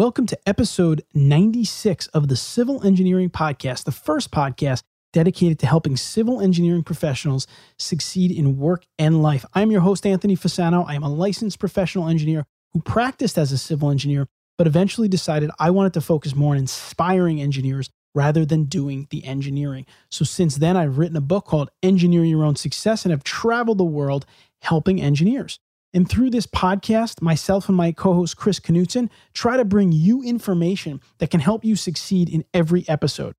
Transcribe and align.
Welcome 0.00 0.24
to 0.28 0.48
episode 0.48 1.04
96 1.12 2.06
of 2.06 2.28
the 2.28 2.34
Civil 2.34 2.82
Engineering 2.86 3.28
Podcast, 3.28 3.84
the 3.84 3.92
first 3.92 4.30
podcast 4.30 4.82
dedicated 5.12 5.58
to 5.58 5.66
helping 5.66 5.94
civil 5.98 6.40
engineering 6.40 6.84
professionals 6.84 7.46
succeed 7.78 8.30
in 8.32 8.56
work 8.56 8.86
and 8.98 9.22
life. 9.22 9.44
I'm 9.52 9.70
your 9.70 9.82
host, 9.82 10.06
Anthony 10.06 10.36
Fasano. 10.36 10.86
I 10.88 10.94
am 10.94 11.02
a 11.02 11.10
licensed 11.10 11.58
professional 11.58 12.08
engineer 12.08 12.46
who 12.72 12.80
practiced 12.80 13.36
as 13.36 13.52
a 13.52 13.58
civil 13.58 13.90
engineer, 13.90 14.26
but 14.56 14.66
eventually 14.66 15.06
decided 15.06 15.50
I 15.58 15.68
wanted 15.68 15.92
to 15.92 16.00
focus 16.00 16.34
more 16.34 16.54
on 16.54 16.58
inspiring 16.60 17.42
engineers 17.42 17.90
rather 18.14 18.46
than 18.46 18.64
doing 18.64 19.06
the 19.10 19.22
engineering. 19.26 19.84
So 20.10 20.24
since 20.24 20.56
then, 20.56 20.78
I've 20.78 20.96
written 20.96 21.18
a 21.18 21.20
book 21.20 21.44
called 21.44 21.68
Engineer 21.82 22.24
Your 22.24 22.46
Own 22.46 22.56
Success 22.56 23.04
and 23.04 23.12
have 23.12 23.22
traveled 23.22 23.76
the 23.76 23.84
world 23.84 24.24
helping 24.62 24.98
engineers. 24.98 25.58
And 25.92 26.08
through 26.08 26.30
this 26.30 26.46
podcast, 26.46 27.20
myself 27.20 27.68
and 27.68 27.76
my 27.76 27.92
co 27.92 28.14
host 28.14 28.36
Chris 28.36 28.60
Knutson 28.60 29.10
try 29.32 29.56
to 29.56 29.64
bring 29.64 29.92
you 29.92 30.22
information 30.22 31.00
that 31.18 31.30
can 31.30 31.40
help 31.40 31.64
you 31.64 31.74
succeed 31.74 32.28
in 32.28 32.44
every 32.54 32.88
episode. 32.88 33.34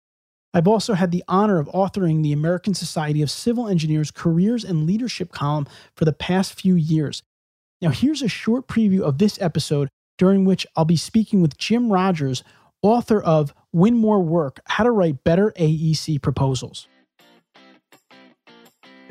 I've 0.54 0.68
also 0.68 0.94
had 0.96 1.12
the 1.12 1.24
honor 1.30 1.60
of 1.60 1.68
authoring 1.68 2.24
the 2.24 2.34
American 2.34 2.74
Society 2.74 3.22
of 3.22 3.32
Civil 3.32 3.70
Engineers 3.70 4.12
Careers 4.12 4.66
and 4.66 4.86
Leadership 4.86 5.32
column 5.32 5.66
for 5.96 6.04
the 6.04 6.12
past 6.12 6.60
few 6.60 6.76
years. 6.76 7.24
Now, 7.82 7.90
here's 7.90 8.22
a 8.22 8.27
short 8.27 8.68
preview 8.68 9.02
of 9.02 9.18
this 9.18 9.41
episode 9.41 9.88
during 10.18 10.44
which 10.44 10.68
I'll 10.76 10.86
be 10.86 10.98
speaking 10.98 11.41
with 11.41 11.58
Jim 11.58 11.91
Rogers, 11.91 12.44
author 12.82 13.22
of 13.22 13.54
Win 13.72 13.96
More 13.96 14.22
Work 14.22 14.60
How 14.66 14.84
to 14.84 14.91
Write 14.91 15.24
Better 15.24 15.54
AEC 15.58 16.22
Proposals. 16.22 16.88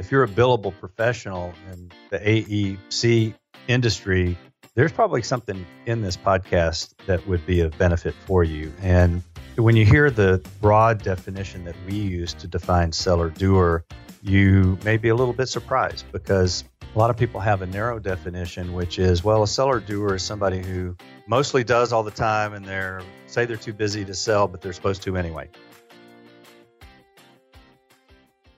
If 0.01 0.11
you're 0.11 0.25
a 0.25 0.29
billable 0.29 0.73
professional 0.81 1.53
in 1.71 1.93
the 2.09 2.19
AEC 2.19 3.35
industry, 3.69 4.35
there's 4.75 4.93
probably 4.93 5.21
something 5.21 5.67
in 5.85 6.01
this 6.01 6.17
podcast 6.17 6.95
that 7.05 7.27
would 7.29 7.45
be 7.45 7.61
of 7.61 7.77
benefit 7.77 8.15
for 8.25 8.43
you. 8.43 8.73
And 8.81 9.23
when 9.57 9.77
you 9.77 9.85
hear 9.85 10.11
the 10.11 10.43
broad 10.63 11.03
definition 11.03 11.67
that 11.67 11.77
we 11.87 11.97
use 11.97 12.33
to 12.33 12.47
define 12.47 12.93
seller 12.93 13.29
doer, 13.29 13.85
you 14.23 14.79
may 14.87 14.97
be 14.97 15.11
a 15.11 15.15
little 15.15 15.35
bit 15.35 15.51
surprised 15.51 16.11
because 16.13 16.65
a 16.95 16.99
lot 16.99 17.11
of 17.11 17.19
people 17.19 17.39
have 17.39 17.61
a 17.61 17.67
narrow 17.67 17.99
definition, 17.99 18.73
which 18.73 18.99
is 18.99 19.23
well, 19.23 19.43
a 19.43 19.47
seller 19.47 19.81
doer 19.81 20.15
is 20.15 20.23
somebody 20.23 20.63
who 20.63 20.97
mostly 21.27 21.63
does 21.63 21.93
all 21.93 22.03
the 22.03 22.11
time 22.11 22.55
and 22.55 22.65
they're 22.65 23.03
say 23.27 23.45
they're 23.45 23.59
too 23.59 23.75
busy 23.75 24.07
to 24.07 24.15
sell, 24.15 24.49
but 24.49 24.63
they're 24.63 24.73
supposed 24.73 25.03
to 25.03 25.19
anyway. 25.19 25.51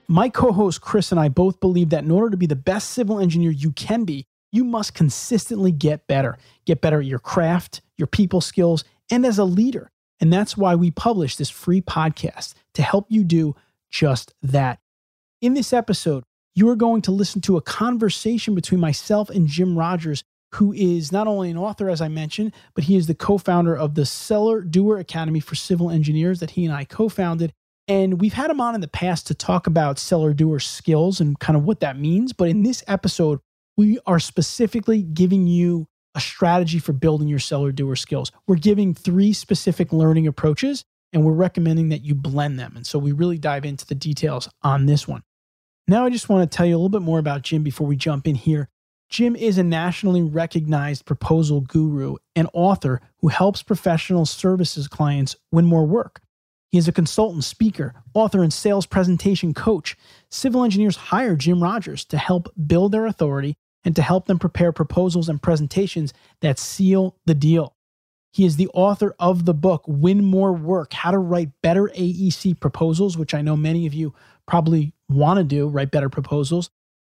My 0.07 0.29
co 0.29 0.51
host 0.51 0.81
Chris 0.81 1.11
and 1.11 1.19
I 1.19 1.29
both 1.29 1.59
believe 1.59 1.89
that 1.89 2.03
in 2.03 2.11
order 2.11 2.29
to 2.29 2.37
be 2.37 2.45
the 2.45 2.55
best 2.55 2.89
civil 2.89 3.19
engineer 3.19 3.51
you 3.51 3.71
can 3.71 4.03
be, 4.03 4.25
you 4.51 4.63
must 4.63 4.93
consistently 4.93 5.71
get 5.71 6.07
better. 6.07 6.37
Get 6.65 6.81
better 6.81 6.99
at 6.99 7.05
your 7.05 7.19
craft, 7.19 7.81
your 7.97 8.07
people 8.07 8.41
skills, 8.41 8.83
and 9.09 9.25
as 9.25 9.37
a 9.37 9.45
leader. 9.45 9.91
And 10.19 10.31
that's 10.31 10.55
why 10.55 10.75
we 10.75 10.91
publish 10.91 11.35
this 11.35 11.49
free 11.49 11.81
podcast 11.81 12.53
to 12.75 12.81
help 12.81 13.07
you 13.09 13.23
do 13.23 13.55
just 13.89 14.33
that. 14.43 14.79
In 15.41 15.53
this 15.53 15.73
episode, 15.73 16.23
you 16.55 16.69
are 16.69 16.75
going 16.75 17.01
to 17.03 17.11
listen 17.11 17.41
to 17.41 17.57
a 17.57 17.61
conversation 17.61 18.55
between 18.55 18.79
myself 18.79 19.29
and 19.29 19.47
Jim 19.47 19.77
Rogers, 19.77 20.23
who 20.53 20.71
is 20.71 21.11
not 21.11 21.27
only 21.27 21.49
an 21.49 21.57
author, 21.57 21.89
as 21.89 21.99
I 21.99 22.07
mentioned, 22.07 22.53
but 22.75 22.83
he 22.83 22.95
is 22.95 23.07
the 23.07 23.15
co 23.15 23.37
founder 23.37 23.75
of 23.75 23.95
the 23.95 24.05
Seller 24.05 24.61
Doer 24.61 24.99
Academy 24.99 25.39
for 25.39 25.55
Civil 25.55 25.89
Engineers 25.89 26.39
that 26.39 26.51
he 26.51 26.65
and 26.65 26.73
I 26.73 26.85
co 26.85 27.09
founded. 27.09 27.53
And 27.87 28.21
we've 28.21 28.33
had 28.33 28.49
him 28.49 28.61
on 28.61 28.75
in 28.75 28.81
the 28.81 28.87
past 28.87 29.27
to 29.27 29.33
talk 29.33 29.67
about 29.67 29.99
seller 29.99 30.33
doer 30.33 30.59
skills 30.59 31.19
and 31.19 31.37
kind 31.39 31.57
of 31.57 31.63
what 31.63 31.81
that 31.81 31.99
means. 31.99 32.31
But 32.31 32.49
in 32.49 32.63
this 32.63 32.83
episode, 32.87 33.39
we 33.75 33.99
are 34.05 34.19
specifically 34.19 35.01
giving 35.01 35.47
you 35.47 35.87
a 36.15 36.21
strategy 36.21 36.79
for 36.79 36.93
building 36.93 37.27
your 37.27 37.39
seller 37.39 37.71
doer 37.71 37.95
skills. 37.95 38.31
We're 38.47 38.55
giving 38.55 38.93
three 38.93 39.33
specific 39.33 39.91
learning 39.91 40.27
approaches 40.27 40.85
and 41.11 41.23
we're 41.23 41.33
recommending 41.33 41.89
that 41.89 42.03
you 42.03 42.15
blend 42.15 42.59
them. 42.59 42.73
And 42.75 42.85
so 42.85 42.99
we 42.99 43.11
really 43.11 43.37
dive 43.37 43.65
into 43.65 43.85
the 43.85 43.95
details 43.95 44.49
on 44.61 44.85
this 44.85 45.07
one. 45.07 45.23
Now, 45.87 46.05
I 46.05 46.09
just 46.09 46.29
want 46.29 46.49
to 46.49 46.55
tell 46.55 46.65
you 46.65 46.75
a 46.75 46.77
little 46.77 46.89
bit 46.89 47.01
more 47.01 47.19
about 47.19 47.41
Jim 47.41 47.63
before 47.63 47.87
we 47.87 47.95
jump 47.95 48.27
in 48.27 48.35
here. 48.35 48.69
Jim 49.09 49.35
is 49.35 49.57
a 49.57 49.63
nationally 49.63 50.23
recognized 50.23 51.05
proposal 51.05 51.61
guru 51.61 52.15
and 52.35 52.47
author 52.53 53.01
who 53.19 53.27
helps 53.27 53.61
professional 53.61 54.25
services 54.25 54.87
clients 54.87 55.35
win 55.51 55.65
more 55.65 55.85
work. 55.85 56.21
He 56.73 56.79
is 56.79 56.87
a 56.87 56.91
consultant, 56.91 57.43
speaker, 57.43 57.93
author, 58.15 58.41
and 58.41 58.51
sales 58.51 58.87
presentation 58.87 59.53
coach. 59.53 59.95
Civil 60.31 60.63
engineers 60.63 60.95
hire 60.95 61.35
Jim 61.35 61.61
Rogers 61.61 62.03
to 62.05 62.17
help 62.17 62.51
build 62.65 62.91
their 62.91 63.05
authority 63.05 63.53
and 63.85 63.95
to 63.95 64.01
help 64.01 64.25
them 64.25 64.39
prepare 64.39 64.71
proposals 64.71 65.29
and 65.29 65.39
presentations 65.39 66.15
that 66.41 66.57
seal 66.57 67.15
the 67.27 67.35
deal. 67.35 67.75
He 68.31 68.43
is 68.43 68.55
the 68.55 68.69
author 68.73 69.13
of 69.19 69.45
the 69.45 69.53
book, 69.53 69.83
Win 69.85 70.25
More 70.25 70.51
Work 70.51 70.93
How 70.93 71.11
to 71.11 71.19
Write 71.19 71.51
Better 71.61 71.91
AEC 71.95 72.59
Proposals, 72.59 73.19
which 73.19 73.35
I 73.35 73.43
know 73.43 73.55
many 73.55 73.85
of 73.85 73.93
you 73.93 74.15
probably 74.47 74.93
want 75.07 75.37
to 75.37 75.43
do, 75.43 75.67
write 75.67 75.91
better 75.91 76.09
proposals. 76.09 76.71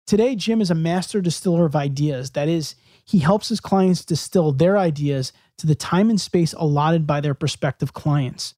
Today, 0.05 0.35
Jim 0.35 0.59
is 0.59 0.69
a 0.69 0.75
master 0.75 1.21
distiller 1.21 1.63
of 1.63 1.77
ideas. 1.77 2.31
That 2.31 2.49
is, 2.49 2.75
he 3.05 3.19
helps 3.19 3.47
his 3.47 3.61
clients 3.61 4.03
distill 4.03 4.51
their 4.51 4.77
ideas 4.77 5.31
to 5.59 5.65
the 5.65 5.75
time 5.75 6.09
and 6.09 6.19
space 6.19 6.51
allotted 6.51 7.07
by 7.07 7.21
their 7.21 7.33
prospective 7.33 7.93
clients. 7.93 8.53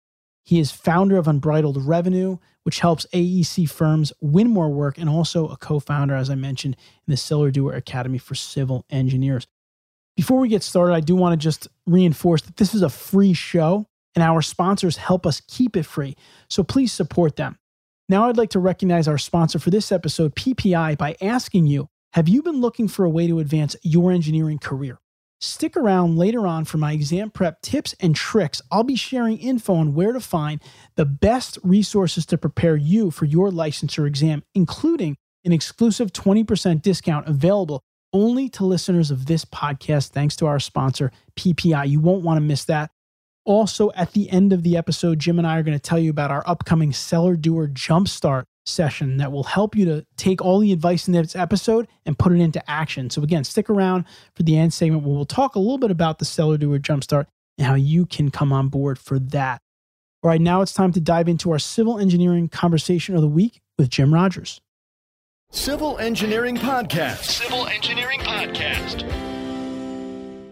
He 0.47 0.61
is 0.61 0.71
founder 0.71 1.17
of 1.17 1.27
Unbridled 1.27 1.75
Revenue, 1.85 2.37
which 2.63 2.79
helps 2.79 3.05
AEC 3.13 3.69
firms 3.69 4.13
win 4.21 4.49
more 4.49 4.69
work, 4.69 4.97
and 4.97 5.09
also 5.09 5.49
a 5.49 5.57
co 5.57 5.81
founder, 5.81 6.15
as 6.15 6.29
I 6.29 6.35
mentioned, 6.35 6.77
in 7.05 7.11
the 7.11 7.17
Seller 7.17 7.51
Doer 7.51 7.73
Academy 7.73 8.17
for 8.17 8.33
Civil 8.33 8.85
Engineers. 8.89 9.45
Before 10.15 10.39
we 10.39 10.47
get 10.47 10.63
started, 10.63 10.93
I 10.93 11.01
do 11.01 11.17
want 11.17 11.33
to 11.33 11.43
just 11.43 11.67
reinforce 11.85 12.43
that 12.43 12.55
this 12.55 12.73
is 12.73 12.81
a 12.81 12.87
free 12.87 13.33
show 13.33 13.87
and 14.15 14.23
our 14.23 14.41
sponsors 14.41 14.95
help 14.95 15.25
us 15.25 15.41
keep 15.49 15.75
it 15.75 15.85
free. 15.85 16.15
So 16.49 16.63
please 16.63 16.93
support 16.93 17.35
them. 17.35 17.59
Now, 18.07 18.29
I'd 18.29 18.37
like 18.37 18.51
to 18.51 18.59
recognize 18.59 19.09
our 19.09 19.17
sponsor 19.17 19.59
for 19.59 19.69
this 19.69 19.91
episode, 19.91 20.33
PPI, 20.33 20.97
by 20.97 21.17
asking 21.21 21.67
you 21.67 21.89
Have 22.13 22.29
you 22.29 22.41
been 22.41 22.61
looking 22.61 22.87
for 22.87 23.03
a 23.03 23.09
way 23.09 23.27
to 23.27 23.39
advance 23.39 23.75
your 23.83 24.13
engineering 24.13 24.59
career? 24.59 24.97
Stick 25.39 25.77
around 25.77 26.17
later 26.17 26.47
on 26.47 26.65
for 26.65 26.77
my 26.77 26.93
exam 26.93 27.29
prep 27.29 27.61
tips 27.61 27.93
and 27.99 28.15
tricks. 28.15 28.59
I'll 28.71 28.83
be 28.83 28.95
sharing 28.95 29.37
info 29.37 29.75
on 29.75 29.93
where 29.93 30.11
to 30.11 30.19
find 30.19 30.59
the 30.95 31.05
best 31.05 31.59
resources 31.63 32.25
to 32.27 32.37
prepare 32.39 32.75
you 32.75 33.11
for 33.11 33.25
your 33.25 33.51
licensure 33.51 34.07
exam, 34.07 34.43
including 34.55 35.15
an 35.45 35.51
exclusive 35.53 36.11
20% 36.11 36.81
discount 36.81 37.27
available 37.27 37.83
only 38.13 38.49
to 38.49 38.65
listeners 38.65 39.11
of 39.11 39.27
this 39.27 39.45
podcast, 39.45 40.09
thanks 40.09 40.35
to 40.37 40.47
our 40.47 40.59
sponsor, 40.59 41.11
PPI. 41.35 41.87
You 41.87 41.99
won't 41.99 42.23
want 42.23 42.37
to 42.37 42.41
miss 42.41 42.65
that. 42.65 42.89
Also, 43.45 43.91
at 43.95 44.13
the 44.13 44.29
end 44.31 44.51
of 44.53 44.63
the 44.63 44.75
episode, 44.75 45.19
Jim 45.19 45.37
and 45.37 45.47
I 45.47 45.57
are 45.59 45.63
going 45.63 45.77
to 45.77 45.81
tell 45.81 45.99
you 45.99 46.09
about 46.09 46.31
our 46.31 46.43
upcoming 46.47 46.91
Seller 46.91 47.35
Doer 47.35 47.67
Jumpstart 47.67 48.43
session 48.67 49.17
that 49.17 49.31
will 49.31 49.43
help 49.43 49.75
you 49.75 49.85
to 49.85 50.05
take 50.17 50.41
all 50.41 50.59
the 50.59 50.71
advice 50.71 51.07
in 51.07 51.13
this 51.13 51.35
episode 51.35 51.87
and 52.05 52.17
put 52.17 52.31
it 52.31 52.39
into 52.39 52.69
action. 52.69 53.09
So, 53.09 53.23
again, 53.23 53.43
stick 53.43 53.69
around 53.69 54.05
for 54.35 54.43
the 54.43 54.57
end 54.57 54.73
segment 54.73 55.03
where 55.03 55.15
we'll 55.15 55.25
talk 55.25 55.55
a 55.55 55.59
little 55.59 55.77
bit 55.77 55.91
about 55.91 56.19
the 56.19 56.25
Seller 56.25 56.57
Doer 56.57 56.79
Jumpstart 56.79 57.25
and 57.57 57.67
how 57.67 57.75
you 57.75 58.05
can 58.05 58.29
come 58.29 58.53
on 58.53 58.69
board 58.69 58.99
for 58.99 59.19
that. 59.19 59.61
All 60.23 60.29
right, 60.29 60.41
now 60.41 60.61
it's 60.61 60.73
time 60.73 60.91
to 60.93 60.99
dive 60.99 61.27
into 61.27 61.51
our 61.51 61.59
civil 61.59 61.99
engineering 61.99 62.49
conversation 62.49 63.15
of 63.15 63.21
the 63.21 63.27
week 63.27 63.61
with 63.77 63.89
Jim 63.89 64.13
Rogers. 64.13 64.61
Civil 65.51 65.97
Engineering 65.99 66.57
Podcast. 66.57 67.23
Civil 67.23 67.67
Engineering 67.67 68.19
Podcast. 68.19 69.03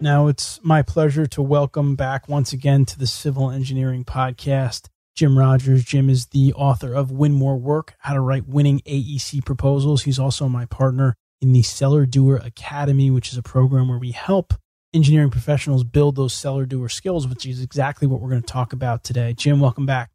Now 0.00 0.28
it's 0.28 0.60
my 0.62 0.82
pleasure 0.82 1.26
to 1.26 1.42
welcome 1.42 1.96
back 1.96 2.28
once 2.28 2.52
again 2.52 2.84
to 2.86 2.98
the 2.98 3.06
Civil 3.06 3.50
Engineering 3.50 4.04
Podcast 4.04 4.88
Jim 5.16 5.38
Rogers. 5.38 5.82
Jim 5.82 6.10
is 6.10 6.26
the 6.26 6.52
author 6.52 6.92
of 6.92 7.10
Win 7.10 7.32
More 7.32 7.56
Work 7.56 7.94
How 8.00 8.12
to 8.12 8.20
Write 8.20 8.46
Winning 8.46 8.80
AEC 8.80 9.42
Proposals. 9.46 10.02
He's 10.02 10.18
also 10.18 10.46
my 10.46 10.66
partner 10.66 11.16
in 11.40 11.52
the 11.52 11.62
Seller 11.62 12.04
Doer 12.04 12.36
Academy, 12.36 13.10
which 13.10 13.32
is 13.32 13.38
a 13.38 13.42
program 13.42 13.88
where 13.88 13.98
we 13.98 14.10
help 14.12 14.52
engineering 14.92 15.30
professionals 15.30 15.84
build 15.84 16.16
those 16.16 16.34
seller 16.34 16.66
doer 16.66 16.90
skills, 16.90 17.26
which 17.26 17.46
is 17.46 17.62
exactly 17.62 18.06
what 18.06 18.20
we're 18.20 18.28
going 18.28 18.42
to 18.42 18.46
talk 18.46 18.74
about 18.74 19.04
today. 19.04 19.32
Jim, 19.32 19.58
welcome 19.58 19.86
back. 19.86 20.10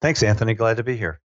Thanks, 0.00 0.22
Anthony. 0.22 0.54
Glad 0.54 0.78
to 0.78 0.82
be 0.82 0.96
here. 0.96 1.20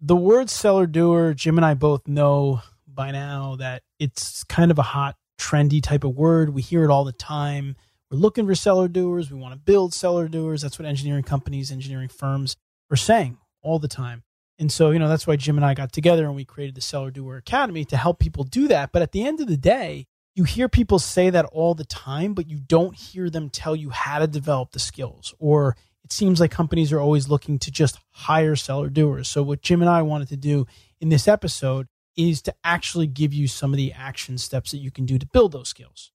The 0.00 0.16
word 0.16 0.48
seller 0.48 0.86
doer, 0.86 1.34
Jim 1.34 1.58
and 1.58 1.66
I 1.66 1.74
both 1.74 2.08
know 2.08 2.62
by 2.86 3.10
now 3.10 3.56
that 3.56 3.82
it's 3.98 4.42
kind 4.44 4.70
of 4.70 4.78
a 4.78 4.82
hot, 4.82 5.16
trendy 5.38 5.82
type 5.82 6.02
of 6.02 6.14
word. 6.14 6.54
We 6.54 6.62
hear 6.62 6.82
it 6.84 6.90
all 6.90 7.04
the 7.04 7.12
time 7.12 7.76
we're 8.10 8.18
looking 8.18 8.46
for 8.46 8.54
seller 8.54 8.88
doers. 8.88 9.30
We 9.30 9.38
want 9.38 9.54
to 9.54 9.58
build 9.58 9.92
seller 9.94 10.28
doers. 10.28 10.62
That's 10.62 10.78
what 10.78 10.86
engineering 10.86 11.24
companies, 11.24 11.70
engineering 11.70 12.08
firms 12.08 12.56
are 12.90 12.96
saying 12.96 13.38
all 13.62 13.78
the 13.78 13.88
time. 13.88 14.22
And 14.58 14.72
so, 14.72 14.90
you 14.90 14.98
know, 14.98 15.08
that's 15.08 15.26
why 15.26 15.36
Jim 15.36 15.56
and 15.56 15.64
I 15.64 15.74
got 15.74 15.92
together 15.92 16.24
and 16.24 16.34
we 16.34 16.44
created 16.44 16.74
the 16.74 16.80
Seller 16.80 17.10
Doer 17.10 17.36
Academy 17.36 17.84
to 17.86 17.96
help 17.96 18.18
people 18.18 18.42
do 18.42 18.66
that. 18.68 18.90
But 18.90 19.02
at 19.02 19.12
the 19.12 19.24
end 19.24 19.40
of 19.40 19.46
the 19.46 19.56
day, 19.56 20.06
you 20.34 20.44
hear 20.44 20.68
people 20.68 20.98
say 20.98 21.30
that 21.30 21.44
all 21.46 21.74
the 21.74 21.84
time, 21.84 22.34
but 22.34 22.48
you 22.48 22.58
don't 22.58 22.96
hear 22.96 23.30
them 23.30 23.50
tell 23.50 23.76
you 23.76 23.90
how 23.90 24.18
to 24.18 24.26
develop 24.26 24.72
the 24.72 24.78
skills. 24.78 25.34
Or 25.38 25.76
it 26.02 26.12
seems 26.12 26.40
like 26.40 26.50
companies 26.50 26.92
are 26.92 27.00
always 27.00 27.28
looking 27.28 27.58
to 27.60 27.70
just 27.70 27.98
hire 28.10 28.56
seller 28.56 28.88
doers. 28.88 29.28
So, 29.28 29.42
what 29.42 29.62
Jim 29.62 29.80
and 29.80 29.90
I 29.90 30.02
wanted 30.02 30.28
to 30.28 30.36
do 30.36 30.66
in 31.00 31.08
this 31.08 31.28
episode 31.28 31.86
is 32.16 32.42
to 32.42 32.54
actually 32.64 33.06
give 33.06 33.32
you 33.32 33.46
some 33.46 33.72
of 33.72 33.76
the 33.76 33.92
action 33.92 34.38
steps 34.38 34.72
that 34.72 34.78
you 34.78 34.90
can 34.90 35.06
do 35.06 35.18
to 35.18 35.26
build 35.26 35.52
those 35.52 35.68
skills. 35.68 36.10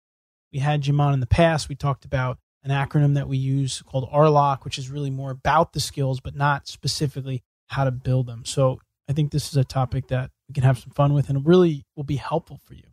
We 0.54 0.60
had 0.60 0.82
Jim 0.82 1.02
on 1.02 1.14
in 1.14 1.20
the 1.20 1.26
past. 1.26 1.68
We 1.68 1.76
talked 1.76 2.06
about 2.06 2.38
an 2.64 2.72
acronym 2.72 3.16
that 3.16 3.28
we 3.28 3.38
use 3.38 3.82
called 3.82 4.10
RLOC, 4.12 4.64
which 4.64 4.78
is 4.78 4.90
really 4.90 5.10
more 5.10 5.32
about 5.32 5.74
the 5.74 5.80
skills, 5.80 6.20
but 6.20 6.36
not 6.36 6.68
specifically 6.68 7.44
how 7.68 7.84
to 7.84 7.92
build 7.92 8.28
them. 8.28 8.46
So 8.46 8.80
I 9.10 9.14
think 9.14 9.32
this 9.32 9.50
is 9.50 9.58
a 9.58 9.64
topic 9.64 10.08
that 10.08 10.30
we 10.48 10.54
can 10.54 10.64
have 10.64 10.78
some 10.78 10.92
fun 10.92 11.14
with 11.14 11.30
and 11.30 11.46
really 11.46 11.84
will 11.96 12.04
be 12.04 12.16
helpful 12.16 12.60
for 12.66 12.76
you. 12.76 12.84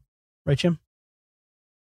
Right, 0.46 0.58
Jim? 0.58 0.78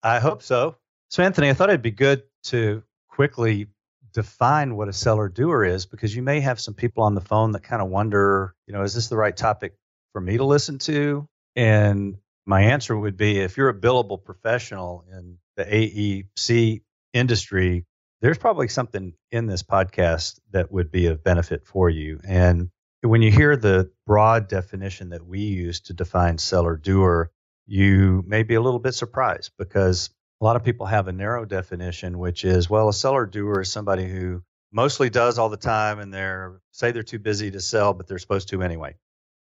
I 0.03 0.21
hope 0.21 0.43
so. 0.43 0.77
So, 1.11 1.23
Anthony, 1.23 1.51
I 1.51 1.55
thought 1.55 1.71
it'd 1.71 1.83
be 1.83 1.91
good 1.91 2.23
to 2.45 2.83
quickly 3.09 3.67
define 4.13 4.77
what 4.77 4.89
a 4.89 4.93
seller 4.93 5.29
doer 5.29 5.65
is 5.65 5.87
because 5.87 6.15
you 6.15 6.23
may 6.23 6.41
have 6.41 6.61
some 6.61 6.75
people 6.75 7.03
on 7.03 7.15
the 7.15 7.21
phone 7.21 7.53
that 7.53 7.65
kind 7.65 7.83
of 7.83 7.89
wonder, 7.89 8.55
you 8.67 8.73
know, 8.73 8.83
is 8.83 8.95
this 8.95 9.09
the 9.09 9.17
right 9.17 9.37
topic 9.37 9.75
for 10.13 10.21
me 10.21 10.37
to 10.37 10.45
listen 10.45 10.79
to? 10.79 11.27
And 11.57 12.17
my 12.47 12.63
answer 12.63 12.97
would 12.97 13.17
be 13.17 13.41
if 13.41 13.57
you're 13.57 13.69
a 13.69 13.75
billable 13.75 14.23
professional 14.23 15.05
in 15.11 15.39
the 15.57 15.65
AEC 15.65 16.83
industry, 17.13 17.85
there's 18.21 18.39
probably 18.39 18.69
something 18.69 19.13
in 19.31 19.47
this 19.47 19.63
podcast 19.63 20.41
that 20.51 20.73
would 20.73 20.91
be 20.91 21.07
of 21.07 21.23
benefit 21.23 21.67
for 21.67 21.91
you. 21.91 22.21
And 22.25 22.71
when 23.03 23.23
you 23.23 23.31
hear 23.31 23.57
the 23.57 23.91
broad 24.07 24.49
definition 24.49 25.11
that 25.11 25.27
we 25.27 25.41
use 25.41 25.81
to 25.81 25.93
define 25.93 26.39
seller 26.39 26.77
doer, 26.77 27.31
you 27.67 28.25
may 28.27 28.43
be 28.43 28.55
a 28.55 28.61
little 28.61 28.79
bit 28.79 28.95
surprised 28.95 29.53
because 29.59 30.11
a 30.41 30.45
lot 30.45 30.57
of 30.57 30.65
people 30.65 30.87
have 30.87 31.09
a 31.09 31.13
narrow 31.13 31.45
definition, 31.45 32.19
which 32.19 32.45
is 32.45 32.69
well, 32.69 32.89
a 32.89 32.93
seller 32.93 33.27
doer 33.27 33.61
is 33.61 33.71
somebody 33.71 34.09
who 34.09 34.43
mostly 34.73 35.11
does 35.11 35.39
all 35.39 35.49
the 35.49 35.57
time 35.57 35.99
and 36.01 36.13
they're 36.13 36.61
say 36.73 36.93
they're 36.93 37.03
too 37.03 37.19
busy 37.19 37.51
to 37.51 37.61
sell, 37.61 37.95
but 37.95 38.07
they're 38.07 38.19
supposed 38.19 38.49
to 38.49 38.63
anyway. 38.63 38.95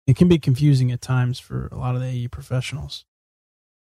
It 0.07 0.15
can 0.15 0.27
be 0.27 0.39
confusing 0.39 0.91
at 0.91 1.01
times 1.01 1.39
for 1.39 1.69
a 1.71 1.77
lot 1.77 1.95
of 1.95 2.01
the 2.01 2.07
AE 2.07 2.27
professionals. 2.29 3.05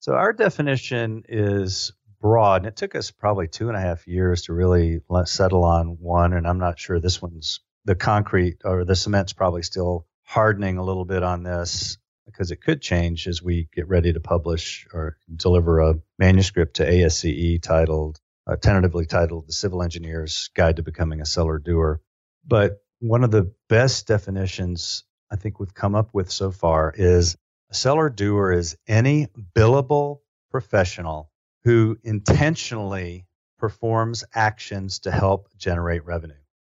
So 0.01 0.15
our 0.15 0.33
definition 0.33 1.25
is 1.29 1.93
broad, 2.20 2.62
and 2.62 2.67
it 2.67 2.76
took 2.76 2.94
us 2.94 3.11
probably 3.11 3.49
two 3.49 3.69
and 3.69 3.76
a 3.76 3.81
half 3.81 4.06
years 4.06 4.43
to 4.43 4.52
really 4.52 5.00
settle 5.25 5.64
on 5.64 5.99
one. 6.00 6.32
And 6.32 6.46
I'm 6.46 6.58
not 6.58 6.78
sure 6.78 7.00
this 7.00 7.20
one's 7.20 7.61
the 7.84 7.94
concrete 7.94 8.58
or 8.64 8.84
the 8.84 8.96
cement's 8.96 9.32
probably 9.32 9.62
still 9.62 10.06
hardening 10.22 10.78
a 10.78 10.84
little 10.84 11.05
bit 11.05 11.22
on 11.22 11.43
this 11.43 11.99
because 12.26 12.50
it 12.50 12.62
could 12.62 12.81
change 12.81 13.26
as 13.26 13.43
we 13.43 13.69
get 13.75 13.88
ready 13.88 14.12
to 14.12 14.20
publish 14.20 14.87
or 14.93 15.17
deliver 15.34 15.81
a 15.81 15.94
manuscript 16.19 16.76
to 16.76 16.87
ASCE 16.87 17.61
titled, 17.61 18.20
uh, 18.46 18.56
tentatively 18.56 19.06
titled 19.06 19.49
The 19.49 19.52
Civil 19.52 19.82
Engineer's 19.82 20.50
Guide 20.55 20.76
to 20.76 20.82
Becoming 20.82 21.20
a 21.20 21.26
Seller 21.26 21.58
Doer. 21.58 22.00
But 22.46 22.78
one 23.00 23.25
of 23.25 23.31
the 23.31 23.52
best 23.69 24.06
definitions 24.06 25.05
I 25.31 25.37
think 25.37 25.58
we've 25.58 25.75
come 25.75 25.94
up 25.94 26.11
with 26.12 26.31
so 26.31 26.50
far 26.50 26.93
is 26.96 27.37
a 27.70 27.75
seller 27.75 28.11
doer 28.11 28.52
is 28.52 28.76
any 28.87 29.28
billable 29.55 30.20
professional 30.50 31.30
who 31.65 31.99
intentionally 32.03 33.27
performs 33.59 34.25
actions 34.35 35.01
to 35.01 35.11
help 35.11 35.49
generate 35.59 36.05
revenue. 36.05 36.35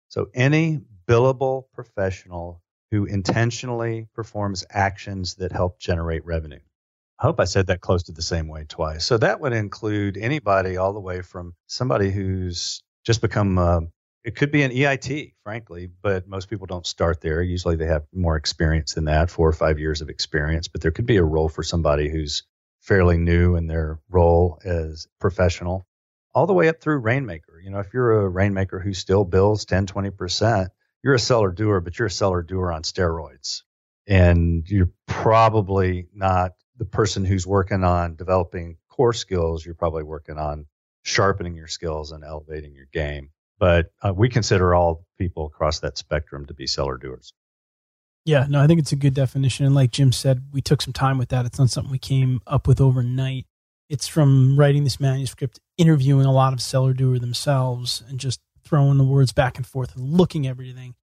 So 0.10 0.28
any 0.34 0.82
billable 1.08 1.66
professional 1.74 2.62
who 2.92 3.06
intentionally 3.06 4.08
performs 4.14 4.66
actions 4.70 5.36
that 5.36 5.52
help 5.52 5.80
generate 5.80 6.26
revenue. 6.26 6.60
I 7.20 7.24
hope 7.24 7.40
I 7.40 7.46
said 7.46 7.68
that 7.68 7.82
close 7.82 8.04
to 8.04 8.12
the 8.12 8.22
same 8.22 8.48
way 8.48 8.66
twice. 8.68 9.06
So 9.06 9.18
that 9.18 9.40
would 9.40 9.54
include 9.54 10.18
anybody 10.18 10.78
all 10.78 10.94
the 10.94 11.00
way 11.00 11.22
from 11.22 11.56
somebody 11.68 12.12
who's 12.12 12.84
just 13.06 13.22
become, 13.22 13.58
uh, 13.58 13.82
it 14.24 14.36
could 14.36 14.52
be 14.52 14.64
an 14.64 14.72
EIT, 14.72 15.34
frankly, 15.44 15.90
but 16.02 16.28
most 16.28 16.50
people 16.50 16.68
don't 16.68 16.86
start 16.86 17.22
there. 17.22 17.42
Usually 17.42 17.76
they 17.76 17.86
have 17.86 18.04
more 18.14 18.36
experience 18.36 18.94
than 18.94 19.06
that, 19.06 19.30
four 19.30 19.48
or 19.48 19.54
five 19.54 19.80
years 19.80 20.02
of 20.02 20.10
experience. 20.10 20.68
But 20.68 20.82
there 20.82 20.92
could 20.92 21.06
be 21.06 21.18
a 21.18 21.24
role 21.24 21.48
for 21.48 21.64
somebody 21.64 22.10
who's 22.10 22.44
fairly 22.86 23.18
new 23.18 23.56
in 23.56 23.68
their 23.68 24.00
role 24.10 24.60
as 24.64 25.08
professional, 25.20 25.88
all 26.34 26.46
the 26.46 26.54
way 26.54 26.70
up 26.70 26.80
through 26.80 27.00
Rainmaker. 27.00 27.60
You 27.60 27.72
know, 27.72 27.80
if 27.80 27.94
you're 27.94 28.22
a 28.22 28.30
Rainmaker 28.30 28.80
who 28.80 28.94
still 28.94 29.26
bills 29.26 29.66
10, 29.66 29.88
20%, 29.88 30.68
you're 31.04 31.16
a 31.16 31.20
seller 31.20 31.52
doer, 31.52 31.82
but 31.82 31.98
you're 31.98 32.08
a 32.08 32.12
seller 32.12 32.44
doer 32.44 32.72
on 32.72 32.84
steroids. 32.84 33.64
And 34.08 34.68
you're 34.68 34.92
probably 35.08 36.08
not 36.14 36.52
the 36.78 36.86
person 36.86 37.26
who's 37.26 37.48
working 37.48 37.84
on 37.84 38.16
developing 38.16 38.78
core 38.90 39.14
skills. 39.14 39.66
You're 39.66 39.76
probably 39.76 40.04
working 40.04 40.38
on 40.38 40.68
sharpening 41.04 41.56
your 41.56 41.68
skills 41.68 42.12
and 42.12 42.24
elevating 42.24 42.74
your 42.74 42.88
game. 42.92 43.32
But 43.58 43.92
uh, 44.02 44.14
we 44.14 44.30
consider 44.30 44.76
all 44.76 45.06
people 45.18 45.48
across 45.48 45.80
that 45.80 45.98
spectrum 45.98 46.46
to 46.48 46.54
be 46.54 46.68
seller 46.68 46.98
doers. 46.98 47.34
Yeah, 48.25 48.48
no, 48.50 48.60
I 48.60 48.68
think 48.68 48.80
it's 48.80 48.92
a 48.92 48.98
good 48.98 49.13
definition. 49.13 49.66
And 49.66 49.75
like 49.75 49.92
Jim 49.92 50.12
said, 50.12 50.45
we 50.51 50.60
took 50.60 50.81
some 50.81 50.94
time 50.94 51.19
with 51.19 51.30
that. 51.30 51.45
It's 51.45 51.60
not 51.60 51.69
something 51.69 51.92
we 51.92 52.00
came 52.00 52.42
up 52.48 52.68
with 52.68 52.81
overnight. 52.81 53.45
It's 53.88 54.07
from 54.07 54.57
writing 54.57 54.83
this 54.83 55.00
manuscript, 55.00 55.60
interviewing 55.77 56.25
a 56.25 56.31
lot 56.31 56.51
of 56.51 56.60
seller 56.60 56.94
doer 56.94 57.19
themselves, 57.19 58.04
and 58.10 58.19
just 58.19 58.42
throwing 58.63 58.98
the 58.98 59.04
words 59.04 59.31
back 59.31 59.57
and 59.57 59.66
forth 59.66 59.95
and 59.95 60.18
looking 60.18 60.48
everything. 60.48 60.95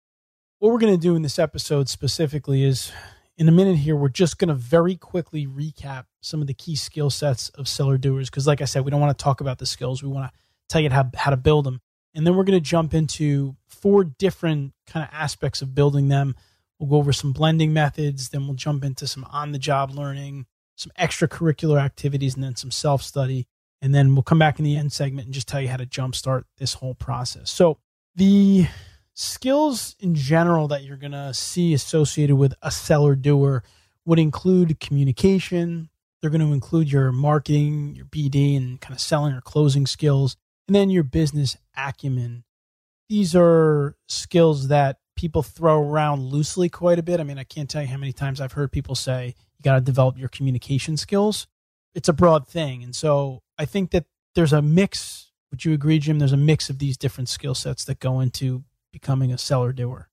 What 0.57 0.71
we're 0.71 0.79
going 0.79 0.95
to 0.95 1.01
do 1.01 1.15
in 1.15 1.21
this 1.21 1.37
episode 1.37 1.89
specifically 1.89 2.63
is 2.63 2.91
in 3.37 3.47
a 3.47 3.51
minute 3.51 3.77
here, 3.77 3.95
we're 3.95 4.09
just 4.09 4.39
going 4.39 4.49
to 4.49 4.55
very 4.55 4.95
quickly 4.95 5.47
recap 5.47 6.05
some 6.21 6.41
of 6.41 6.47
the 6.47 6.53
key 6.53 6.75
skill 6.75 7.09
sets 7.09 7.49
of 7.49 7.67
seller 7.67 7.97
doers. 7.97 8.29
Because, 8.29 8.47
like 8.47 8.61
I 8.61 8.65
said, 8.65 8.83
we 8.83 8.91
don't 8.91 9.01
want 9.01 9.17
to 9.17 9.23
talk 9.23 9.41
about 9.41 9.59
the 9.59 9.65
skills, 9.65 10.01
we 10.01 10.09
want 10.09 10.31
to 10.31 10.39
tell 10.69 10.81
you 10.81 10.89
how, 10.89 11.09
how 11.15 11.31
to 11.31 11.37
build 11.37 11.65
them. 11.65 11.81
And 12.13 12.25
then 12.25 12.35
we're 12.35 12.43
going 12.43 12.59
to 12.59 12.69
jump 12.69 12.93
into 12.93 13.55
four 13.67 14.03
different 14.03 14.73
kind 14.85 15.03
of 15.03 15.09
aspects 15.13 15.61
of 15.61 15.73
building 15.73 16.09
them. 16.09 16.35
We'll 16.81 16.89
go 16.89 16.97
over 16.97 17.13
some 17.13 17.31
blending 17.31 17.73
methods, 17.73 18.29
then 18.29 18.47
we'll 18.47 18.55
jump 18.55 18.83
into 18.83 19.05
some 19.05 19.23
on 19.25 19.51
the 19.51 19.59
job 19.59 19.91
learning, 19.91 20.47
some 20.75 20.91
extracurricular 20.99 21.79
activities, 21.79 22.33
and 22.33 22.43
then 22.43 22.55
some 22.55 22.71
self 22.71 23.03
study. 23.03 23.45
And 23.83 23.93
then 23.93 24.15
we'll 24.15 24.23
come 24.23 24.39
back 24.39 24.57
in 24.57 24.65
the 24.65 24.75
end 24.75 24.91
segment 24.91 25.25
and 25.25 25.33
just 25.33 25.47
tell 25.47 25.61
you 25.61 25.67
how 25.67 25.77
to 25.77 25.85
jumpstart 25.85 26.45
this 26.57 26.73
whole 26.73 26.95
process. 26.95 27.51
So, 27.51 27.77
the 28.15 28.65
skills 29.13 29.95
in 29.99 30.15
general 30.15 30.67
that 30.69 30.83
you're 30.83 30.97
going 30.97 31.11
to 31.11 31.35
see 31.35 31.75
associated 31.75 32.35
with 32.35 32.55
a 32.63 32.71
seller 32.71 33.13
doer 33.13 33.63
would 34.05 34.17
include 34.17 34.79
communication. 34.79 35.89
They're 36.19 36.31
going 36.31 36.41
to 36.41 36.51
include 36.51 36.91
your 36.91 37.11
marketing, 37.11 37.95
your 37.95 38.05
BD, 38.05 38.57
and 38.57 38.81
kind 38.81 38.95
of 38.95 38.99
selling 38.99 39.35
or 39.35 39.41
closing 39.41 39.85
skills, 39.85 40.35
and 40.67 40.73
then 40.73 40.89
your 40.89 41.03
business 41.03 41.57
acumen. 41.77 42.43
These 43.07 43.35
are 43.35 43.95
skills 44.07 44.69
that 44.69 44.97
people 45.21 45.43
throw 45.43 45.79
around 45.79 46.23
loosely 46.23 46.67
quite 46.67 46.97
a 46.97 47.03
bit. 47.03 47.19
I 47.19 47.23
mean, 47.23 47.37
I 47.37 47.43
can't 47.43 47.69
tell 47.69 47.83
you 47.83 47.87
how 47.87 47.97
many 47.97 48.11
times 48.11 48.41
I've 48.41 48.53
heard 48.53 48.71
people 48.71 48.95
say 48.95 49.35
you 49.55 49.63
got 49.63 49.75
to 49.75 49.81
develop 49.81 50.17
your 50.17 50.29
communication 50.29 50.97
skills. 50.97 51.45
It's 51.93 52.09
a 52.09 52.13
broad 52.13 52.47
thing. 52.47 52.83
And 52.83 52.95
so 52.95 53.43
I 53.55 53.65
think 53.65 53.91
that 53.91 54.05
there's 54.33 54.51
a 54.51 54.63
mix. 54.63 55.31
Would 55.51 55.63
you 55.63 55.73
agree, 55.73 55.99
Jim? 55.99 56.17
There's 56.17 56.33
a 56.33 56.37
mix 56.37 56.71
of 56.71 56.79
these 56.79 56.97
different 56.97 57.29
skill 57.29 57.53
sets 57.53 57.85
that 57.85 57.99
go 57.99 58.19
into 58.19 58.63
becoming 58.91 59.31
a 59.31 59.37
seller 59.37 59.71
doer. 59.71 60.09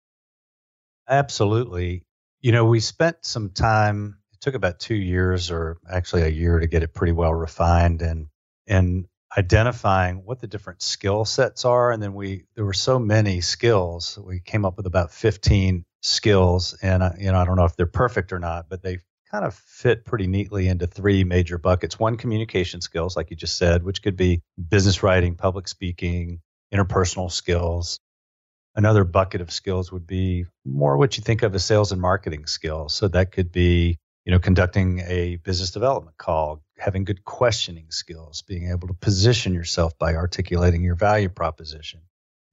Absolutely. 1.09 2.05
You 2.43 2.53
know, 2.53 2.67
we 2.67 2.79
spent 2.79 3.17
some 3.23 3.49
time, 3.49 4.19
it 4.35 4.43
took 4.43 4.55
about 4.55 4.79
two 4.79 4.95
years 4.95 5.51
or 5.51 5.79
actually 5.91 6.23
a 6.25 6.29
year 6.29 6.59
to 6.59 6.67
get 6.67 6.83
it 6.83 6.93
pretty 6.93 7.13
well 7.13 7.33
refined 7.33 8.03
and, 8.03 8.27
and 8.67 9.07
identifying 9.37 10.25
what 10.25 10.41
the 10.41 10.47
different 10.47 10.83
skill 10.83 11.25
sets 11.25 11.65
are. 11.65 11.93
And 11.93 12.03
then 12.03 12.15
we, 12.15 12.45
there 12.55 12.65
were 12.65 12.73
so 12.73 12.99
many 12.99 13.41
skills, 13.41 14.19
we 14.19 14.41
came 14.41 14.65
up 14.65 14.77
with 14.77 14.87
about 14.87 15.13
15 15.13 15.85
skills. 16.01 16.77
And, 16.83 17.03
you 17.19 17.31
know, 17.31 17.39
I 17.39 17.45
don't 17.45 17.57
know 17.57 17.65
if 17.65 17.77
they're 17.77 17.87
perfect 17.87 18.33
or 18.33 18.39
not, 18.39 18.69
but 18.69 18.83
they 18.83 18.99
kind 19.31 19.45
of 19.45 19.55
fit 19.55 20.05
pretty 20.05 20.27
neatly 20.27 20.69
into 20.69 20.87
three 20.87 21.25
major 21.25 21.59
buckets. 21.59 21.99
One, 21.99 22.17
communication 22.17 22.81
skills, 22.81 23.17
like 23.17 23.31
you 23.31 23.37
just 23.37 23.59
said, 23.59 23.83
which 23.83 24.03
could 24.03 24.17
be 24.17 24.41
business 24.71 25.03
writing, 25.03 25.35
public 25.35 25.69
speaking, 25.69 26.41
interpersonal 26.73 27.31
skills. 27.31 28.01
Another 28.75 29.05
bucket 29.05 29.41
of 29.41 29.51
skills 29.51 29.93
would 29.93 30.07
be 30.07 30.47
more 30.65 30.97
what 30.97 31.17
you 31.17 31.23
think 31.23 31.43
of 31.43 31.55
as 31.55 31.65
sales 31.65 31.93
and 31.93 32.01
marketing 32.01 32.47
skills. 32.47 32.95
So 32.95 33.09
that 33.09 33.33
could 33.33 33.53
be, 33.53 33.99
you 34.25 34.33
know, 34.33 34.39
conducting 34.39 35.01
a 35.01 35.37
business 35.37 35.71
development 35.71 36.17
call, 36.17 36.63
having 36.77 37.05
good 37.05 37.25
questioning 37.25 37.87
skills, 37.91 38.43
being 38.43 38.71
able 38.71 38.89
to 38.89 38.95
position 38.95 39.55
yourself 39.55 39.99
by 39.99 40.15
articulating 40.15 40.83
your 40.83 40.95
value 40.95 41.29
proposition, 41.29 42.01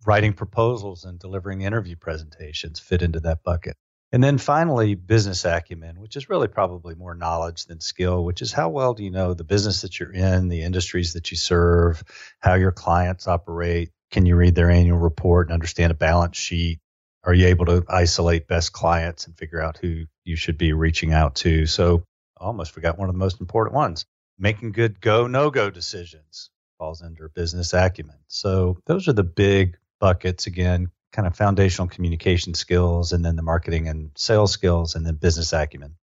writing 0.05 0.33
proposals 0.33 1.05
and 1.05 1.19
delivering 1.19 1.61
interview 1.61 1.95
presentations 1.95 2.79
fit 2.79 3.01
into 3.01 3.19
that 3.19 3.43
bucket. 3.43 3.75
And 4.11 4.23
then 4.23 4.37
finally, 4.37 4.95
business 4.95 5.43
acumen, 5.43 5.99
which 5.99 6.15
is 6.15 6.29
really 6.29 6.47
probably 6.47 6.95
more 6.95 7.15
knowledge 7.15 7.65
than 7.65 7.81
skill, 7.81 8.23
which 8.23 8.41
is 8.41 8.53
how 8.53 8.69
well 8.69 8.93
do 8.93 9.03
you 9.03 9.11
know 9.11 9.33
the 9.33 9.43
business 9.43 9.81
that 9.81 9.99
you're 9.99 10.13
in, 10.13 10.47
the 10.47 10.61
industries 10.61 11.13
that 11.13 11.31
you 11.31 11.37
serve, 11.37 12.03
how 12.39 12.53
your 12.53 12.71
clients 12.71 13.27
operate. 13.27 13.91
Can 14.11 14.25
you 14.25 14.37
read 14.37 14.55
their 14.55 14.69
annual 14.69 14.99
report 14.99 15.47
and 15.47 15.53
understand 15.53 15.91
a 15.91 15.95
balance 15.95 16.37
sheet? 16.37 16.79
Are 17.25 17.33
you 17.33 17.47
able 17.47 17.65
to 17.65 17.83
isolate 17.89 18.47
best 18.47 18.71
clients 18.71 19.25
and 19.25 19.37
figure 19.37 19.61
out 19.61 19.77
who 19.77 20.05
you 20.23 20.35
should 20.35 20.57
be 20.57 20.73
reaching 20.73 21.11
out 21.11 21.35
to? 21.35 21.65
So, 21.65 22.03
I 22.39 22.45
almost 22.45 22.71
forgot 22.71 22.99
one 22.99 23.09
of 23.09 23.15
the 23.15 23.19
most 23.19 23.41
important 23.41 23.75
ones 23.75 24.05
making 24.37 24.73
good 24.73 24.99
go 24.99 25.27
no 25.27 25.49
go 25.49 25.69
decisions 25.69 26.49
falls 26.77 27.01
under 27.01 27.29
business 27.29 27.73
acumen. 27.73 28.17
So, 28.27 28.77
those 28.85 29.07
are 29.07 29.13
the 29.13 29.23
big 29.23 29.77
buckets 29.99 30.45
again 30.45 30.91
kind 31.15 31.27
of 31.27 31.35
foundational 31.35 31.87
communication 31.87 32.53
skills 32.53 33.13
and 33.13 33.23
then 33.23 33.37
the 33.37 33.41
marketing 33.41 33.87
and 33.87 34.11
sales 34.15 34.51
skills 34.51 34.95
and 34.95 35.05
then 35.05 35.15
business 35.15 35.53
acumen. 35.53 35.95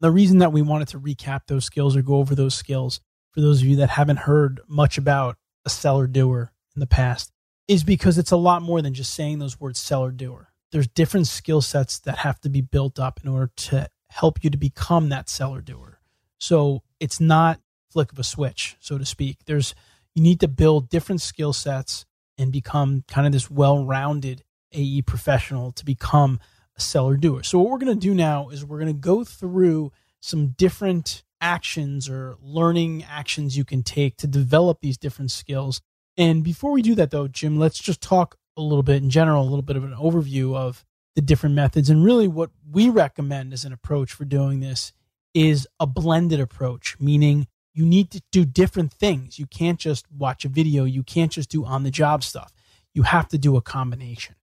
The 0.00 0.10
reason 0.10 0.38
that 0.38 0.52
we 0.52 0.62
wanted 0.62 0.88
to 0.88 0.98
recap 0.98 1.42
those 1.46 1.64
skills 1.64 1.96
or 1.96 2.02
go 2.02 2.16
over 2.16 2.34
those 2.34 2.54
skills 2.54 3.00
for 3.30 3.40
those 3.40 3.62
of 3.62 3.68
you 3.68 3.76
that 3.76 3.90
haven't 3.90 4.18
heard 4.18 4.60
much 4.66 4.98
about 4.98 5.36
a 5.64 5.70
seller 5.70 6.08
doer 6.08 6.52
in 6.74 6.80
the 6.80 6.86
past 6.86 7.32
is 7.68 7.84
because 7.84 8.18
it's 8.18 8.30
a 8.30 8.36
lot 8.36 8.62
more 8.62 8.80
than 8.82 8.94
just 8.94 9.14
saying 9.14 9.38
those 9.38 9.60
words 9.60 9.78
seller 9.78 10.10
doer. 10.10 10.50
There's 10.72 10.88
different 10.88 11.26
skill 11.26 11.60
sets 11.60 11.98
that 12.00 12.18
have 12.18 12.40
to 12.40 12.48
be 12.48 12.60
built 12.60 12.98
up 12.98 13.20
in 13.22 13.28
order 13.28 13.50
to 13.56 13.88
help 14.08 14.42
you 14.42 14.50
to 14.50 14.56
become 14.56 15.08
that 15.08 15.28
seller 15.28 15.60
doer. 15.60 16.00
So 16.38 16.82
it's 17.00 17.20
not 17.20 17.60
flick 17.90 18.12
of 18.12 18.18
a 18.18 18.24
switch, 18.24 18.76
so 18.80 18.98
to 18.98 19.04
speak. 19.04 19.38
There's 19.46 19.74
you 20.14 20.22
need 20.22 20.40
to 20.40 20.48
build 20.48 20.88
different 20.88 21.20
skill 21.20 21.52
sets 21.52 22.06
and 22.38 22.52
become 22.52 23.04
kind 23.08 23.26
of 23.26 23.32
this 23.32 23.50
well-rounded 23.50 24.42
AE 24.72 25.02
professional 25.02 25.72
to 25.72 25.84
become 25.84 26.40
a 26.76 26.80
seller 26.80 27.16
doer. 27.16 27.42
So 27.42 27.58
what 27.58 27.70
we're 27.70 27.78
going 27.78 27.98
to 27.98 28.06
do 28.06 28.14
now 28.14 28.48
is 28.48 28.64
we're 28.64 28.78
going 28.78 28.94
to 28.94 29.00
go 29.00 29.24
through 29.24 29.92
some 30.20 30.48
different 30.48 31.22
actions 31.40 32.08
or 32.08 32.36
learning 32.40 33.04
actions 33.08 33.56
you 33.56 33.64
can 33.64 33.82
take 33.82 34.16
to 34.18 34.26
develop 34.26 34.80
these 34.80 34.96
different 34.96 35.30
skills. 35.30 35.80
And 36.16 36.42
before 36.42 36.72
we 36.72 36.82
do 36.82 36.94
that 36.96 37.10
though, 37.10 37.28
Jim, 37.28 37.58
let's 37.58 37.78
just 37.78 38.00
talk 38.00 38.36
a 38.56 38.62
little 38.62 38.82
bit 38.82 39.02
in 39.02 39.10
general, 39.10 39.42
a 39.42 39.44
little 39.44 39.62
bit 39.62 39.76
of 39.76 39.84
an 39.84 39.94
overview 39.94 40.56
of 40.56 40.84
the 41.14 41.22
different 41.22 41.54
methods 41.54 41.88
and 41.88 42.04
really 42.04 42.28
what 42.28 42.50
we 42.70 42.88
recommend 42.88 43.52
as 43.52 43.64
an 43.64 43.72
approach 43.72 44.12
for 44.12 44.24
doing 44.24 44.60
this 44.60 44.92
is 45.34 45.66
a 45.80 45.86
blended 45.86 46.40
approach, 46.40 46.96
meaning 46.98 47.46
you 47.74 47.84
need 47.84 48.10
to 48.10 48.22
do 48.32 48.44
different 48.44 48.92
things. 48.92 49.38
You 49.38 49.46
can't 49.46 49.78
just 49.78 50.10
watch 50.10 50.44
a 50.44 50.48
video, 50.48 50.84
you 50.84 51.02
can't 51.02 51.32
just 51.32 51.50
do 51.50 51.64
on 51.64 51.82
the 51.82 51.90
job 51.90 52.24
stuff. 52.24 52.52
You 52.94 53.02
have 53.02 53.28
to 53.28 53.38
do 53.38 53.56
a 53.56 53.62
combination. 53.62 54.34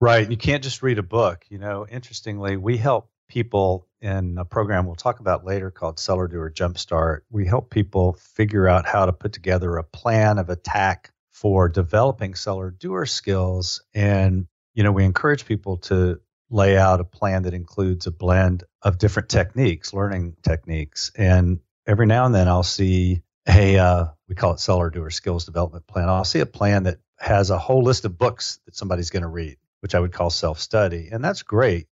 Right. 0.00 0.28
You 0.28 0.36
can't 0.36 0.62
just 0.62 0.82
read 0.82 0.98
a 0.98 1.02
book. 1.02 1.46
You 1.48 1.58
know, 1.58 1.86
interestingly, 1.88 2.56
we 2.56 2.76
help 2.76 3.08
people 3.28 3.86
in 4.06 4.38
a 4.38 4.44
program 4.44 4.86
we'll 4.86 4.94
talk 4.94 5.18
about 5.18 5.44
later 5.44 5.70
called 5.70 5.98
Seller 5.98 6.28
Doer 6.28 6.50
Jumpstart. 6.50 7.20
We 7.28 7.44
help 7.44 7.70
people 7.70 8.12
figure 8.14 8.68
out 8.68 8.86
how 8.86 9.06
to 9.06 9.12
put 9.12 9.32
together 9.32 9.76
a 9.76 9.82
plan 9.82 10.38
of 10.38 10.48
attack 10.48 11.10
for 11.32 11.68
developing 11.68 12.36
seller 12.36 12.70
doer 12.70 13.04
skills. 13.04 13.82
And, 13.94 14.46
you 14.74 14.84
know, 14.84 14.92
we 14.92 15.04
encourage 15.04 15.44
people 15.44 15.78
to 15.78 16.20
lay 16.50 16.78
out 16.78 17.00
a 17.00 17.04
plan 17.04 17.42
that 17.42 17.54
includes 17.54 18.06
a 18.06 18.12
blend 18.12 18.62
of 18.80 18.98
different 18.98 19.28
techniques, 19.28 19.92
learning 19.92 20.36
techniques. 20.42 21.10
And 21.16 21.58
every 21.84 22.06
now 22.06 22.26
and 22.26 22.34
then 22.34 22.46
I'll 22.46 22.62
see 22.62 23.22
a, 23.48 23.76
uh, 23.76 24.06
we 24.28 24.36
call 24.36 24.52
it 24.52 24.60
seller 24.60 24.88
doer 24.88 25.10
skills 25.10 25.44
development 25.44 25.86
plan. 25.88 26.08
I'll 26.08 26.24
see 26.24 26.40
a 26.40 26.46
plan 26.46 26.84
that 26.84 26.98
has 27.18 27.50
a 27.50 27.58
whole 27.58 27.82
list 27.82 28.04
of 28.04 28.16
books 28.16 28.60
that 28.66 28.76
somebody's 28.76 29.10
going 29.10 29.22
to 29.24 29.28
read, 29.28 29.56
which 29.80 29.96
I 29.96 30.00
would 30.00 30.12
call 30.12 30.30
self 30.30 30.60
study. 30.60 31.08
And 31.10 31.24
that's 31.24 31.42
great. 31.42 31.88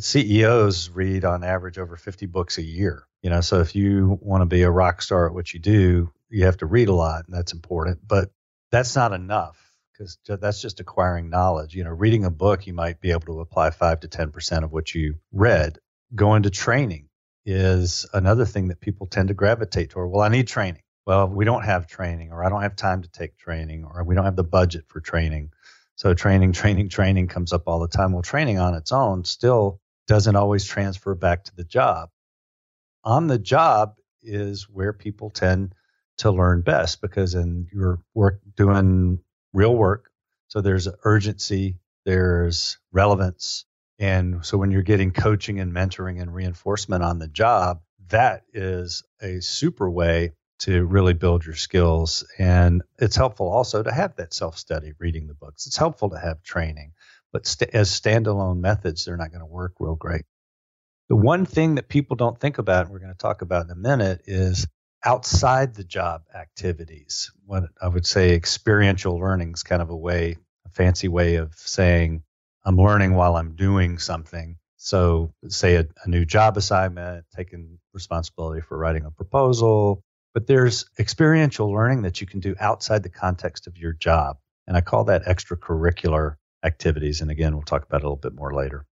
CEOs 0.00 0.90
read 0.90 1.24
on 1.24 1.44
average 1.44 1.78
over 1.78 1.96
50 1.96 2.26
books 2.26 2.58
a 2.58 2.62
year. 2.62 3.06
You 3.22 3.30
know, 3.30 3.40
so 3.40 3.60
if 3.60 3.76
you 3.76 4.18
want 4.20 4.42
to 4.42 4.46
be 4.46 4.62
a 4.62 4.70
rock 4.70 5.02
star 5.02 5.26
at 5.26 5.34
what 5.34 5.52
you 5.54 5.60
do, 5.60 6.12
you 6.28 6.46
have 6.46 6.56
to 6.58 6.66
read 6.66 6.88
a 6.88 6.94
lot, 6.94 7.26
and 7.26 7.36
that's 7.36 7.52
important. 7.52 8.00
But 8.06 8.30
that's 8.70 8.96
not 8.96 9.12
enough 9.12 9.58
because 9.92 10.18
that's 10.26 10.60
just 10.60 10.80
acquiring 10.80 11.30
knowledge. 11.30 11.74
You 11.74 11.84
know, 11.84 11.90
reading 11.90 12.24
a 12.24 12.30
book, 12.30 12.66
you 12.66 12.72
might 12.72 13.00
be 13.00 13.10
able 13.10 13.26
to 13.26 13.40
apply 13.40 13.70
five 13.70 14.00
to 14.00 14.08
10% 14.08 14.64
of 14.64 14.72
what 14.72 14.94
you 14.94 15.16
read. 15.30 15.78
Going 16.14 16.44
to 16.44 16.50
training 16.50 17.08
is 17.44 18.06
another 18.12 18.44
thing 18.44 18.68
that 18.68 18.80
people 18.80 19.06
tend 19.06 19.28
to 19.28 19.34
gravitate 19.34 19.90
toward. 19.90 20.10
Well, 20.10 20.22
I 20.22 20.28
need 20.28 20.48
training. 20.48 20.82
Well, 21.06 21.28
we 21.28 21.44
don't 21.44 21.64
have 21.64 21.86
training, 21.86 22.32
or 22.32 22.44
I 22.44 22.48
don't 22.48 22.62
have 22.62 22.76
time 22.76 23.02
to 23.02 23.10
take 23.10 23.36
training, 23.36 23.84
or 23.84 24.04
we 24.04 24.14
don't 24.14 24.24
have 24.24 24.36
the 24.36 24.44
budget 24.44 24.84
for 24.88 25.00
training. 25.00 25.52
So 25.96 26.14
training, 26.14 26.52
training, 26.62 26.88
training 26.88 27.28
comes 27.28 27.52
up 27.52 27.64
all 27.66 27.80
the 27.80 27.88
time. 27.88 28.12
Well, 28.12 28.22
training 28.22 28.58
on 28.58 28.74
its 28.74 28.92
own 28.92 29.24
still 29.24 29.80
doesn't 30.06 30.36
always 30.36 30.64
transfer 30.64 31.14
back 31.14 31.44
to 31.44 31.56
the 31.56 31.64
job. 31.64 32.10
On 33.04 33.26
the 33.26 33.38
job 33.38 33.94
is 34.22 34.68
where 34.68 34.92
people 34.92 35.30
tend 35.30 35.74
to 36.18 36.30
learn 36.30 36.62
best 36.62 37.00
because 37.00 37.34
in 37.34 37.66
your 37.72 38.00
work 38.14 38.40
doing 38.56 39.18
real 39.52 39.74
work, 39.74 40.10
so 40.48 40.60
there's 40.60 40.88
urgency, 41.04 41.78
there's 42.04 42.78
relevance, 42.92 43.64
and 43.98 44.44
so 44.44 44.58
when 44.58 44.72
you're 44.72 44.82
getting 44.82 45.12
coaching 45.12 45.60
and 45.60 45.72
mentoring 45.72 46.20
and 46.20 46.34
reinforcement 46.34 47.04
on 47.04 47.18
the 47.18 47.28
job, 47.28 47.82
that 48.08 48.42
is 48.52 49.04
a 49.20 49.40
super 49.40 49.88
way 49.88 50.32
to 50.58 50.84
really 50.84 51.12
build 51.12 51.44
your 51.44 51.54
skills. 51.54 52.24
And 52.38 52.82
it's 52.98 53.16
helpful 53.16 53.48
also 53.48 53.82
to 53.82 53.92
have 53.92 54.16
that 54.16 54.34
self 54.34 54.58
study, 54.58 54.92
reading 54.98 55.26
the 55.26 55.34
books. 55.34 55.66
It's 55.66 55.76
helpful 55.76 56.10
to 56.10 56.18
have 56.18 56.42
training, 56.42 56.92
but 57.32 57.46
st- 57.46 57.70
as 57.74 57.90
standalone 57.90 58.58
methods, 58.58 59.04
they're 59.04 59.16
not 59.16 59.30
going 59.30 59.40
to 59.40 59.46
work 59.46 59.74
real 59.78 59.94
great. 59.94 60.24
The 61.08 61.16
one 61.16 61.44
thing 61.44 61.74
that 61.76 61.88
people 61.88 62.16
don't 62.16 62.38
think 62.38 62.58
about, 62.58 62.84
and 62.84 62.92
we're 62.92 63.00
going 63.00 63.12
to 63.12 63.18
talk 63.18 63.42
about 63.42 63.64
in 63.64 63.70
a 63.70 63.76
minute, 63.76 64.22
is 64.26 64.66
outside 65.04 65.74
the 65.74 65.84
job 65.84 66.22
activities. 66.34 67.32
What 67.44 67.64
I 67.80 67.88
would 67.88 68.06
say 68.06 68.34
experiential 68.34 69.18
learning 69.18 69.52
is 69.52 69.62
kind 69.62 69.82
of 69.82 69.90
a 69.90 69.96
way, 69.96 70.36
a 70.64 70.70
fancy 70.70 71.08
way 71.08 71.36
of 71.36 71.54
saying 71.54 72.22
I'm 72.64 72.76
learning 72.76 73.14
while 73.14 73.36
I'm 73.36 73.56
doing 73.56 73.98
something. 73.98 74.56
So, 74.76 75.32
say 75.48 75.76
a, 75.76 75.86
a 76.04 76.08
new 76.08 76.24
job 76.24 76.56
assignment, 76.56 77.24
taking 77.36 77.78
responsibility 77.92 78.62
for 78.62 78.76
writing 78.76 79.04
a 79.04 79.10
proposal, 79.10 80.02
but 80.34 80.46
there's 80.46 80.86
experiential 80.98 81.70
learning 81.70 82.02
that 82.02 82.20
you 82.20 82.26
can 82.26 82.40
do 82.40 82.56
outside 82.58 83.02
the 83.02 83.08
context 83.08 83.66
of 83.66 83.76
your 83.76 83.92
job. 83.92 84.38
And 84.66 84.76
I 84.76 84.80
call 84.80 85.04
that 85.04 85.24
extracurricular 85.24 86.36
activities. 86.62 87.20
And 87.20 87.30
again, 87.30 87.54
we'll 87.54 87.62
talk 87.62 87.84
about 87.84 88.02
it 88.02 88.04
a 88.04 88.08
little 88.08 88.16
bit 88.16 88.34
more 88.34 88.52
later. 88.52 88.86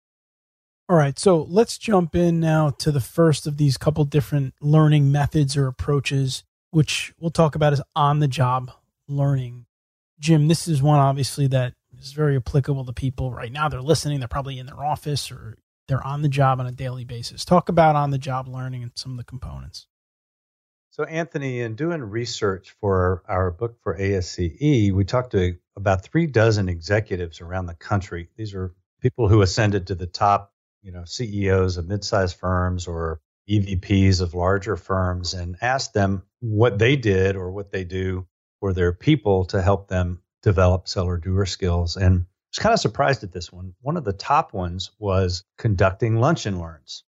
All 0.90 0.96
right, 0.96 1.20
so 1.20 1.44
let's 1.50 1.78
jump 1.78 2.16
in 2.16 2.40
now 2.40 2.70
to 2.70 2.94
the 2.94 3.02
first 3.02 3.46
of 3.46 3.58
these 3.58 3.78
couple 3.78 4.06
different 4.06 4.54
learning 4.62 5.12
methods 5.12 5.58
or 5.58 5.68
approaches, 5.68 6.46
which 6.72 7.14
we'll 7.20 7.30
talk 7.30 7.56
about 7.56 7.74
as 7.74 7.82
on 7.94 8.20
the 8.20 8.28
job 8.28 8.72
learning. 9.10 9.66
Jim, 10.18 10.48
this 10.48 10.66
is 10.66 10.82
one 10.82 11.00
obviously 11.00 11.46
that 11.48 11.74
is 12.00 12.14
very 12.14 12.38
applicable 12.38 12.86
to 12.86 12.94
people 12.94 13.34
right 13.34 13.52
now. 13.52 13.68
They're 13.68 13.82
listening, 13.82 14.20
they're 14.20 14.30
probably 14.30 14.60
in 14.60 14.66
their 14.66 14.82
office 14.82 15.30
or 15.30 15.58
they're 15.90 16.06
on 16.06 16.22
the 16.22 16.30
job 16.30 16.62
on 16.62 16.68
a 16.68 16.72
daily 16.72 17.04
basis. 17.04 17.44
Talk 17.44 17.68
about 17.68 17.98
on 17.98 18.12
the 18.12 18.18
job 18.18 18.48
learning 18.48 18.84
and 18.84 18.92
some 18.96 19.12
of 19.12 19.18
the 19.18 19.24
components. 19.26 19.88
So, 20.92 21.04
Anthony, 21.04 21.60
in 21.60 21.76
doing 21.76 22.02
research 22.02 22.76
for 22.80 23.24
our 23.28 23.52
book 23.52 23.78
for 23.84 23.98
ASCE, 23.98 24.92
we 24.92 25.04
talked 25.04 25.32
to 25.32 25.58
about 25.78 26.04
three 26.04 26.28
dozen 26.28 26.68
executives 26.68 27.40
around 27.40 27.68
the 27.68 27.76
country. 27.76 28.28
These 28.36 28.54
are 28.54 28.74
people 29.02 29.30
who 29.30 29.42
ascended 29.42 29.88
to 29.88 29.96
the 29.96 30.08
top 30.08 30.52
you 30.88 30.92
know, 30.92 31.04
CEOs 31.06 31.76
of 31.76 31.88
mid-sized 31.88 32.38
firms 32.38 32.88
or 32.88 33.20
EVPs 33.50 34.22
of 34.22 34.34
larger 34.34 34.78
firms 34.78 35.34
and 35.34 35.58
asked 35.62 35.94
them 35.94 36.24
what 36.40 36.80
they 36.80 36.96
did 36.96 37.36
or 37.36 37.52
what 37.52 37.72
they 37.72 37.84
do 37.84 38.26
for 38.62 38.72
their 38.72 38.94
people 38.94 39.44
to 39.46 39.62
help 39.62 39.90
them 39.90 40.22
develop 40.44 40.88
seller 40.88 41.18
doer 41.18 41.46
skills. 41.46 41.98
And 41.98 42.22
I 42.22 42.26
was 42.52 42.60
kind 42.60 42.74
of 42.74 42.80
surprised 42.80 43.24
at 43.24 43.34
this 43.34 43.52
one. 43.52 43.74
One 43.82 43.98
of 43.98 44.06
the 44.06 44.14
top 44.14 44.54
ones 44.54 44.92
was 44.98 45.44
conducting 45.58 46.22
lunch 46.22 46.46
and 46.46 46.60
learns. 46.60 47.04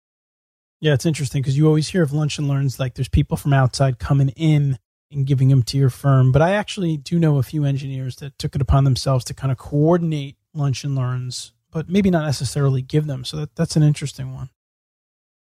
Yeah, 0.80 0.94
it's 0.94 1.06
interesting 1.06 1.42
because 1.42 1.56
you 1.56 1.66
always 1.66 1.88
hear 1.88 2.02
of 2.02 2.12
lunch 2.12 2.38
and 2.38 2.48
learns 2.48 2.78
like 2.78 2.94
there's 2.94 3.08
people 3.08 3.36
from 3.36 3.52
outside 3.52 3.98
coming 3.98 4.30
in 4.30 4.78
and 5.10 5.26
giving 5.26 5.48
them 5.48 5.62
to 5.62 5.76
your 5.78 5.90
firm. 5.90 6.32
But 6.32 6.42
I 6.42 6.52
actually 6.52 6.96
do 6.96 7.18
know 7.18 7.38
a 7.38 7.42
few 7.42 7.64
engineers 7.64 8.16
that 8.16 8.38
took 8.38 8.54
it 8.54 8.62
upon 8.62 8.84
themselves 8.84 9.24
to 9.26 9.34
kind 9.34 9.52
of 9.52 9.58
coordinate 9.58 10.36
lunch 10.54 10.84
and 10.84 10.96
learns 10.96 11.52
but 11.76 11.90
maybe 11.90 12.08
not 12.08 12.24
necessarily 12.24 12.80
give 12.80 13.06
them. 13.06 13.22
So 13.22 13.36
that, 13.36 13.54
that's 13.54 13.76
an 13.76 13.82
interesting 13.82 14.32
one. 14.32 14.48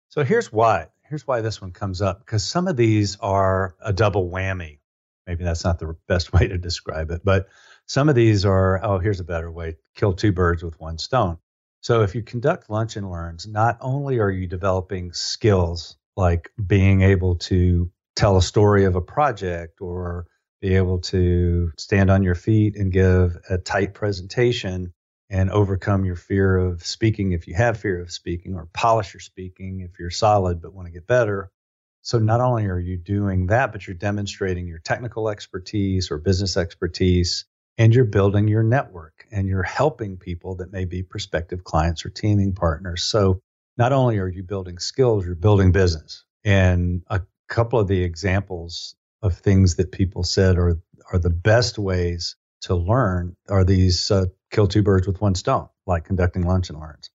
So 0.08 0.24
here's 0.24 0.50
why. 0.50 0.88
Here's 1.03 1.27
why 1.27 1.41
this 1.41 1.62
one 1.62 1.74
comes 1.74 2.01
up 2.01 2.20
because 2.20 2.48
some 2.48 2.70
of 2.70 2.77
these 2.77 3.18
are 3.20 3.75
a 3.82 3.91
double 3.91 4.30
whammy. 4.30 4.80
Maybe 5.27 5.44
that's 5.44 5.65
not 5.65 5.80
the 5.80 5.98
best 6.08 6.32
way 6.34 6.48
to 6.48 6.58
describe 6.58 7.12
it, 7.12 7.20
but 7.25 7.50
some 7.86 8.08
of 8.08 8.15
these 8.15 8.46
are, 8.46 8.80
oh, 8.82 8.98
here's 9.00 9.20
a 9.20 9.25
better 9.25 9.51
way 9.51 9.75
kill 9.94 10.13
two 10.13 10.32
birds 10.32 10.63
with 10.63 10.80
one 10.80 10.98
stone. 10.98 11.38
So 11.82 12.01
if 12.03 12.15
you 12.15 12.24
conduct 12.24 12.70
lunch 12.70 12.96
and 12.96 13.12
learns, 13.12 13.46
not 13.46 13.77
only 13.82 14.20
are 14.20 14.32
you 14.32 14.48
developing 14.48 15.12
skills 15.12 15.98
like 16.15 16.50
being 16.65 17.01
able 17.01 17.36
to 17.36 17.91
tell 18.15 18.38
a 18.38 18.41
story 18.41 18.86
of 18.86 18.96
a 18.96 19.01
project 19.01 19.82
or 19.82 20.27
be 20.62 20.75
able 20.75 21.00
to 21.00 21.72
stand 21.77 22.10
on 22.12 22.24
your 22.24 22.36
feet 22.36 22.75
and 22.75 22.91
give 22.91 23.36
a 23.50 23.58
tight 23.58 23.94
presentation 23.94 24.94
and 25.30 25.50
overcome 25.50 26.03
your 26.06 26.15
fear 26.15 26.58
of 26.58 26.86
speaking 26.86 27.32
if 27.32 27.48
you 27.48 27.56
have 27.56 27.80
fear 27.80 28.01
of 28.01 28.12
speaking, 28.12 28.53
or 28.53 28.68
polish 28.74 29.13
your 29.13 29.22
speaking 29.22 29.80
if 29.80 29.98
you're 29.98 30.10
solid 30.10 30.62
but 30.62 30.74
want 30.74 30.88
to 30.88 30.91
get 30.91 31.08
better. 31.08 31.50
So, 32.01 32.20
not 32.20 32.41
only 32.41 32.65
are 32.65 32.80
you 32.80 32.98
doing 32.98 33.48
that, 33.48 33.72
but 33.72 33.88
you're 33.88 33.96
demonstrating 33.96 34.68
your 34.68 34.80
technical 34.80 35.30
expertise 35.30 36.12
or 36.12 36.18
business 36.18 36.58
expertise, 36.58 37.46
and 37.77 37.94
you're 37.94 38.06
building 38.06 38.48
your 38.48 38.63
network 38.63 39.25
and 39.32 39.48
you're 39.48 39.63
helping 39.63 40.18
people 40.18 40.56
that 40.56 40.72
may 40.72 40.86
be 40.86 41.03
prospective 41.03 41.63
clients 41.63 42.06
or 42.06 42.10
teaming 42.10 42.53
partners. 42.53 43.03
So, 43.03 43.41
not 43.77 43.94
only 43.94 44.18
are 44.18 44.27
you 44.27 44.44
building 44.44 44.80
skills, 44.80 45.25
you're 45.25 45.36
building 45.36 45.72
business. 45.72 46.25
And 46.44 47.03
a 47.08 47.22
couple 47.51 47.79
of 47.79 47.88
the 47.88 48.01
examples 48.01 48.96
of 49.22 49.38
things 49.38 49.75
that 49.75 49.91
people 49.91 50.24
said 50.24 50.58
are, 50.58 50.79
are 51.12 51.20
the 51.20 51.29
best 51.29 51.77
ways 51.77 52.36
to 52.62 52.74
learn 52.75 53.36
are 53.50 53.65
these 53.65 54.10
uh, 54.10 54.25
kill 54.51 54.67
two 54.67 54.81
birds 54.81 55.05
with 55.05 55.20
one 55.20 55.36
stone, 55.36 55.67
like 55.86 56.05
conducting 56.05 56.43
lunch 56.43 56.70
and 56.70 56.79
learns. 56.79 57.10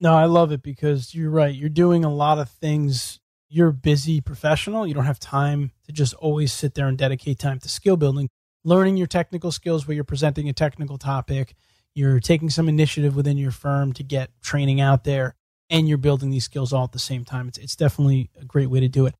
No, 0.00 0.14
I 0.14 0.24
love 0.26 0.52
it 0.52 0.62
because 0.62 1.14
you're 1.14 1.30
right. 1.30 1.54
You're 1.54 1.68
doing 1.68 2.04
a 2.04 2.12
lot 2.12 2.38
of 2.38 2.50
things. 2.50 3.20
You're 3.48 3.70
busy 3.70 4.20
professional. 4.20 4.86
You 4.86 4.94
don't 4.94 5.06
have 5.06 5.20
time 5.20 5.70
to 5.84 5.92
just 5.92 6.12
always 6.14 6.52
sit 6.52 6.74
there 6.74 6.88
and 6.88 6.98
dedicate 6.98 7.38
time 7.38 7.60
to 7.60 7.68
skill 7.68 7.96
building. 7.96 8.28
learning 8.66 8.96
your 8.96 9.06
technical 9.06 9.52
skills 9.52 9.86
where 9.86 9.94
you're 9.94 10.04
presenting 10.04 10.48
a 10.48 10.52
technical 10.52 10.98
topic, 10.98 11.54
you're 11.94 12.18
taking 12.18 12.50
some 12.50 12.68
initiative 12.68 13.14
within 13.14 13.38
your 13.38 13.52
firm 13.52 13.92
to 13.92 14.02
get 14.02 14.30
training 14.42 14.80
out 14.80 15.04
there, 15.04 15.36
and 15.70 15.88
you're 15.88 15.96
building 15.96 16.30
these 16.30 16.44
skills 16.44 16.72
all 16.72 16.84
at 16.84 16.92
the 16.92 16.98
same 16.98 17.24
time. 17.24 17.46
It's, 17.46 17.58
it's 17.58 17.76
definitely 17.76 18.28
a 18.38 18.44
great 18.44 18.68
way 18.68 18.80
to 18.80 18.88
do 18.88 19.06
it. 19.06 19.14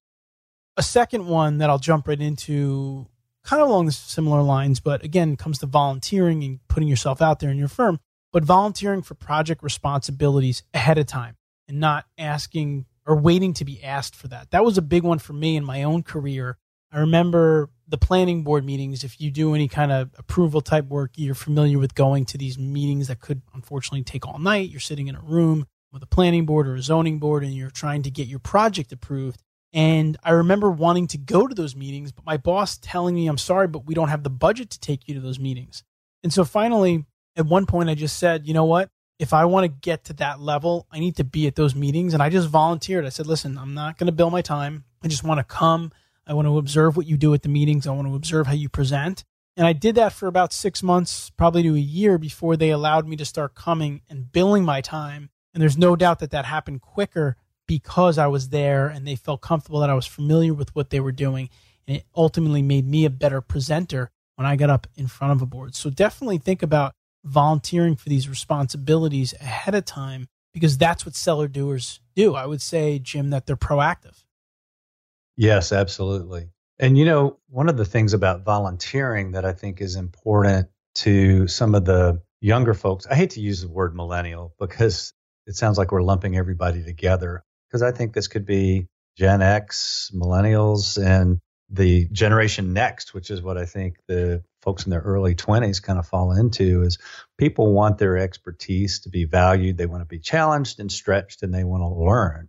A 0.76 0.82
second 0.82 1.26
one 1.26 1.58
that 1.58 1.70
I'll 1.70 1.78
jump 1.78 2.06
right 2.06 2.20
into, 2.20 3.06
kind 3.44 3.62
of 3.62 3.68
along 3.68 3.86
the 3.86 3.92
similar 3.92 4.42
lines, 4.42 4.78
but 4.80 5.02
again, 5.02 5.36
comes 5.36 5.58
to 5.58 5.66
volunteering 5.66 6.44
and 6.44 6.60
putting 6.68 6.88
yourself 6.88 7.22
out 7.22 7.40
there 7.40 7.50
in 7.50 7.56
your 7.56 7.68
firm, 7.68 7.98
but 8.32 8.44
volunteering 8.44 9.02
for 9.02 9.14
project 9.14 9.62
responsibilities 9.62 10.62
ahead 10.74 10.98
of 10.98 11.06
time 11.06 11.36
and 11.66 11.80
not 11.80 12.04
asking 12.18 12.84
or 13.06 13.16
waiting 13.16 13.54
to 13.54 13.64
be 13.64 13.82
asked 13.82 14.14
for 14.14 14.28
that. 14.28 14.50
That 14.50 14.64
was 14.64 14.76
a 14.76 14.82
big 14.82 15.02
one 15.02 15.18
for 15.18 15.32
me 15.32 15.56
in 15.56 15.64
my 15.64 15.82
own 15.82 16.02
career. 16.02 16.58
I 16.92 17.00
remember 17.00 17.70
the 17.88 17.98
planning 17.98 18.42
board 18.42 18.64
meetings. 18.64 19.04
If 19.04 19.20
you 19.20 19.30
do 19.30 19.54
any 19.54 19.68
kind 19.68 19.92
of 19.92 20.10
approval 20.18 20.60
type 20.60 20.86
work, 20.86 21.12
you're 21.16 21.34
familiar 21.34 21.78
with 21.78 21.94
going 21.94 22.24
to 22.26 22.38
these 22.38 22.58
meetings 22.58 23.08
that 23.08 23.20
could 23.20 23.42
unfortunately 23.54 24.02
take 24.02 24.26
all 24.26 24.38
night. 24.38 24.70
You're 24.70 24.80
sitting 24.80 25.06
in 25.06 25.14
a 25.14 25.20
room 25.20 25.66
with 25.92 26.02
a 26.02 26.06
planning 26.06 26.46
board 26.46 26.66
or 26.66 26.74
a 26.74 26.82
zoning 26.82 27.18
board 27.18 27.44
and 27.44 27.54
you're 27.54 27.70
trying 27.70 28.02
to 28.02 28.10
get 28.10 28.26
your 28.26 28.40
project 28.40 28.92
approved. 28.92 29.42
And 29.76 30.16
I 30.24 30.30
remember 30.30 30.70
wanting 30.70 31.06
to 31.08 31.18
go 31.18 31.46
to 31.46 31.54
those 31.54 31.76
meetings, 31.76 32.10
but 32.10 32.24
my 32.24 32.38
boss 32.38 32.78
telling 32.78 33.14
me, 33.14 33.26
I'm 33.26 33.36
sorry, 33.36 33.68
but 33.68 33.84
we 33.84 33.92
don't 33.92 34.08
have 34.08 34.22
the 34.22 34.30
budget 34.30 34.70
to 34.70 34.80
take 34.80 35.06
you 35.06 35.12
to 35.14 35.20
those 35.20 35.38
meetings. 35.38 35.84
And 36.22 36.32
so 36.32 36.46
finally, 36.46 37.04
at 37.36 37.44
one 37.44 37.66
point, 37.66 37.90
I 37.90 37.94
just 37.94 38.18
said, 38.18 38.46
you 38.46 38.54
know 38.54 38.64
what? 38.64 38.88
If 39.18 39.34
I 39.34 39.44
want 39.44 39.64
to 39.64 39.68
get 39.68 40.04
to 40.04 40.14
that 40.14 40.40
level, 40.40 40.86
I 40.90 40.98
need 40.98 41.16
to 41.16 41.24
be 41.24 41.46
at 41.46 41.56
those 41.56 41.74
meetings. 41.74 42.14
And 42.14 42.22
I 42.22 42.30
just 42.30 42.48
volunteered. 42.48 43.04
I 43.04 43.10
said, 43.10 43.26
listen, 43.26 43.58
I'm 43.58 43.74
not 43.74 43.98
going 43.98 44.06
to 44.06 44.12
bill 44.12 44.30
my 44.30 44.40
time. 44.40 44.84
I 45.02 45.08
just 45.08 45.24
want 45.24 45.40
to 45.40 45.44
come. 45.44 45.92
I 46.26 46.32
want 46.32 46.48
to 46.48 46.56
observe 46.56 46.96
what 46.96 47.06
you 47.06 47.18
do 47.18 47.34
at 47.34 47.42
the 47.42 47.50
meetings. 47.50 47.86
I 47.86 47.90
want 47.90 48.08
to 48.08 48.16
observe 48.16 48.46
how 48.46 48.54
you 48.54 48.70
present. 48.70 49.24
And 49.58 49.66
I 49.66 49.74
did 49.74 49.94
that 49.96 50.14
for 50.14 50.26
about 50.26 50.54
six 50.54 50.82
months, 50.82 51.28
probably 51.28 51.62
to 51.64 51.74
a 51.74 51.78
year 51.78 52.16
before 52.16 52.56
they 52.56 52.70
allowed 52.70 53.06
me 53.06 53.16
to 53.16 53.26
start 53.26 53.54
coming 53.54 54.00
and 54.08 54.32
billing 54.32 54.64
my 54.64 54.80
time. 54.80 55.28
And 55.52 55.60
there's 55.60 55.76
no 55.76 55.96
doubt 55.96 56.20
that 56.20 56.30
that 56.30 56.46
happened 56.46 56.80
quicker 56.80 57.36
because 57.66 58.18
I 58.18 58.26
was 58.26 58.50
there 58.50 58.88
and 58.88 59.06
they 59.06 59.16
felt 59.16 59.40
comfortable 59.40 59.80
that 59.80 59.90
I 59.90 59.94
was 59.94 60.06
familiar 60.06 60.54
with 60.54 60.74
what 60.74 60.90
they 60.90 61.00
were 61.00 61.12
doing. 61.12 61.50
And 61.86 61.98
it 61.98 62.04
ultimately 62.16 62.62
made 62.62 62.86
me 62.86 63.04
a 63.04 63.10
better 63.10 63.40
presenter 63.40 64.10
when 64.36 64.46
I 64.46 64.56
got 64.56 64.70
up 64.70 64.86
in 64.96 65.06
front 65.06 65.32
of 65.32 65.42
a 65.42 65.46
board. 65.46 65.74
So 65.74 65.90
definitely 65.90 66.38
think 66.38 66.62
about 66.62 66.92
volunteering 67.24 67.96
for 67.96 68.08
these 68.08 68.28
responsibilities 68.28 69.34
ahead 69.40 69.74
of 69.74 69.84
time 69.84 70.28
because 70.54 70.78
that's 70.78 71.04
what 71.04 71.14
seller 71.14 71.48
doers 71.48 72.00
do. 72.14 72.34
I 72.34 72.46
would 72.46 72.62
say, 72.62 72.98
Jim, 72.98 73.30
that 73.30 73.46
they're 73.46 73.56
proactive. 73.56 74.24
Yes, 75.36 75.72
absolutely. 75.72 76.48
And 76.78 76.96
you 76.96 77.04
know, 77.04 77.38
one 77.48 77.68
of 77.68 77.76
the 77.76 77.84
things 77.84 78.14
about 78.14 78.44
volunteering 78.44 79.32
that 79.32 79.44
I 79.44 79.52
think 79.52 79.80
is 79.80 79.96
important 79.96 80.68
to 80.96 81.46
some 81.46 81.74
of 81.74 81.84
the 81.84 82.22
younger 82.40 82.74
folks, 82.74 83.06
I 83.06 83.14
hate 83.14 83.30
to 83.30 83.40
use 83.40 83.62
the 83.62 83.68
word 83.68 83.94
millennial 83.94 84.54
because 84.58 85.12
it 85.46 85.56
sounds 85.56 85.78
like 85.78 85.92
we're 85.92 86.02
lumping 86.02 86.36
everybody 86.36 86.82
together 86.82 87.44
because 87.68 87.82
I 87.82 87.92
think 87.92 88.12
this 88.12 88.28
could 88.28 88.46
be 88.46 88.88
Gen 89.16 89.42
X, 89.42 90.10
millennials, 90.14 91.02
and 91.02 91.40
the 91.70 92.06
generation 92.12 92.72
next, 92.72 93.14
which 93.14 93.30
is 93.30 93.42
what 93.42 93.58
I 93.58 93.64
think 93.64 93.96
the 94.06 94.44
folks 94.62 94.84
in 94.84 94.90
their 94.90 95.00
early 95.00 95.34
20s 95.34 95.82
kind 95.82 95.98
of 95.98 96.06
fall 96.06 96.32
into 96.32 96.82
is 96.82 96.98
people 97.38 97.72
want 97.72 97.98
their 97.98 98.18
expertise 98.18 99.00
to 99.00 99.08
be 99.08 99.24
valued 99.24 99.76
they 99.76 99.86
want 99.86 100.02
to 100.02 100.06
be 100.06 100.18
challenged 100.18 100.80
and 100.80 100.90
stretched 100.90 101.42
and 101.42 101.52
they 101.54 101.64
want 101.64 101.82
to 101.82 101.88
learn. 101.88 102.48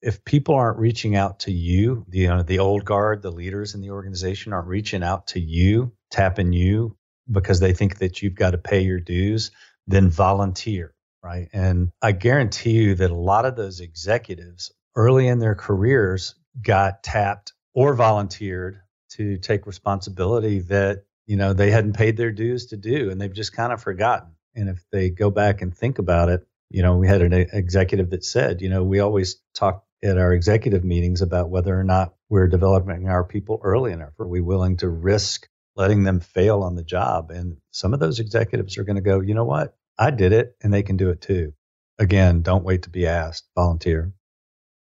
If 0.00 0.24
people 0.24 0.54
aren't 0.54 0.78
reaching 0.78 1.16
out 1.16 1.40
to 1.40 1.52
you 1.52 2.04
the 2.08 2.18
you 2.20 2.28
know, 2.28 2.42
the 2.42 2.60
old 2.60 2.84
guard 2.84 3.22
the 3.22 3.32
leaders 3.32 3.74
in 3.74 3.80
the 3.80 3.90
organization 3.90 4.52
aren't 4.52 4.68
reaching 4.68 5.02
out 5.02 5.28
to 5.28 5.40
you 5.40 5.92
tapping 6.10 6.52
you 6.52 6.96
because 7.30 7.60
they 7.60 7.72
think 7.72 7.98
that 7.98 8.22
you've 8.22 8.34
got 8.34 8.52
to 8.52 8.58
pay 8.58 8.80
your 8.80 9.00
dues 9.00 9.50
then 9.86 10.10
volunteer 10.10 10.94
right? 11.28 11.48
And 11.52 11.92
i 12.00 12.12
guarantee 12.12 12.72
you 12.72 12.94
that 12.94 13.10
a 13.10 13.14
lot 13.14 13.44
of 13.44 13.56
those 13.56 13.80
executives 13.80 14.72
early 14.96 15.28
in 15.28 15.38
their 15.38 15.54
careers 15.54 16.34
got 16.60 17.02
tapped 17.02 17.52
or 17.74 17.94
volunteered 17.94 18.80
to 19.10 19.36
take 19.36 19.66
responsibility 19.66 20.60
that 20.60 21.04
you 21.26 21.36
know 21.36 21.52
they 21.52 21.70
hadn't 21.70 21.92
paid 21.92 22.16
their 22.16 22.32
dues 22.32 22.66
to 22.66 22.76
do 22.76 23.10
and 23.10 23.20
they've 23.20 23.34
just 23.34 23.52
kind 23.52 23.72
of 23.72 23.82
forgotten. 23.82 24.30
And 24.54 24.68
if 24.68 24.82
they 24.90 25.10
go 25.10 25.30
back 25.30 25.62
and 25.62 25.76
think 25.76 25.98
about 25.98 26.30
it 26.30 26.46
you 26.70 26.82
know 26.82 26.96
we 26.96 27.06
had 27.06 27.22
an 27.22 27.32
executive 27.32 28.10
that 28.10 28.24
said 28.24 28.62
you 28.62 28.70
know 28.70 28.82
we 28.82 29.00
always 29.00 29.36
talk 29.54 29.84
at 30.02 30.16
our 30.16 30.32
executive 30.32 30.84
meetings 30.84 31.22
about 31.22 31.50
whether 31.50 31.78
or 31.78 31.84
not 31.84 32.14
we're 32.28 32.46
developing 32.46 33.08
our 33.08 33.24
people 33.24 33.60
early 33.64 33.92
enough. 33.92 34.18
Are 34.20 34.28
we 34.28 34.40
willing 34.40 34.76
to 34.78 34.88
risk 34.88 35.48
letting 35.74 36.04
them 36.04 36.20
fail 36.20 36.62
on 36.62 36.76
the 36.76 36.84
job? 36.84 37.30
And 37.32 37.56
some 37.72 37.94
of 37.94 38.00
those 38.00 38.20
executives 38.20 38.78
are 38.78 38.84
going 38.84 38.96
to 38.96 39.02
go 39.02 39.20
you 39.20 39.34
know 39.34 39.44
what 39.44 39.77
i 39.98 40.10
did 40.10 40.32
it 40.32 40.56
and 40.62 40.72
they 40.72 40.82
can 40.82 40.96
do 40.96 41.10
it 41.10 41.20
too 41.20 41.52
again 41.98 42.42
don't 42.42 42.64
wait 42.64 42.82
to 42.82 42.90
be 42.90 43.06
asked 43.06 43.48
volunteer 43.54 44.12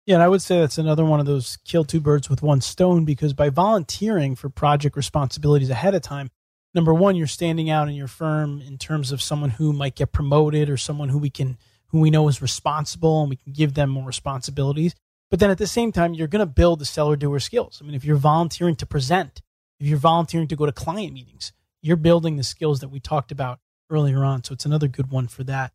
yeah, 0.07 0.15
and 0.15 0.23
I 0.23 0.27
would 0.27 0.41
say 0.41 0.59
that's 0.59 0.79
another 0.79 1.05
one 1.05 1.19
of 1.19 1.27
those 1.27 1.57
kill 1.63 1.85
two 1.85 1.99
birds 1.99 2.29
with 2.29 2.41
one 2.41 2.59
stone 2.59 3.05
because 3.05 3.33
by 3.33 3.49
volunteering 3.49 4.35
for 4.35 4.49
project 4.49 4.97
responsibilities 4.97 5.69
ahead 5.69 5.93
of 5.93 6.01
time, 6.01 6.31
number 6.73 6.93
one, 6.93 7.15
you're 7.15 7.27
standing 7.27 7.69
out 7.69 7.87
in 7.87 7.93
your 7.93 8.07
firm 8.07 8.61
in 8.61 8.77
terms 8.77 9.11
of 9.11 9.21
someone 9.21 9.51
who 9.51 9.71
might 9.71 9.95
get 9.95 10.11
promoted 10.11 10.69
or 10.69 10.77
someone 10.77 11.09
who 11.09 11.19
we 11.19 11.29
can 11.29 11.57
who 11.87 11.99
we 11.99 12.09
know 12.09 12.27
is 12.29 12.41
responsible 12.41 13.21
and 13.21 13.29
we 13.29 13.35
can 13.35 13.51
give 13.51 13.73
them 13.73 13.89
more 13.89 14.05
responsibilities. 14.05 14.95
But 15.29 15.39
then 15.39 15.49
at 15.49 15.57
the 15.57 15.67
same 15.67 15.91
time, 15.91 16.13
you're 16.13 16.27
going 16.27 16.39
to 16.39 16.45
build 16.45 16.79
the 16.79 16.85
seller 16.85 17.15
doer 17.15 17.39
skills. 17.39 17.79
I 17.81 17.85
mean, 17.85 17.95
if 17.95 18.03
you're 18.03 18.15
volunteering 18.15 18.75
to 18.77 18.85
present, 18.85 19.41
if 19.79 19.87
you're 19.87 19.97
volunteering 19.97 20.47
to 20.47 20.55
go 20.55 20.65
to 20.65 20.71
client 20.71 21.13
meetings, 21.13 21.51
you're 21.81 21.97
building 21.97 22.37
the 22.37 22.43
skills 22.43 22.79
that 22.79 22.89
we 22.89 22.99
talked 22.99 23.31
about 23.31 23.59
earlier 23.91 24.23
on. 24.23 24.43
So 24.43 24.53
it's 24.53 24.65
another 24.65 24.87
good 24.87 25.11
one 25.11 25.27
for 25.27 25.43
that. 25.43 25.73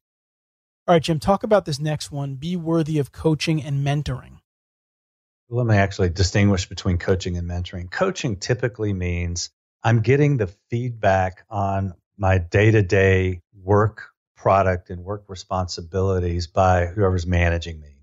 All 0.88 0.94
right, 0.94 1.02
Jim, 1.02 1.18
talk 1.18 1.42
about 1.42 1.64
this 1.64 1.80
next 1.80 2.10
one 2.10 2.34
be 2.34 2.56
worthy 2.56 2.98
of 2.98 3.12
coaching 3.12 3.62
and 3.62 3.84
mentoring. 3.84 4.38
Let 5.48 5.66
me 5.66 5.76
actually 5.76 6.10
distinguish 6.10 6.68
between 6.68 6.98
coaching 6.98 7.36
and 7.36 7.48
mentoring. 7.48 7.90
Coaching 7.90 8.36
typically 8.36 8.92
means 8.92 9.50
I'm 9.82 10.00
getting 10.00 10.36
the 10.36 10.48
feedback 10.70 11.44
on 11.50 11.94
my 12.16 12.38
day 12.38 12.70
to 12.70 12.82
day 12.82 13.42
work 13.62 14.10
product 14.36 14.90
and 14.90 15.04
work 15.04 15.24
responsibilities 15.26 16.46
by 16.46 16.86
whoever's 16.86 17.26
managing 17.26 17.80
me. 17.80 17.96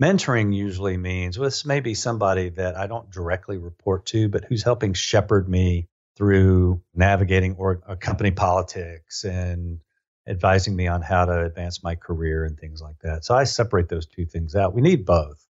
Mentoring 0.00 0.54
usually 0.54 0.96
means 0.96 1.38
well, 1.38 1.46
this 1.46 1.66
may 1.66 1.80
be 1.80 1.92
somebody 1.92 2.48
that 2.48 2.76
I 2.76 2.86
don't 2.86 3.10
directly 3.10 3.58
report 3.58 4.06
to, 4.06 4.30
but 4.30 4.44
who's 4.44 4.62
helping 4.62 4.94
shepherd 4.94 5.46
me 5.46 5.89
through 6.20 6.82
navigating 6.94 7.54
or, 7.54 7.80
or 7.88 7.96
company 7.96 8.30
politics 8.30 9.24
and 9.24 9.80
advising 10.28 10.76
me 10.76 10.86
on 10.86 11.00
how 11.00 11.24
to 11.24 11.46
advance 11.46 11.82
my 11.82 11.94
career 11.94 12.44
and 12.44 12.60
things 12.60 12.82
like 12.82 12.98
that. 13.02 13.24
So 13.24 13.34
I 13.34 13.44
separate 13.44 13.88
those 13.88 14.04
two 14.04 14.26
things 14.26 14.54
out. 14.54 14.74
We 14.74 14.82
need 14.82 15.06
both. 15.06 15.42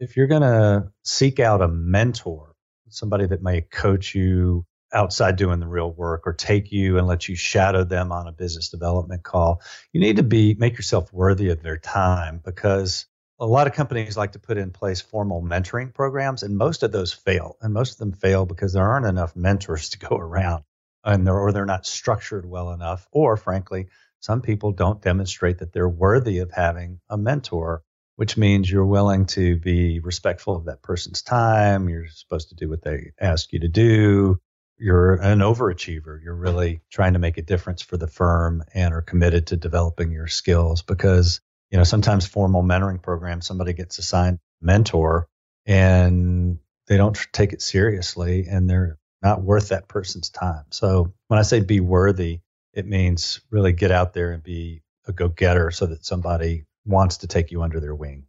If 0.00 0.16
you're 0.16 0.26
going 0.26 0.42
to 0.42 0.88
seek 1.04 1.38
out 1.38 1.62
a 1.62 1.68
mentor, 1.68 2.56
somebody 2.88 3.26
that 3.26 3.40
may 3.40 3.60
coach 3.60 4.16
you 4.16 4.66
outside 4.92 5.36
doing 5.36 5.60
the 5.60 5.68
real 5.68 5.92
work 5.92 6.26
or 6.26 6.32
take 6.32 6.72
you 6.72 6.98
and 6.98 7.06
let 7.06 7.28
you 7.28 7.36
shadow 7.36 7.84
them 7.84 8.10
on 8.10 8.26
a 8.26 8.32
business 8.32 8.70
development 8.70 9.22
call, 9.22 9.62
you 9.92 10.00
need 10.00 10.16
to 10.16 10.24
be 10.24 10.56
make 10.58 10.72
yourself 10.72 11.12
worthy 11.12 11.50
of 11.50 11.62
their 11.62 11.78
time 11.78 12.40
because 12.44 13.06
a 13.40 13.46
lot 13.46 13.66
of 13.66 13.72
companies 13.72 14.16
like 14.16 14.32
to 14.32 14.38
put 14.38 14.58
in 14.58 14.70
place 14.70 15.00
formal 15.00 15.42
mentoring 15.42 15.94
programs 15.94 16.42
and 16.42 16.56
most 16.56 16.82
of 16.82 16.90
those 16.90 17.12
fail 17.12 17.56
and 17.60 17.72
most 17.72 17.92
of 17.92 17.98
them 17.98 18.12
fail 18.12 18.46
because 18.46 18.72
there 18.72 18.88
aren't 18.88 19.06
enough 19.06 19.36
mentors 19.36 19.90
to 19.90 19.98
go 19.98 20.16
around 20.16 20.64
and 21.04 21.26
they're, 21.26 21.38
or 21.38 21.52
they're 21.52 21.64
not 21.64 21.86
structured 21.86 22.44
well 22.44 22.72
enough, 22.72 23.06
or 23.12 23.36
frankly, 23.36 23.86
some 24.20 24.42
people 24.42 24.72
don't 24.72 25.00
demonstrate 25.00 25.58
that 25.58 25.72
they're 25.72 25.88
worthy 25.88 26.38
of 26.40 26.50
having 26.50 27.00
a 27.08 27.16
mentor, 27.16 27.82
which 28.16 28.36
means 28.36 28.70
you're 28.70 28.84
willing 28.84 29.26
to 29.26 29.56
be 29.56 30.00
respectful 30.00 30.56
of 30.56 30.64
that 30.64 30.82
person's 30.82 31.22
time. 31.22 31.88
You're 31.88 32.08
supposed 32.08 32.48
to 32.48 32.56
do 32.56 32.68
what 32.68 32.82
they 32.82 33.12
ask 33.20 33.52
you 33.52 33.60
to 33.60 33.68
do. 33.68 34.40
You're 34.76 35.14
an 35.14 35.38
overachiever. 35.38 36.22
You're 36.22 36.34
really 36.34 36.80
trying 36.90 37.14
to 37.14 37.18
make 37.18 37.38
a 37.38 37.42
difference 37.42 37.82
for 37.82 37.96
the 37.96 38.06
firm 38.06 38.64
and 38.74 38.92
are 38.92 39.02
committed 39.02 39.48
to 39.48 39.56
developing 39.56 40.12
your 40.12 40.28
skills 40.28 40.82
because, 40.82 41.40
you 41.70 41.78
know, 41.78 41.84
sometimes 41.84 42.26
formal 42.26 42.62
mentoring 42.62 43.02
programs, 43.02 43.46
somebody 43.46 43.72
gets 43.72 43.98
assigned 43.98 44.38
mentor 44.60 45.28
and 45.66 46.58
they 46.86 46.96
don't 46.96 47.18
take 47.32 47.52
it 47.52 47.62
seriously 47.62 48.46
and 48.48 48.68
they're 48.68 48.98
not 49.22 49.42
worth 49.42 49.68
that 49.68 49.88
person's 49.88 50.30
time. 50.30 50.64
So 50.70 51.12
when 51.26 51.38
I 51.38 51.42
say 51.42 51.60
be 51.60 51.80
worthy, 51.80 52.40
it 52.72 52.86
means 52.86 53.40
really 53.50 53.72
get 53.72 53.90
out 53.90 54.12
there 54.12 54.32
and 54.32 54.42
be 54.42 54.82
a 55.06 55.12
go 55.12 55.28
getter 55.28 55.70
so 55.70 55.86
that 55.86 56.04
somebody 56.04 56.64
wants 56.86 57.18
to 57.18 57.26
take 57.26 57.50
you 57.50 57.62
under 57.62 57.80
their 57.80 57.94
wing. 57.94 58.24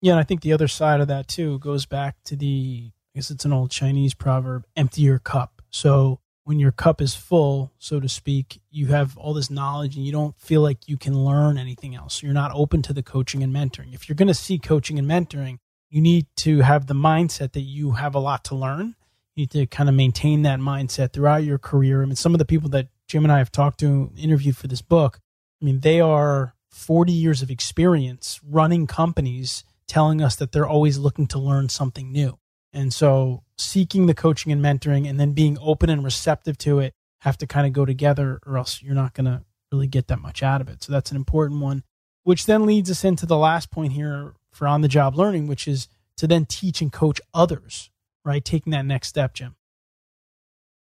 Yeah, 0.00 0.12
and 0.12 0.20
I 0.20 0.22
think 0.22 0.42
the 0.42 0.52
other 0.52 0.68
side 0.68 1.00
of 1.00 1.08
that 1.08 1.28
too 1.28 1.58
goes 1.58 1.84
back 1.84 2.16
to 2.24 2.36
the 2.36 2.92
I 3.14 3.18
guess 3.18 3.30
it's 3.30 3.44
an 3.44 3.52
old 3.52 3.70
Chinese 3.70 4.14
proverb, 4.14 4.64
empty 4.76 5.02
your 5.02 5.18
cup. 5.18 5.60
So 5.70 6.20
when 6.48 6.58
your 6.58 6.72
cup 6.72 7.02
is 7.02 7.14
full, 7.14 7.70
so 7.78 8.00
to 8.00 8.08
speak, 8.08 8.62
you 8.70 8.86
have 8.86 9.18
all 9.18 9.34
this 9.34 9.50
knowledge 9.50 9.96
and 9.96 10.06
you 10.06 10.10
don't 10.10 10.34
feel 10.40 10.62
like 10.62 10.88
you 10.88 10.96
can 10.96 11.12
learn 11.12 11.58
anything 11.58 11.94
else. 11.94 12.22
You're 12.22 12.32
not 12.32 12.52
open 12.54 12.80
to 12.84 12.94
the 12.94 13.02
coaching 13.02 13.42
and 13.42 13.54
mentoring. 13.54 13.92
If 13.92 14.08
you're 14.08 14.16
going 14.16 14.28
to 14.28 14.34
see 14.34 14.58
coaching 14.58 14.98
and 14.98 15.06
mentoring, 15.06 15.58
you 15.90 16.00
need 16.00 16.24
to 16.36 16.60
have 16.60 16.86
the 16.86 16.94
mindset 16.94 17.52
that 17.52 17.60
you 17.60 17.92
have 17.92 18.14
a 18.14 18.18
lot 18.18 18.44
to 18.44 18.54
learn 18.54 18.94
You 19.34 19.42
need 19.42 19.50
to 19.50 19.66
kind 19.66 19.90
of 19.90 19.94
maintain 19.94 20.40
that 20.42 20.58
mindset 20.58 21.12
throughout 21.12 21.44
your 21.44 21.58
career. 21.58 22.00
I 22.02 22.06
mean, 22.06 22.16
some 22.16 22.34
of 22.34 22.38
the 22.38 22.46
people 22.46 22.70
that 22.70 22.88
Jim 23.08 23.26
and 23.26 23.32
I 23.32 23.36
have 23.36 23.52
talked 23.52 23.80
to, 23.80 24.10
interviewed 24.16 24.56
for 24.56 24.68
this 24.68 24.80
book, 24.80 25.20
I 25.60 25.66
mean, 25.66 25.80
they 25.80 26.00
are 26.00 26.54
40 26.70 27.12
years 27.12 27.42
of 27.42 27.50
experience 27.50 28.40
running 28.42 28.86
companies 28.86 29.64
telling 29.86 30.22
us 30.22 30.34
that 30.36 30.52
they're 30.52 30.66
always 30.66 30.96
looking 30.96 31.26
to 31.26 31.38
learn 31.38 31.68
something 31.68 32.10
new. 32.10 32.38
And 32.72 32.92
so 32.92 33.42
seeking 33.56 34.06
the 34.06 34.14
coaching 34.14 34.52
and 34.52 34.62
mentoring 34.62 35.08
and 35.08 35.18
then 35.18 35.32
being 35.32 35.58
open 35.60 35.90
and 35.90 36.04
receptive 36.04 36.58
to 36.58 36.80
it 36.80 36.94
have 37.20 37.38
to 37.38 37.46
kind 37.46 37.66
of 37.66 37.72
go 37.72 37.84
together 37.84 38.40
or 38.46 38.58
else 38.58 38.82
you're 38.82 38.94
not 38.94 39.14
going 39.14 39.26
to 39.26 39.42
really 39.72 39.86
get 39.86 40.08
that 40.08 40.20
much 40.20 40.42
out 40.42 40.60
of 40.60 40.68
it. 40.68 40.82
So 40.82 40.92
that's 40.92 41.10
an 41.10 41.16
important 41.16 41.60
one, 41.60 41.82
which 42.24 42.46
then 42.46 42.66
leads 42.66 42.90
us 42.90 43.04
into 43.04 43.26
the 43.26 43.36
last 43.36 43.70
point 43.70 43.92
here 43.92 44.34
for 44.52 44.66
on 44.66 44.80
the 44.80 44.88
job 44.88 45.16
learning, 45.16 45.46
which 45.46 45.66
is 45.66 45.88
to 46.18 46.26
then 46.26 46.46
teach 46.46 46.80
and 46.80 46.92
coach 46.92 47.20
others, 47.34 47.90
right? 48.24 48.44
Taking 48.44 48.72
that 48.72 48.84
next 48.84 49.08
step, 49.08 49.34
Jim. 49.34 49.56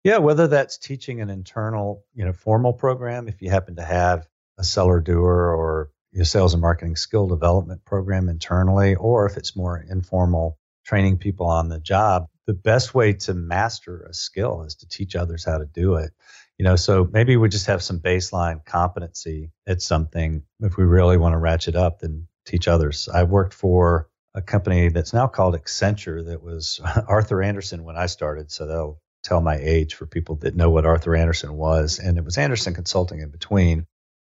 Yeah, 0.04 0.18
whether 0.18 0.48
that's 0.48 0.78
teaching 0.78 1.22
an 1.22 1.30
internal, 1.30 2.04
you 2.16 2.26
know, 2.26 2.34
formal 2.34 2.74
program, 2.74 3.28
if 3.28 3.42
you 3.42 3.50
happen 3.52 3.76
to 3.76 3.84
have 3.84 4.28
a 4.58 4.64
seller 4.64 5.00
doer 5.00 5.56
or 5.56 5.92
your 6.12 6.26
sales 6.26 6.54
and 6.54 6.62
marketing 6.62 6.96
skill 6.96 7.28
development 7.28 7.86
program 7.86 8.28
internally, 8.28 8.96
or 8.96 9.28
if 9.28 9.38
it's 9.38 9.56
more 9.56 9.78
informal, 9.78 10.58
training 10.92 11.18
people 11.18 11.46
on 11.46 11.70
the 11.70 11.80
job, 11.80 12.28
the 12.48 12.54
best 12.54 12.94
way 12.94 13.14
to 13.14 13.34
master 13.34 14.04
a 14.10 14.14
skill 14.14 14.64
is 14.64 14.76
to 14.76 14.88
teach 14.90 15.16
others 15.16 15.46
how 15.46 15.58
to 15.58 15.66
do 15.66 15.96
it. 15.96 16.12
You 16.58 16.66
know, 16.66 16.76
so 16.76 17.08
maybe 17.10 17.38
we 17.38 17.48
just 17.48 17.68
have 17.68 17.82
some 17.82 18.02
baseline 18.02 18.66
competency 18.66 19.52
at 19.66 19.82
something. 19.82 20.44
If 20.60 20.76
we 20.76 20.84
really 20.84 21.16
want 21.16 21.32
to 21.32 21.38
ratchet 21.38 21.78
up, 21.78 22.00
then 22.00 22.28
teach 22.46 22.68
others. 22.68 23.08
I 23.08 23.24
worked 23.24 23.54
for 23.54 24.10
a 24.36 24.42
company 24.42 24.90
that's 24.90 25.14
now 25.14 25.28
called 25.28 25.56
Accenture 25.56 26.26
that 26.26 26.44
was 26.44 26.82
Arthur 27.08 27.42
Andersen 27.42 27.86
when 27.86 27.96
I 27.96 28.08
started. 28.08 28.52
So 28.52 28.68
they'll 28.68 29.00
tell 29.24 29.40
my 29.40 29.56
age 29.56 29.96
for 29.96 30.06
people 30.06 30.36
that 30.38 30.58
know 30.58 30.72
what 30.72 30.86
Arthur 30.86 31.16
Andersen 31.16 31.54
was. 31.54 32.00
And 32.00 32.18
it 32.18 32.26
was 32.26 32.38
Andersen 32.38 32.74
Consulting 32.74 33.22
in 33.22 33.30
between. 33.30 33.88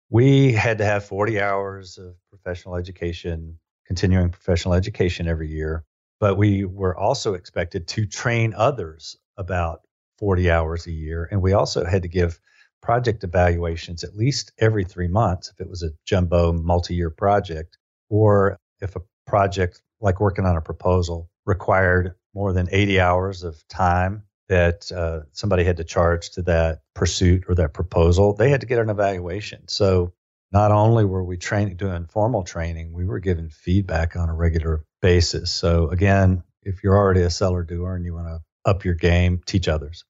We 0.09 0.53
had 0.53 0.79
to 0.79 0.85
have 0.85 1.05
40 1.05 1.41
hours 1.41 1.99
of 1.99 2.15
professional 2.31 2.77
education, 2.77 3.59
continuing 3.89 4.31
professional 4.31 4.75
education 4.75 5.27
every 5.27 5.49
year. 5.49 5.85
But 6.25 6.39
we 6.39 6.65
were 6.65 6.97
also 6.97 7.35
expected 7.35 7.87
to 7.89 8.07
train 8.07 8.55
others 8.57 9.19
about 9.37 9.83
40 10.17 10.51
hours 10.51 10.87
a 10.87 10.91
year. 10.91 11.29
And 11.31 11.43
we 11.43 11.53
also 11.53 11.85
had 11.85 12.01
to 12.01 12.09
give 12.09 12.41
project 12.81 13.25
evaluations 13.25 14.05
at 14.05 14.17
least 14.17 14.51
every 14.59 14.85
three 14.85 15.07
months 15.07 15.51
if 15.51 15.61
it 15.61 15.69
was 15.69 15.83
a 15.83 15.91
jumbo 16.07 16.55
multi 16.55 16.95
year 16.95 17.11
project, 17.11 17.77
or 18.09 18.59
if 18.81 18.97
a 18.97 19.03
project 19.27 19.83
like 20.01 20.19
working 20.19 20.47
on 20.47 20.57
a 20.57 20.63
proposal 20.63 21.29
required 21.45 22.15
more 22.35 22.55
than 22.55 22.69
80 22.73 23.01
hours 23.01 23.43
of 23.43 23.63
time 23.69 24.23
that 24.49 24.91
uh, 24.93 25.25
somebody 25.33 25.63
had 25.63 25.77
to 25.77 25.85
charge 25.85 26.31
to 26.31 26.43
that 26.45 26.81
pursuit 26.95 27.45
or 27.49 27.55
that 27.57 27.75
proposal, 27.75 28.33
they 28.33 28.49
had 28.49 28.63
to 28.63 28.67
get 28.67 28.79
an 28.79 28.89
evaluation. 28.89 29.69
So 29.69 30.15
not 30.53 30.71
only 30.71 31.05
were 31.05 31.25
we 31.25 31.37
training, 31.37 31.77
doing 31.77 32.07
formal 32.07 32.45
training, 32.45 32.93
we 32.93 33.05
were 33.05 33.21
given 33.21 33.51
feedback 33.51 34.17
on 34.17 34.29
a 34.29 34.35
regular 34.35 34.85
basis. 35.03 35.53
So 35.53 35.89
again, 35.89 36.43
if 36.63 36.83
you're 36.83 36.97
already 36.97 37.23
a 37.23 37.31
seller 37.31 37.63
doer 37.63 37.97
and 37.97 38.05
you 38.05 38.15
want 38.15 38.29
to 38.29 38.41
up 38.65 38.85
your 38.85 38.95
game, 38.95 39.41
teach 39.45 39.69
others. 39.69 40.05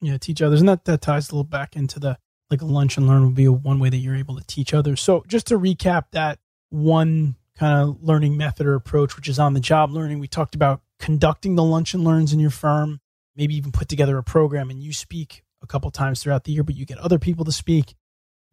Yeah, 0.00 0.18
teach 0.18 0.42
others, 0.42 0.60
and 0.60 0.68
that 0.68 0.84
that 0.84 1.00
ties 1.00 1.30
a 1.30 1.32
little 1.32 1.44
back 1.44 1.74
into 1.74 1.98
the 1.98 2.18
like 2.50 2.62
lunch 2.62 2.96
and 2.96 3.08
learn 3.08 3.24
would 3.24 3.34
be 3.34 3.46
a, 3.46 3.52
one 3.52 3.80
way 3.80 3.88
that 3.88 3.96
you're 3.96 4.14
able 4.14 4.36
to 4.36 4.44
teach 4.46 4.74
others. 4.74 5.00
So 5.00 5.24
just 5.26 5.46
to 5.48 5.58
recap 5.58 6.04
that 6.12 6.38
one 6.70 7.36
kind 7.56 7.88
of 7.88 8.02
learning 8.02 8.36
method 8.36 8.66
or 8.66 8.74
approach, 8.74 9.16
which 9.16 9.28
is 9.28 9.38
on 9.38 9.54
the 9.54 9.60
job 9.60 9.90
learning. 9.90 10.18
We 10.18 10.28
talked 10.28 10.54
about 10.54 10.82
conducting 10.98 11.54
the 11.54 11.64
lunch 11.64 11.94
and 11.94 12.04
learns 12.04 12.32
in 12.32 12.38
your 12.38 12.50
firm, 12.50 13.00
maybe 13.34 13.56
even 13.56 13.72
put 13.72 13.88
together 13.88 14.18
a 14.18 14.22
program 14.22 14.70
and 14.70 14.82
you 14.82 14.92
speak 14.92 15.42
a 15.62 15.66
couple 15.66 15.90
times 15.90 16.22
throughout 16.22 16.44
the 16.44 16.52
year, 16.52 16.62
but 16.62 16.76
you 16.76 16.84
get 16.84 16.98
other 16.98 17.18
people 17.18 17.44
to 17.46 17.52
speak, 17.52 17.94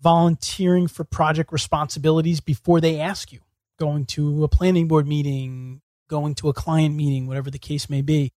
volunteering 0.04 0.88
for 0.88 1.04
project 1.04 1.52
responsibilities 1.52 2.42
before 2.42 2.82
they 2.82 3.00
ask 3.00 3.32
you, 3.32 3.40
going 3.80 4.06
to 4.06 4.44
a 4.44 4.48
planning 4.48 4.88
board 4.88 5.08
meeting, 5.08 5.82
going 6.10 6.36
to 6.36 6.50
a 6.50 6.54
client 6.54 6.96
meeting, 6.96 7.26
whatever 7.26 7.50
the 7.50 7.58
case 7.58 7.90
may 7.90 8.02
be, 8.02 8.32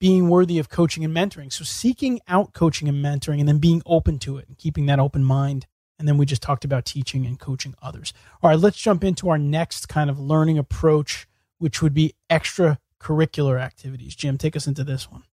being 0.00 0.30
worthy 0.30 0.58
of 0.58 0.70
coaching 0.70 1.04
and 1.04 1.14
mentoring. 1.14 1.52
So 1.52 1.62
seeking 1.62 2.20
out 2.26 2.54
coaching 2.54 2.88
and 2.88 3.04
mentoring 3.04 3.38
and 3.38 3.46
then 3.46 3.58
being 3.58 3.82
open 3.84 4.18
to 4.20 4.38
it 4.38 4.48
and 4.48 4.56
keeping 4.56 4.86
that 4.86 4.98
open 4.98 5.22
mind 5.22 5.66
and 6.00 6.08
then 6.08 6.16
we 6.16 6.24
just 6.24 6.40
talked 6.40 6.64
about 6.64 6.86
teaching 6.86 7.26
and 7.26 7.38
coaching 7.38 7.74
others. 7.82 8.14
All 8.42 8.48
right, 8.48 8.58
let's 8.58 8.78
jump 8.78 9.04
into 9.04 9.28
our 9.28 9.36
next 9.36 9.86
kind 9.86 10.08
of 10.08 10.18
learning 10.18 10.56
approach, 10.56 11.28
which 11.58 11.82
would 11.82 11.92
be 11.92 12.14
extracurricular 12.30 13.60
activities. 13.60 14.16
Jim, 14.16 14.38
take 14.38 14.56
us 14.56 14.66
into 14.66 14.82
this 14.82 15.10
one. 15.10 15.24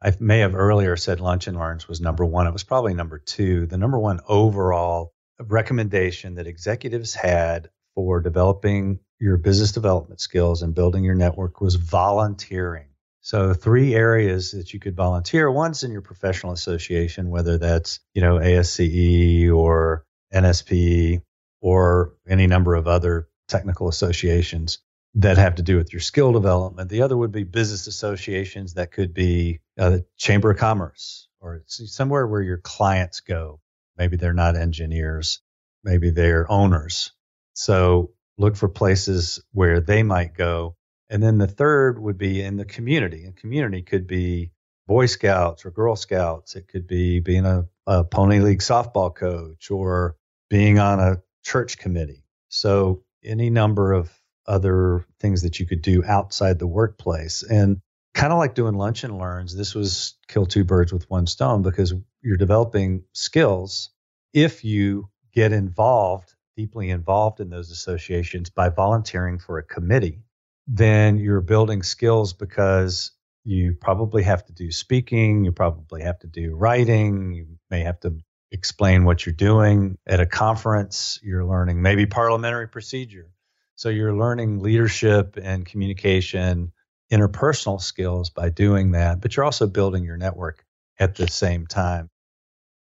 I 0.00 0.14
may 0.20 0.40
have 0.40 0.54
earlier 0.54 0.96
said 0.96 1.20
lunch 1.20 1.48
and 1.48 1.58
learns 1.58 1.88
was 1.88 2.00
number 2.00 2.24
one. 2.24 2.46
It 2.46 2.52
was 2.52 2.62
probably 2.62 2.94
number 2.94 3.18
two. 3.18 3.66
The 3.66 3.78
number 3.78 3.98
one 3.98 4.20
overall 4.28 5.12
recommendation 5.40 6.36
that 6.36 6.46
executives 6.46 7.14
had 7.14 7.70
for 7.94 8.20
developing 8.20 9.00
your 9.18 9.36
business 9.36 9.72
development 9.72 10.20
skills 10.20 10.62
and 10.62 10.74
building 10.74 11.02
your 11.02 11.16
network 11.16 11.60
was 11.60 11.74
volunteering. 11.74 12.86
So 13.20 13.52
three 13.52 13.94
areas 13.94 14.52
that 14.52 14.72
you 14.72 14.78
could 14.78 14.94
volunteer. 14.94 15.50
One's 15.50 15.82
in 15.82 15.90
your 15.90 16.02
professional 16.02 16.52
association, 16.52 17.30
whether 17.30 17.58
that's, 17.58 17.98
you 18.14 18.22
know, 18.22 18.38
ASCE 18.38 19.50
or 19.52 20.04
NSP 20.32 21.22
or 21.60 22.14
any 22.28 22.46
number 22.46 22.76
of 22.76 22.86
other 22.86 23.28
technical 23.48 23.88
associations 23.88 24.78
that 25.14 25.38
have 25.38 25.56
to 25.56 25.62
do 25.62 25.76
with 25.76 25.92
your 25.92 26.00
skill 26.00 26.32
development. 26.32 26.88
The 26.88 27.02
other 27.02 27.16
would 27.16 27.32
be 27.32 27.42
business 27.42 27.88
associations 27.88 28.74
that 28.74 28.92
could 28.92 29.12
be 29.12 29.60
uh, 29.78 29.98
Chamber 30.16 30.50
of 30.50 30.58
Commerce 30.58 31.28
or 31.40 31.62
somewhere 31.66 32.26
where 32.26 32.42
your 32.42 32.58
clients 32.58 33.20
go. 33.20 33.60
Maybe 33.96 34.16
they're 34.16 34.32
not 34.32 34.56
engineers, 34.56 35.40
maybe 35.84 36.10
they're 36.10 36.50
owners. 36.50 37.12
So 37.54 38.12
look 38.36 38.56
for 38.56 38.68
places 38.68 39.42
where 39.52 39.80
they 39.80 40.02
might 40.02 40.34
go 40.34 40.76
and 41.10 41.22
then 41.22 41.38
the 41.38 41.46
third 41.46 41.98
would 42.00 42.18
be 42.18 42.42
in 42.42 42.56
the 42.56 42.64
community. 42.64 43.24
And 43.24 43.34
community 43.34 43.82
could 43.82 44.06
be 44.06 44.50
Boy 44.86 45.06
Scouts 45.06 45.64
or 45.64 45.70
Girl 45.70 45.96
Scouts. 45.96 46.54
It 46.54 46.68
could 46.68 46.86
be 46.86 47.20
being 47.20 47.46
a, 47.46 47.66
a 47.86 48.04
Pony 48.04 48.40
League 48.40 48.60
softball 48.60 49.14
coach 49.14 49.70
or 49.70 50.16
being 50.50 50.78
on 50.78 51.00
a 51.00 51.22
church 51.42 51.78
committee. 51.78 52.24
So 52.48 53.04
any 53.24 53.50
number 53.50 53.92
of 53.92 54.10
other 54.46 55.04
things 55.20 55.42
that 55.42 55.60
you 55.60 55.66
could 55.66 55.82
do 55.82 56.04
outside 56.04 56.58
the 56.58 56.66
workplace. 56.66 57.42
And 57.42 57.80
kind 58.18 58.32
of 58.32 58.38
like 58.38 58.54
doing 58.54 58.74
lunch 58.74 59.04
and 59.04 59.18
learns, 59.18 59.56
this 59.56 59.74
was 59.74 60.14
kill 60.28 60.46
two 60.46 60.64
birds 60.64 60.92
with 60.92 61.08
one 61.08 61.26
stone 61.26 61.62
because 61.62 61.94
you're 62.22 62.36
developing 62.36 63.04
skills 63.12 63.90
if 64.34 64.64
you 64.64 65.08
get 65.32 65.52
involved, 65.52 66.34
deeply 66.56 66.90
involved 66.90 67.40
in 67.40 67.48
those 67.48 67.70
associations 67.70 68.50
by 68.50 68.68
volunteering 68.68 69.38
for 69.38 69.58
a 69.58 69.62
committee 69.62 70.20
then 70.68 71.16
you're 71.16 71.40
building 71.40 71.82
skills 71.82 72.34
because 72.34 73.12
you 73.44 73.74
probably 73.80 74.22
have 74.22 74.44
to 74.44 74.52
do 74.52 74.70
speaking, 74.70 75.44
you 75.44 75.50
probably 75.50 76.02
have 76.02 76.18
to 76.18 76.26
do 76.26 76.54
writing, 76.54 77.32
you 77.32 77.46
may 77.70 77.80
have 77.80 77.98
to 78.00 78.18
explain 78.52 79.04
what 79.04 79.24
you're 79.24 79.34
doing 79.34 79.96
at 80.06 80.20
a 80.20 80.26
conference, 80.26 81.18
you're 81.22 81.44
learning 81.44 81.80
maybe 81.80 82.04
parliamentary 82.04 82.68
procedure. 82.68 83.30
So 83.76 83.88
you're 83.88 84.14
learning 84.14 84.58
leadership 84.58 85.38
and 85.42 85.64
communication, 85.64 86.72
interpersonal 87.10 87.80
skills 87.80 88.30
by 88.30 88.50
doing 88.50 88.92
that, 88.92 89.20
but 89.20 89.36
you're 89.36 89.44
also 89.44 89.66
building 89.66 90.04
your 90.04 90.16
network 90.16 90.64
at 90.98 91.14
the 91.14 91.28
same 91.28 91.66
time. 91.66 92.10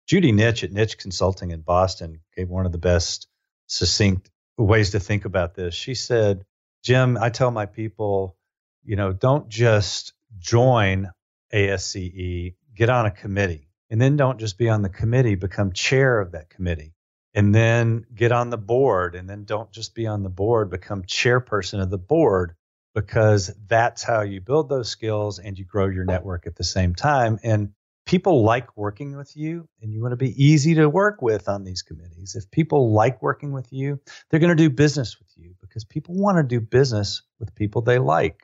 Judy 0.08 0.32
Nitsch 0.32 0.64
at 0.64 0.72
Nitsch 0.72 0.98
Consulting 0.98 1.52
in 1.52 1.62
Boston 1.62 2.22
gave 2.36 2.50
one 2.50 2.66
of 2.66 2.72
the 2.72 2.78
best 2.78 3.28
succinct 3.68 4.30
ways 4.58 4.92
to 4.92 5.00
think 5.00 5.26
about 5.26 5.54
this. 5.54 5.76
She 5.76 5.94
said, 5.94 6.46
Jim, 6.84 7.18
I 7.20 7.30
tell 7.30 7.52
my 7.52 7.66
people, 7.66 8.38
you 8.84 8.96
know, 8.96 9.12
don't 9.12 9.50
just 9.50 10.14
join 10.40 11.12
ASCE, 11.54 12.56
get 12.76 12.90
on 12.90 13.06
a 13.06 13.12
committee. 13.12 13.68
And 13.90 14.02
then 14.02 14.18
don't 14.18 14.40
just 14.40 14.58
be 14.58 14.70
on 14.70 14.82
the 14.82 14.90
committee, 14.90 15.36
become 15.36 15.72
chair 15.72 16.20
of 16.20 16.32
that 16.32 16.50
committee. 16.50 16.94
And 17.34 17.54
then 17.54 18.06
get 18.14 18.32
on 18.32 18.50
the 18.50 18.58
board. 18.58 19.16
And 19.16 19.30
then 19.30 19.44
don't 19.44 19.72
just 19.72 19.96
be 19.96 20.08
on 20.08 20.24
the 20.24 20.30
board, 20.30 20.70
become 20.70 21.04
chairperson 21.04 21.82
of 21.82 21.90
the 21.90 21.98
board, 21.98 22.56
because 22.98 23.54
that's 23.68 24.02
how 24.02 24.22
you 24.22 24.42
build 24.42 24.70
those 24.70 24.90
skills 24.90 25.38
and 25.38 25.56
you 25.56 25.64
grow 25.64 25.86
your 25.86 26.04
network 26.04 26.48
at 26.48 26.56
the 26.56 26.64
same 26.64 26.96
time. 26.96 27.38
And 27.44 27.74
people 28.08 28.44
like 28.44 28.76
working 28.76 29.16
with 29.16 29.38
you 29.38 29.70
and 29.84 29.94
you 29.94 30.02
want 30.02 30.14
to 30.14 30.18
be 30.18 30.44
easy 30.44 30.74
to 30.74 30.90
work 30.90 31.22
with 31.22 31.48
on 31.48 31.64
these 31.64 31.84
committees. 31.84 32.34
If 32.36 32.50
people 32.50 32.92
like 32.94 33.22
working 33.22 33.52
with 33.52 33.72
you, 33.72 34.00
they're 34.30 34.40
going 34.40 34.56
to 34.58 34.64
do 34.64 34.72
business 34.72 35.20
with 35.20 35.30
you 35.36 35.54
because 35.62 35.86
people 35.86 36.16
want 36.16 36.38
to 36.38 36.44
do 36.44 36.60
business 36.60 37.22
with 37.40 37.54
people 37.54 37.84
they 37.84 38.00
like. 38.00 38.42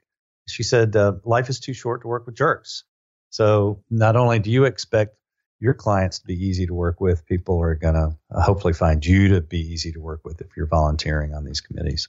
She 0.47 0.61
said, 0.61 0.95
uh, 0.95 1.13
Life 1.23 1.49
is 1.49 1.59
too 1.59 1.73
short 1.73 2.03
to 2.03 2.07
work 2.07 2.27
with 2.27 2.35
jerks. 2.35 2.83
So 3.31 3.81
not 3.89 4.15
only 4.15 4.37
do 4.37 4.51
you 4.51 4.65
expect 4.65 5.15
your 5.59 5.73
clients 5.73 6.19
to 6.19 6.27
be 6.27 6.35
easy 6.35 6.67
to 6.67 6.75
work 6.75 7.01
with, 7.01 7.25
people 7.25 7.59
are 7.59 7.73
going 7.73 7.95
to 7.95 8.15
uh, 8.29 8.41
hopefully 8.43 8.73
find 8.73 9.03
you 9.03 9.29
to 9.29 9.41
be 9.41 9.61
easy 9.61 9.93
to 9.93 9.99
work 9.99 10.21
with 10.23 10.41
if 10.41 10.55
you're 10.55 10.67
volunteering 10.67 11.33
on 11.33 11.43
these 11.43 11.59
committees. 11.59 12.07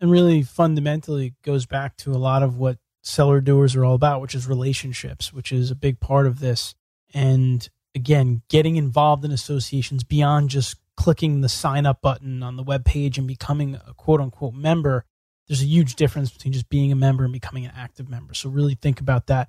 And 0.00 0.10
really 0.10 0.42
fundamentally 0.42 1.34
goes 1.42 1.66
back 1.66 1.96
to 1.98 2.12
a 2.12 2.16
lot 2.16 2.42
of 2.42 2.56
what 2.56 2.78
seller 3.02 3.40
doers 3.40 3.76
are 3.76 3.84
all 3.84 3.94
about, 3.94 4.20
which 4.20 4.34
is 4.34 4.46
relationships, 4.46 5.32
which 5.32 5.52
is 5.52 5.70
a 5.70 5.74
big 5.74 6.00
part 6.00 6.26
of 6.26 6.40
this. 6.40 6.74
And 7.12 7.68
again, 7.94 8.42
getting 8.48 8.76
involved 8.76 9.24
in 9.24 9.32
associations 9.32 10.04
beyond 10.04 10.50
just 10.50 10.76
clicking 10.96 11.40
the 11.40 11.48
sign 11.48 11.86
up 11.86 12.02
button 12.02 12.42
on 12.42 12.56
the 12.56 12.62
web 12.62 12.84
page 12.84 13.18
and 13.18 13.26
becoming 13.26 13.74
a 13.74 13.94
quote 13.94 14.20
unquote 14.20 14.54
member. 14.54 15.04
There's 15.48 15.62
a 15.62 15.66
huge 15.66 15.96
difference 15.96 16.30
between 16.30 16.52
just 16.52 16.68
being 16.68 16.92
a 16.92 16.96
member 16.96 17.24
and 17.24 17.32
becoming 17.32 17.64
an 17.64 17.72
active 17.74 18.08
member. 18.08 18.34
So 18.34 18.50
really 18.50 18.74
think 18.74 19.00
about 19.00 19.26
that. 19.26 19.48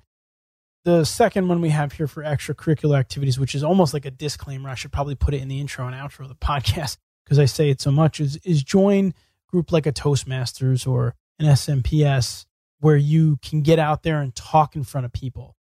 The 0.84 1.04
second 1.04 1.46
one 1.48 1.60
we 1.60 1.68
have 1.68 1.92
here 1.92 2.08
for 2.08 2.24
extracurricular 2.24 2.98
activities, 2.98 3.38
which 3.38 3.54
is 3.54 3.62
almost 3.62 3.94
like 3.94 4.04
a 4.04 4.10
disclaimer, 4.10 4.68
I 4.68 4.74
should 4.74 4.90
probably 4.90 5.14
put 5.14 5.34
it 5.34 5.40
in 5.40 5.48
the 5.48 5.60
intro 5.60 5.86
and 5.86 5.94
outro 5.94 6.20
of 6.20 6.28
the 6.28 6.34
podcast 6.34 6.96
because 7.24 7.38
I 7.38 7.44
say 7.44 7.70
it 7.70 7.80
so 7.80 7.92
much, 7.92 8.18
is, 8.18 8.36
is 8.38 8.64
join 8.64 9.14
group 9.52 9.70
like 9.70 9.86
a 9.86 9.92
Toastmasters 9.92 10.86
or 10.86 11.14
an 11.38 11.46
SMPS 11.46 12.46
where 12.80 12.96
you 12.96 13.38
can 13.42 13.60
get 13.60 13.78
out 13.78 14.02
there 14.02 14.20
and 14.20 14.34
talk 14.34 14.74
in 14.74 14.82
front 14.82 15.04
of 15.04 15.12
people. 15.12 15.54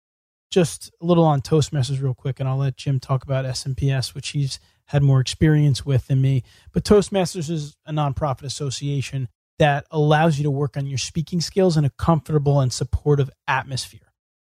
Just 0.51 0.91
a 1.01 1.05
little 1.05 1.25
on 1.25 1.43
Toastmasters, 1.43 2.01
real 2.01 2.15
quick, 2.15 2.41
and 2.41 2.49
I'll 2.49 2.57
let 2.57 2.77
Jim 2.77 2.99
talk 2.99 3.23
about 3.23 3.45
SMPS, 3.45 4.15
which 4.15 4.31
he's 4.31 4.59
had 4.87 5.03
more 5.03 5.21
experience 5.21 5.85
with 5.85 6.09
than 6.09 6.21
me. 6.21 6.43
But 6.73 6.85
Toastmasters 6.85 7.51
is 7.51 7.77
a 7.85 7.93
nonprofit 7.93 8.45
association 8.45 9.29
that 9.59 9.87
allows 9.91 10.39
you 10.39 10.45
to 10.45 10.51
work 10.51 10.77
on 10.77 10.87
your 10.87 10.99
speaking 10.99 11.41
skills 11.41 11.77
in 11.77 11.85
a 11.85 11.91
comfortable 11.91 12.61
and 12.61 12.73
supportive 12.73 13.31
atmosphere. 13.47 14.13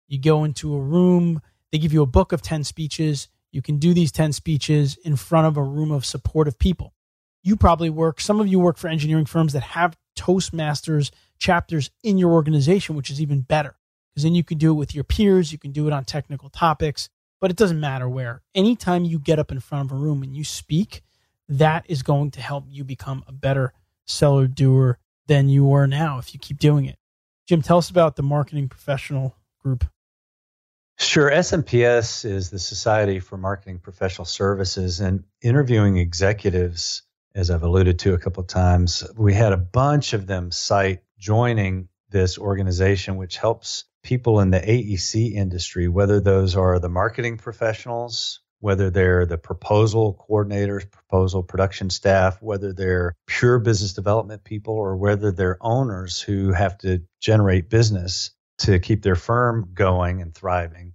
You 0.07 0.19
go 0.19 0.43
into 0.43 0.75
a 0.75 0.79
room, 0.79 1.41
they 1.71 1.79
give 1.79 1.93
you 1.93 2.03
a 2.03 2.05
book 2.05 2.31
of 2.31 2.41
10 2.41 2.63
speeches. 2.63 3.27
You 3.51 3.61
can 3.61 3.77
do 3.77 3.93
these 3.93 4.11
10 4.11 4.33
speeches 4.33 4.97
in 5.03 5.15
front 5.15 5.47
of 5.47 5.57
a 5.57 5.63
room 5.63 5.91
of 5.91 6.05
supportive 6.05 6.59
people. 6.59 6.93
You 7.43 7.55
probably 7.55 7.89
work, 7.89 8.21
some 8.21 8.39
of 8.39 8.47
you 8.47 8.59
work 8.59 8.77
for 8.77 8.87
engineering 8.87 9.25
firms 9.25 9.53
that 9.53 9.63
have 9.63 9.97
Toastmasters 10.17 11.11
chapters 11.39 11.89
in 12.03 12.17
your 12.17 12.31
organization, 12.31 12.95
which 12.95 13.09
is 13.09 13.19
even 13.19 13.41
better 13.41 13.75
because 14.11 14.23
then 14.23 14.35
you 14.35 14.43
can 14.43 14.57
do 14.57 14.71
it 14.71 14.75
with 14.75 14.93
your 14.93 15.03
peers, 15.03 15.51
you 15.51 15.57
can 15.57 15.71
do 15.71 15.87
it 15.87 15.93
on 15.93 16.03
technical 16.03 16.49
topics, 16.49 17.09
but 17.39 17.49
it 17.49 17.57
doesn't 17.57 17.79
matter 17.79 18.09
where. 18.09 18.41
Anytime 18.53 19.05
you 19.05 19.19
get 19.19 19.39
up 19.39 19.51
in 19.51 19.59
front 19.59 19.89
of 19.89 19.97
a 19.97 19.99
room 19.99 20.21
and 20.21 20.35
you 20.35 20.43
speak, 20.43 21.01
that 21.47 21.85
is 21.87 22.03
going 22.03 22.31
to 22.31 22.41
help 22.41 22.65
you 22.67 22.83
become 22.83 23.23
a 23.27 23.31
better 23.31 23.73
seller 24.05 24.47
doer 24.47 24.97
than 25.27 25.49
you 25.49 25.71
are 25.73 25.87
now 25.87 26.17
if 26.17 26.33
you 26.33 26.39
keep 26.39 26.59
doing 26.59 26.85
it. 26.85 26.97
Jim, 27.47 27.61
tell 27.61 27.77
us 27.77 27.89
about 27.89 28.15
the 28.15 28.23
marketing 28.23 28.67
professional 28.67 29.35
group. 29.61 29.85
Sure. 30.97 31.31
SMPS 31.31 32.25
is 32.25 32.49
the 32.49 32.59
Society 32.59 33.19
for 33.19 33.37
Marketing 33.37 33.79
Professional 33.79 34.25
Services 34.25 34.99
and 34.99 35.23
interviewing 35.41 35.97
executives, 35.97 37.03
as 37.33 37.49
I've 37.49 37.63
alluded 37.63 37.99
to 37.99 38.13
a 38.13 38.17
couple 38.17 38.41
of 38.41 38.47
times. 38.47 39.03
We 39.17 39.33
had 39.33 39.53
a 39.53 39.57
bunch 39.57 40.13
of 40.13 40.27
them 40.27 40.51
cite 40.51 41.03
joining 41.17 41.87
this 42.09 42.37
organization, 42.37 43.15
which 43.15 43.37
helps 43.37 43.85
people 44.03 44.39
in 44.39 44.51
the 44.51 44.59
AEC 44.59 45.33
industry, 45.33 45.87
whether 45.87 46.19
those 46.19 46.55
are 46.55 46.79
the 46.79 46.89
marketing 46.89 47.37
professionals, 47.37 48.41
whether 48.59 48.89
they're 48.89 49.25
the 49.25 49.37
proposal 49.37 50.25
coordinators, 50.29 50.89
proposal 50.89 51.41
production 51.43 51.89
staff, 51.89 52.41
whether 52.41 52.73
they're 52.73 53.15
pure 53.27 53.59
business 53.59 53.93
development 53.93 54.43
people, 54.43 54.75
or 54.75 54.97
whether 54.97 55.31
they're 55.31 55.57
owners 55.61 56.19
who 56.19 56.51
have 56.51 56.77
to 56.79 57.01
generate 57.19 57.69
business 57.69 58.31
to 58.59 58.79
keep 58.79 59.01
their 59.01 59.15
firm 59.15 59.69
going 59.73 60.21
and 60.21 60.35
thriving, 60.35 60.93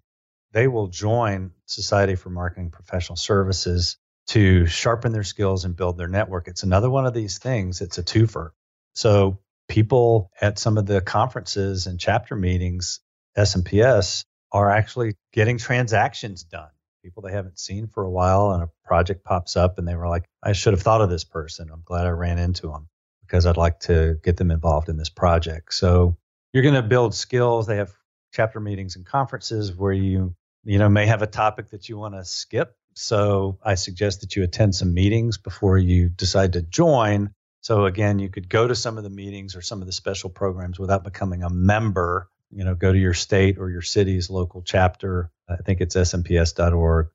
they 0.53 0.69
will 0.69 0.87
join 0.87 1.51
Society 1.67 2.15
for 2.15 2.31
Marketing 2.31 2.71
Professional 2.71 3.17
Services 3.17 3.97
to 4.29 4.67
sharpen 4.67 5.13
their 5.13 5.25
skills 5.25 5.65
and 5.65 5.77
build 5.77 5.97
their 5.97 6.09
network. 6.09 6.49
It's 6.49 6.63
another 6.63 6.91
one 6.91 7.07
of 7.07 7.15
these 7.15 7.39
things, 7.39 7.81
it's 7.81 7.99
a 7.99 8.03
twofer. 8.03 8.51
So 8.95 9.39
people 9.69 10.31
at 10.41 10.59
some 10.59 10.79
of 10.79 10.87
the 10.87 11.01
conferences 11.01 11.87
and 11.87 11.99
chapter 11.99 12.35
meetings, 12.35 13.01
SMPS, 13.37 14.25
are 14.53 14.71
actually 14.71 15.15
getting 15.33 15.59
transactions 15.59 16.45
done. 16.45 16.69
People 17.03 17.23
they 17.23 17.33
haven't 17.33 17.59
seen 17.59 17.87
for 17.87 18.03
a 18.03 18.11
while, 18.11 18.53
and 18.53 18.65
a 18.65 18.71
project 18.85 19.25
pops 19.25 19.57
up, 19.57 19.79
and 19.79 19.87
they 19.87 19.95
were 19.95 20.09
like, 20.09 20.25
I 20.43 20.53
should 20.53 20.73
have 20.73 20.83
thought 20.83 21.03
of 21.03 21.11
this 21.11 21.25
person. 21.25 21.69
I'm 21.73 21.83
glad 21.85 22.07
I 22.07 22.11
ran 22.11 22.39
into 22.39 22.69
them 22.69 22.89
because 23.21 23.47
I'd 23.47 23.57
like 23.57 23.81
to 23.81 24.19
get 24.25 24.37
them 24.37 24.51
involved 24.51 24.89
in 24.89 24.97
this 24.97 25.09
project. 25.09 25.73
So 25.75 26.17
you're 26.53 26.65
going 26.65 26.75
to 26.75 26.83
build 26.83 27.15
skills. 27.15 27.67
They 27.67 27.77
have 27.77 27.93
chapter 28.33 28.59
meetings 28.59 28.97
and 28.97 29.07
conferences 29.07 29.75
where 29.75 29.93
you 29.93 30.35
you 30.65 30.79
know 30.79 30.89
may 30.89 31.07
have 31.07 31.23
a 31.23 31.27
topic 31.27 31.71
that 31.71 31.89
you 31.89 31.97
want 31.97 32.15
to 32.15 32.25
skip 32.25 32.77
so 32.97 33.59
i 33.63 33.75
suggest 33.75 34.23
that 34.23 34.35
you 34.35 34.43
attend 34.43 34.75
some 34.75 34.93
meetings 34.93 35.39
before 35.39 35.79
you 35.79 36.09
decide 36.09 36.55
to 36.55 36.63
join 36.63 37.31
so 37.67 37.85
again, 37.85 38.21
you 38.21 38.29
could 38.29 38.49
go 38.49 38.69
to 38.69 38.77
some 38.77 38.97
of 38.97 39.03
the 39.03 39.11
meetings 39.11 39.57
or 39.57 39.61
some 39.61 39.81
of 39.81 39.87
the 39.87 39.93
special 39.93 40.31
programs 40.31 40.79
without 40.79 41.03
becoming 41.03 41.43
a 41.43 41.51
member. 41.51 42.31
You 42.53 42.63
know, 42.63 42.77
go 42.77 42.93
to 42.93 42.99
your 42.99 43.13
state 43.13 43.59
or 43.59 43.69
your 43.71 43.83
city's 43.83 44.31
local 44.31 44.63
chapter. 44.63 45.33
I 45.49 45.57
think 45.57 45.81
it's 45.81 45.97
smps.org. 45.97 47.09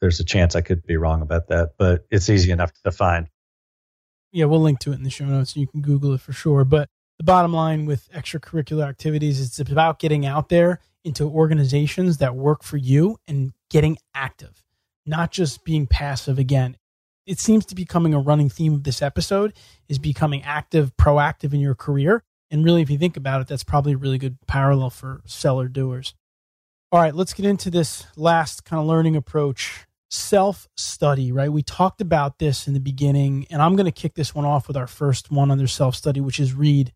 There's 0.00 0.18
a 0.18 0.24
chance 0.24 0.56
I 0.56 0.62
could 0.62 0.86
be 0.86 0.96
wrong 0.96 1.20
about 1.20 1.48
that, 1.48 1.72
but 1.76 2.06
it's 2.10 2.30
easy 2.30 2.50
enough 2.50 2.72
to 2.84 2.90
find. 2.90 3.28
Yeah, 4.32 4.46
we'll 4.46 4.62
link 4.62 4.78
to 4.78 4.92
it 4.92 4.94
in 4.94 5.02
the 5.02 5.10
show 5.10 5.26
notes. 5.26 5.54
You 5.54 5.66
can 5.66 5.82
Google 5.82 6.14
it 6.14 6.22
for 6.22 6.32
sure. 6.32 6.64
But 6.64 6.88
the 7.18 7.24
bottom 7.24 7.52
line 7.52 7.84
with 7.84 8.10
extracurricular 8.12 8.88
activities 8.88 9.38
is 9.38 9.60
it's 9.60 9.70
about 9.70 9.98
getting 9.98 10.24
out 10.24 10.48
there 10.48 10.80
into 11.04 11.24
organizations 11.24 12.16
that 12.16 12.34
work 12.34 12.62
for 12.62 12.78
you 12.78 13.18
and 13.28 13.52
getting 13.68 13.98
active, 14.14 14.64
not 15.06 15.32
just 15.32 15.64
being 15.64 15.86
passive. 15.86 16.38
Again, 16.38 16.76
it 17.26 17.38
seems 17.38 17.64
to 17.66 17.74
be 17.74 17.82
becoming 17.82 18.14
a 18.14 18.18
running 18.20 18.48
theme 18.48 18.74
of 18.74 18.84
this 18.84 19.02
episode 19.02 19.52
is 19.88 19.98
becoming 19.98 20.42
active, 20.42 20.96
proactive 20.96 21.52
in 21.52 21.60
your 21.60 21.74
career. 21.74 22.22
And 22.50 22.64
really, 22.64 22.82
if 22.82 22.90
you 22.90 22.98
think 22.98 23.16
about 23.16 23.40
it, 23.40 23.46
that's 23.46 23.64
probably 23.64 23.92
a 23.92 23.96
really 23.96 24.18
good 24.18 24.36
parallel 24.46 24.90
for 24.90 25.20
seller 25.26 25.68
doers. 25.68 26.14
All 26.90 27.00
right, 27.00 27.14
let's 27.14 27.34
get 27.34 27.46
into 27.46 27.70
this 27.70 28.06
last 28.16 28.64
kind 28.64 28.80
of 28.80 28.86
learning 28.86 29.14
approach 29.14 29.86
self 30.10 30.68
study, 30.76 31.30
right? 31.30 31.52
We 31.52 31.62
talked 31.62 32.00
about 32.00 32.38
this 32.40 32.66
in 32.66 32.74
the 32.74 32.80
beginning, 32.80 33.46
and 33.50 33.62
I'm 33.62 33.76
going 33.76 33.86
to 33.86 33.92
kick 33.92 34.14
this 34.14 34.34
one 34.34 34.44
off 34.44 34.66
with 34.66 34.76
our 34.76 34.88
first 34.88 35.30
one 35.30 35.52
under 35.52 35.68
self 35.68 35.94
study, 35.94 36.20
which 36.20 36.40
is 36.40 36.52
read. 36.52 36.92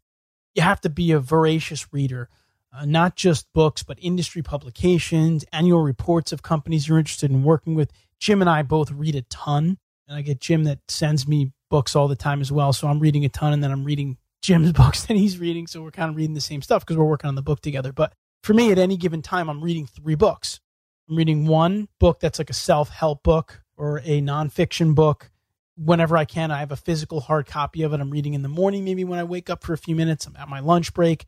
You 0.54 0.62
have 0.62 0.80
to 0.82 0.90
be 0.90 1.12
a 1.12 1.20
voracious 1.20 1.92
reader, 1.92 2.28
uh, 2.76 2.84
not 2.84 3.16
just 3.16 3.46
books, 3.52 3.82
but 3.82 3.98
industry 4.00 4.42
publications, 4.42 5.44
annual 5.52 5.80
reports 5.80 6.32
of 6.32 6.42
companies 6.42 6.88
you're 6.88 6.98
interested 6.98 7.30
in 7.30 7.44
working 7.44 7.74
with. 7.74 7.92
Jim 8.18 8.40
and 8.40 8.50
I 8.50 8.62
both 8.62 8.90
read 8.90 9.14
a 9.14 9.22
ton 9.22 9.78
and 10.08 10.16
I 10.16 10.22
get 10.22 10.40
Jim 10.40 10.64
that 10.64 10.80
sends 10.88 11.26
me 11.26 11.52
books 11.70 11.96
all 11.96 12.08
the 12.08 12.16
time 12.16 12.40
as 12.40 12.52
well. 12.52 12.72
So 12.72 12.88
I'm 12.88 13.00
reading 13.00 13.24
a 13.24 13.28
ton, 13.28 13.52
and 13.52 13.62
then 13.62 13.70
I'm 13.70 13.84
reading 13.84 14.18
Jim's 14.42 14.72
books 14.82 15.06
that 15.06 15.16
he's 15.16 15.38
reading. 15.38 15.66
So 15.66 15.82
we're 15.82 15.90
kind 15.90 16.10
of 16.10 16.16
reading 16.16 16.34
the 16.34 16.40
same 16.40 16.62
stuff 16.62 16.84
because 16.84 16.96
we're 16.96 17.04
working 17.04 17.28
on 17.28 17.34
the 17.34 17.42
book 17.42 17.60
together. 17.60 17.92
But 17.92 18.12
for 18.42 18.54
me, 18.54 18.70
at 18.70 18.78
any 18.78 18.96
given 18.96 19.22
time, 19.22 19.48
I'm 19.48 19.62
reading 19.62 19.86
three 19.86 20.14
books. 20.14 20.60
I'm 21.08 21.16
reading 21.16 21.46
one 21.46 21.88
book 21.98 22.20
that's 22.20 22.38
like 22.38 22.50
a 22.50 22.54
self 22.54 22.90
help 22.90 23.22
book 23.22 23.62
or 23.76 23.98
a 23.98 24.20
nonfiction 24.20 24.94
book. 24.94 25.30
Whenever 25.76 26.16
I 26.16 26.24
can, 26.24 26.52
I 26.52 26.60
have 26.60 26.70
a 26.70 26.76
physical 26.76 27.20
hard 27.20 27.46
copy 27.46 27.82
of 27.82 27.92
it. 27.92 28.00
I'm 28.00 28.10
reading 28.10 28.34
in 28.34 28.42
the 28.42 28.48
morning, 28.48 28.84
maybe 28.84 29.02
when 29.02 29.18
I 29.18 29.24
wake 29.24 29.50
up 29.50 29.64
for 29.64 29.72
a 29.72 29.78
few 29.78 29.96
minutes. 29.96 30.26
I'm 30.26 30.36
at 30.36 30.48
my 30.48 30.60
lunch 30.60 30.94
break. 30.94 31.26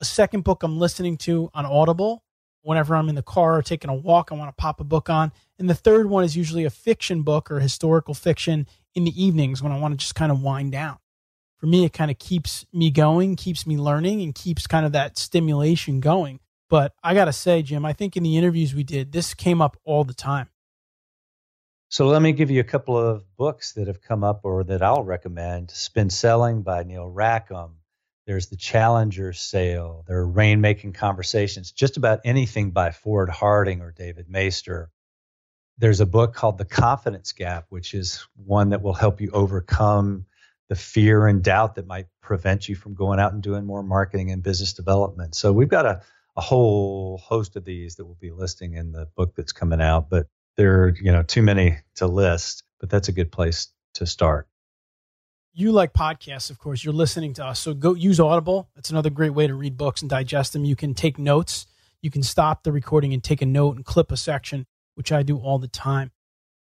A 0.00 0.04
second 0.04 0.44
book 0.44 0.62
I'm 0.62 0.78
listening 0.78 1.16
to 1.18 1.50
on 1.54 1.64
Audible 1.64 2.22
whenever 2.66 2.96
I'm 2.96 3.08
in 3.08 3.14
the 3.14 3.22
car 3.22 3.56
or 3.56 3.62
taking 3.62 3.90
a 3.90 3.94
walk, 3.94 4.30
I 4.32 4.34
want 4.34 4.48
to 4.48 4.60
pop 4.60 4.80
a 4.80 4.84
book 4.84 5.08
on. 5.08 5.32
And 5.56 5.70
the 5.70 5.74
third 5.74 6.10
one 6.10 6.24
is 6.24 6.36
usually 6.36 6.64
a 6.64 6.70
fiction 6.70 7.22
book 7.22 7.48
or 7.48 7.60
historical 7.60 8.12
fiction 8.12 8.66
in 8.96 9.04
the 9.04 9.24
evenings 9.24 9.62
when 9.62 9.70
I 9.70 9.78
want 9.78 9.92
to 9.92 9.98
just 9.98 10.16
kind 10.16 10.32
of 10.32 10.42
wind 10.42 10.72
down. 10.72 10.98
For 11.58 11.66
me, 11.66 11.84
it 11.84 11.92
kind 11.92 12.10
of 12.10 12.18
keeps 12.18 12.66
me 12.72 12.90
going, 12.90 13.36
keeps 13.36 13.68
me 13.68 13.78
learning, 13.78 14.20
and 14.20 14.34
keeps 14.34 14.66
kind 14.66 14.84
of 14.84 14.92
that 14.92 15.16
stimulation 15.16 16.00
going. 16.00 16.40
But 16.68 16.92
I 17.04 17.14
got 17.14 17.26
to 17.26 17.32
say, 17.32 17.62
Jim, 17.62 17.84
I 17.84 17.92
think 17.92 18.16
in 18.16 18.24
the 18.24 18.36
interviews 18.36 18.74
we 18.74 18.82
did, 18.82 19.12
this 19.12 19.32
came 19.32 19.62
up 19.62 19.76
all 19.84 20.02
the 20.02 20.12
time. 20.12 20.48
So 21.88 22.08
let 22.08 22.20
me 22.20 22.32
give 22.32 22.50
you 22.50 22.60
a 22.60 22.64
couple 22.64 22.98
of 22.98 23.24
books 23.36 23.74
that 23.74 23.86
have 23.86 24.02
come 24.02 24.24
up 24.24 24.40
or 24.42 24.64
that 24.64 24.82
I'll 24.82 25.04
recommend. 25.04 25.70
Spin 25.70 26.10
Selling 26.10 26.62
by 26.62 26.82
Neil 26.82 27.08
Rackham, 27.08 27.75
there's 28.26 28.48
the 28.48 28.56
Challenger 28.56 29.32
sale. 29.32 30.04
There 30.06 30.18
are 30.18 30.28
rainmaking 30.28 30.94
conversations, 30.94 31.70
just 31.70 31.96
about 31.96 32.20
anything 32.24 32.72
by 32.72 32.90
Ford 32.90 33.28
Harding 33.28 33.80
or 33.80 33.92
David 33.92 34.28
Maister. 34.28 34.90
There's 35.78 36.00
a 36.00 36.06
book 36.06 36.34
called 36.34 36.58
The 36.58 36.64
Confidence 36.64 37.32
Gap, 37.32 37.66
which 37.68 37.94
is 37.94 38.26
one 38.34 38.70
that 38.70 38.82
will 38.82 38.94
help 38.94 39.20
you 39.20 39.30
overcome 39.32 40.26
the 40.68 40.74
fear 40.74 41.28
and 41.28 41.44
doubt 41.44 41.76
that 41.76 41.86
might 41.86 42.06
prevent 42.20 42.68
you 42.68 42.74
from 42.74 42.94
going 42.94 43.20
out 43.20 43.32
and 43.32 43.42
doing 43.42 43.64
more 43.64 43.84
marketing 43.84 44.32
and 44.32 44.42
business 44.42 44.72
development. 44.72 45.36
So 45.36 45.52
we've 45.52 45.68
got 45.68 45.86
a, 45.86 46.02
a 46.34 46.40
whole 46.40 47.18
host 47.18 47.54
of 47.54 47.64
these 47.64 47.94
that 47.96 48.06
we'll 48.06 48.18
be 48.20 48.32
listing 48.32 48.74
in 48.74 48.90
the 48.90 49.06
book 49.14 49.36
that's 49.36 49.52
coming 49.52 49.80
out, 49.80 50.10
but 50.10 50.26
there 50.56 50.82
are, 50.82 50.94
you 51.00 51.12
know, 51.12 51.22
too 51.22 51.42
many 51.42 51.78
to 51.96 52.08
list, 52.08 52.64
but 52.80 52.90
that's 52.90 53.08
a 53.08 53.12
good 53.12 53.30
place 53.30 53.68
to 53.94 54.06
start 54.06 54.48
you 55.56 55.72
like 55.72 55.94
podcasts, 55.94 56.50
of 56.50 56.58
course. 56.58 56.84
You're 56.84 56.92
listening 56.92 57.32
to 57.34 57.44
us. 57.46 57.58
So 57.58 57.72
go 57.72 57.94
use 57.94 58.20
Audible. 58.20 58.68
That's 58.74 58.90
another 58.90 59.08
great 59.08 59.30
way 59.30 59.46
to 59.46 59.54
read 59.54 59.78
books 59.78 60.02
and 60.02 60.10
digest 60.10 60.52
them. 60.52 60.66
You 60.66 60.76
can 60.76 60.92
take 60.92 61.18
notes. 61.18 61.66
You 62.02 62.10
can 62.10 62.22
stop 62.22 62.62
the 62.62 62.72
recording 62.72 63.14
and 63.14 63.24
take 63.24 63.40
a 63.40 63.46
note 63.46 63.76
and 63.76 63.84
clip 63.84 64.12
a 64.12 64.18
section, 64.18 64.66
which 64.96 65.10
I 65.12 65.22
do 65.22 65.38
all 65.38 65.58
the 65.58 65.66
time. 65.66 66.10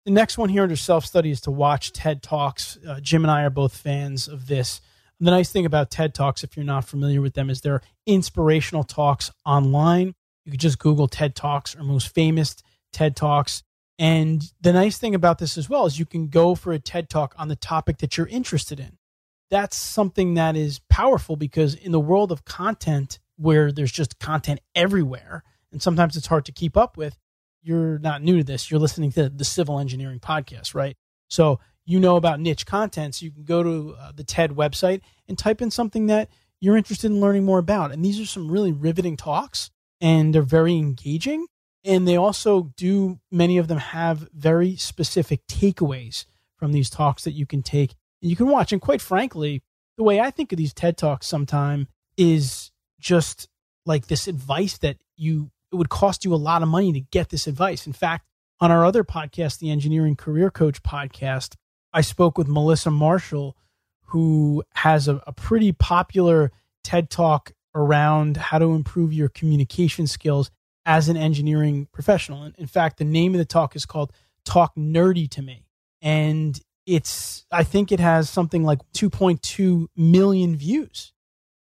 The 0.05 0.11
next 0.11 0.37
one 0.37 0.51
here 0.51 0.63
under 0.63 0.77
self 0.77 1.07
study 1.07 1.31
is 1.31 1.41
to 1.43 1.51
watch 1.51 1.93
TED 1.93 2.23
Talks. 2.23 2.79
Uh, 2.87 3.01
Jim 3.01 3.25
and 3.25 3.31
I 3.31 3.45
are 3.45 3.51
both 3.51 3.75
fans 3.75 4.29
of 4.29 4.47
this. 4.47 4.83
the 5.19 5.31
nice 5.31 5.51
thing 5.51 5.65
about 5.65 5.91
TED 5.91 6.15
Talks, 6.15 6.45
if 6.45 6.55
you're 6.55 6.67
not 6.67 6.85
familiar 6.85 7.23
with 7.23 7.33
them, 7.33 7.49
is 7.49 7.63
they're 7.63 7.83
inspirational 8.07 8.85
talks 8.85 9.31
online. 9.47 10.15
You 10.45 10.51
could 10.51 10.61
just 10.61 10.79
Google 10.79 11.09
TED 11.09 11.35
Talks 11.35 11.75
or 11.75 11.83
most 11.83 12.13
famous 12.15 12.57
TED 12.93 13.17
Talks. 13.17 13.63
And 14.03 14.43
the 14.61 14.73
nice 14.73 14.99
thing 14.99 15.15
about 15.15 15.39
this 15.39 15.57
as 15.57 15.69
well 15.71 15.87
is 15.87 15.97
you 15.97 16.07
can 16.07 16.27
go 16.27 16.57
for 16.57 16.73
a 16.73 16.81
TED 16.81 17.09
Talk 17.09 17.37
on 17.39 17.47
the 17.47 17.55
topic 17.55 17.99
that 17.99 18.17
you're 18.19 18.27
interested 18.27 18.81
in. 18.81 18.99
That's 19.49 19.77
something 19.77 20.35
that 20.35 20.57
is 20.57 20.81
powerful 20.91 21.37
because 21.37 21.77
in 21.77 21.93
the 21.93 22.01
world 22.01 22.33
of 22.33 22.45
content 22.45 23.21
where 23.37 23.71
there's 23.71 23.93
just 23.93 24.19
content 24.19 24.59
everywhere, 24.75 25.45
and 25.71 25.81
sometimes 25.81 26.17
it's 26.17 26.27
hard 26.27 26.45
to 26.47 26.53
keep 26.53 26.77
up 26.77 26.97
with, 26.97 27.17
you're 27.63 28.01
not 28.01 28.25
new 28.25 28.39
to 28.39 28.45
this. 28.45 28.73
You're 28.73 28.81
listening 28.81 29.13
to 29.13 29.29
the 29.29 29.45
Civil 29.45 29.79
Engineering 29.79 30.19
Podcast, 30.19 30.75
right? 30.75 30.97
So 31.31 31.61
you 31.85 32.01
know 32.01 32.17
about 32.17 32.41
niche 32.41 32.67
content. 32.67 33.15
So 33.15 33.25
you 33.25 33.31
can 33.31 33.45
go 33.45 33.63
to 33.63 33.95
uh, 34.01 34.11
the 34.17 34.25
TED 34.25 34.51
website 34.51 35.03
and 35.29 35.39
type 35.39 35.63
in 35.63 35.71
something 35.71 36.07
that 36.07 36.29
you're 36.61 36.77
interested 36.77 37.09
in 37.09 37.21
learning 37.21 37.45
more 37.45 37.61
about. 37.61 37.93
And 37.93 38.05
these 38.05 38.19
are 38.19 38.27
some 38.27 38.51
really 38.51 38.73
riveting 38.73 39.17
talks 39.17 39.71
and 40.01 40.35
they're 40.35 40.43
very 40.43 40.75
engaging. 40.75 41.47
And 41.85 42.07
they 42.07 42.17
also 42.17 42.73
do, 42.77 43.19
many 43.31 43.59
of 43.59 43.69
them 43.69 43.79
have 43.79 44.29
very 44.33 44.77
specific 44.77 45.47
takeaways 45.47 46.27
from 46.57 46.73
these 46.73 46.89
talks 46.91 47.25
that 47.25 47.33
you 47.33 47.45
can 47.45 47.63
take 47.63 47.95
and 48.21 48.31
you 48.31 48.37
can 48.37 48.47
watch. 48.47 48.73
And 48.73 48.81
quite 48.81 49.01
frankly, 49.01 49.63
the 49.97 50.05
way 50.05 50.21
I 50.21 50.31
think 50.31 50.53
of 50.53 50.59
these 50.59 50.73
TED 50.73 50.97
Talks 50.97 51.27
sometime 51.27 51.89
is 52.17 52.71
just 53.01 53.49
like 53.85 54.07
this 54.07 54.29
advice 54.29 54.79
that 54.79 54.99
you, 55.17 55.51
it 55.73 55.77
would 55.77 55.89
cost 55.89 56.25
you 56.25 56.35
a 56.35 56.37
lot 56.37 56.63
of 56.63 56.69
money 56.69 56.93
to 56.93 57.01
get 57.01 57.31
this 57.31 57.47
advice. 57.47 57.87
In 57.87 57.93
fact, 57.93 58.27
on 58.61 58.71
our 58.71 58.85
other 58.85 59.03
podcast, 59.03 59.59
the 59.59 59.71
Engineering 59.71 60.15
Career 60.15 60.51
Coach 60.51 60.83
podcast, 60.85 61.57
I 61.93 62.01
spoke 62.01 62.39
with 62.39 62.47
Melissa 62.47 62.93
Marshall, 62.93 63.57
who 64.07 64.63
has 64.75 65.09
a, 65.09 65.21
a 65.27 65.33
pretty 65.33 65.73
popular 65.73 66.53
TED 66.85 67.11
talk 67.11 67.53
around 67.75 68.37
how 68.37 68.59
to 68.59 68.73
improve 68.73 69.13
your 69.13 69.29
communication 69.29 70.07
skills 70.07 70.51
as 70.85 71.09
an 71.09 71.17
engineering 71.17 71.89
professional. 71.93 72.43
And 72.43 72.55
in 72.57 72.67
fact, 72.67 72.99
the 72.99 73.05
name 73.05 73.35
of 73.35 73.39
the 73.39 73.45
talk 73.45 73.77
is 73.77 73.87
called 73.87 74.13
Talk 74.45 74.75
Nerdy 74.77 75.29
to 75.31 75.43
Me. 75.43 75.65
And 76.01 76.59
it's, 76.87 77.45
I 77.51 77.63
think 77.63 77.93
it 77.93 78.01
has 78.01 78.29
something 78.29 78.65
like 78.65 78.81
2.2 78.95 79.87
million 79.97 80.57
views. 80.57 81.13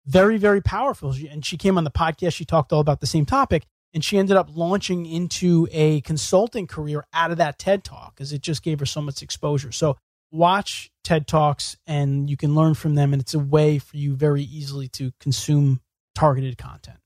Very, 0.06 0.38
very 0.38 0.62
powerful. 0.62 1.16
And 1.30 1.46
she 1.46 1.58
came 1.58 1.78
on 1.78 1.84
the 1.84 1.92
podcast. 1.92 2.34
She 2.34 2.46
talked 2.46 2.74
all 2.74 2.82
about 2.82 3.00
the 3.00 3.08
same 3.08 3.26
topic. 3.26 3.66
And 3.94 4.04
she 4.04 4.18
ended 4.18 4.36
up 4.36 4.50
launching 4.54 5.06
into 5.06 5.70
a 5.72 6.02
consulting 6.02 6.68
career 6.68 7.06
out 7.14 7.32
of 7.32 7.38
that 7.38 7.58
TED 7.58 7.86
talk 7.86 8.14
because 8.14 8.34
it 8.34 8.42
just 8.42 8.62
gave 8.62 8.80
her 8.80 8.86
so 8.86 9.02
much 9.02 9.22
exposure. 9.22 9.72
So 9.72 9.96
watch 10.32 10.92
TED 11.06 11.28
Talks 11.28 11.78
and 11.88 12.30
you 12.30 12.36
can 12.36 12.56
learn 12.56 12.74
from 12.74 12.96
them. 12.96 13.14
And 13.14 13.22
it's 13.22 13.34
a 13.34 13.40
way 13.40 13.80
for 13.80 13.96
you 13.96 14.16
very 14.16 14.44
easily 14.44 14.90
to 14.90 15.14
consume 15.22 15.80
targeted 16.14 16.58
content. 16.58 16.98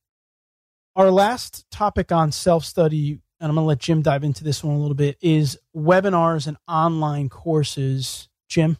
Our 0.95 1.11
last 1.11 1.69
topic 1.71 2.11
on 2.11 2.31
self 2.31 2.65
study, 2.65 3.21
and 3.39 3.49
I'm 3.49 3.55
going 3.55 3.63
to 3.63 3.67
let 3.67 3.79
Jim 3.79 4.01
dive 4.01 4.23
into 4.23 4.43
this 4.43 4.63
one 4.63 4.75
a 4.75 4.79
little 4.79 4.95
bit, 4.95 5.17
is 5.21 5.57
webinars 5.75 6.47
and 6.47 6.57
online 6.67 7.29
courses. 7.29 8.27
Jim? 8.47 8.77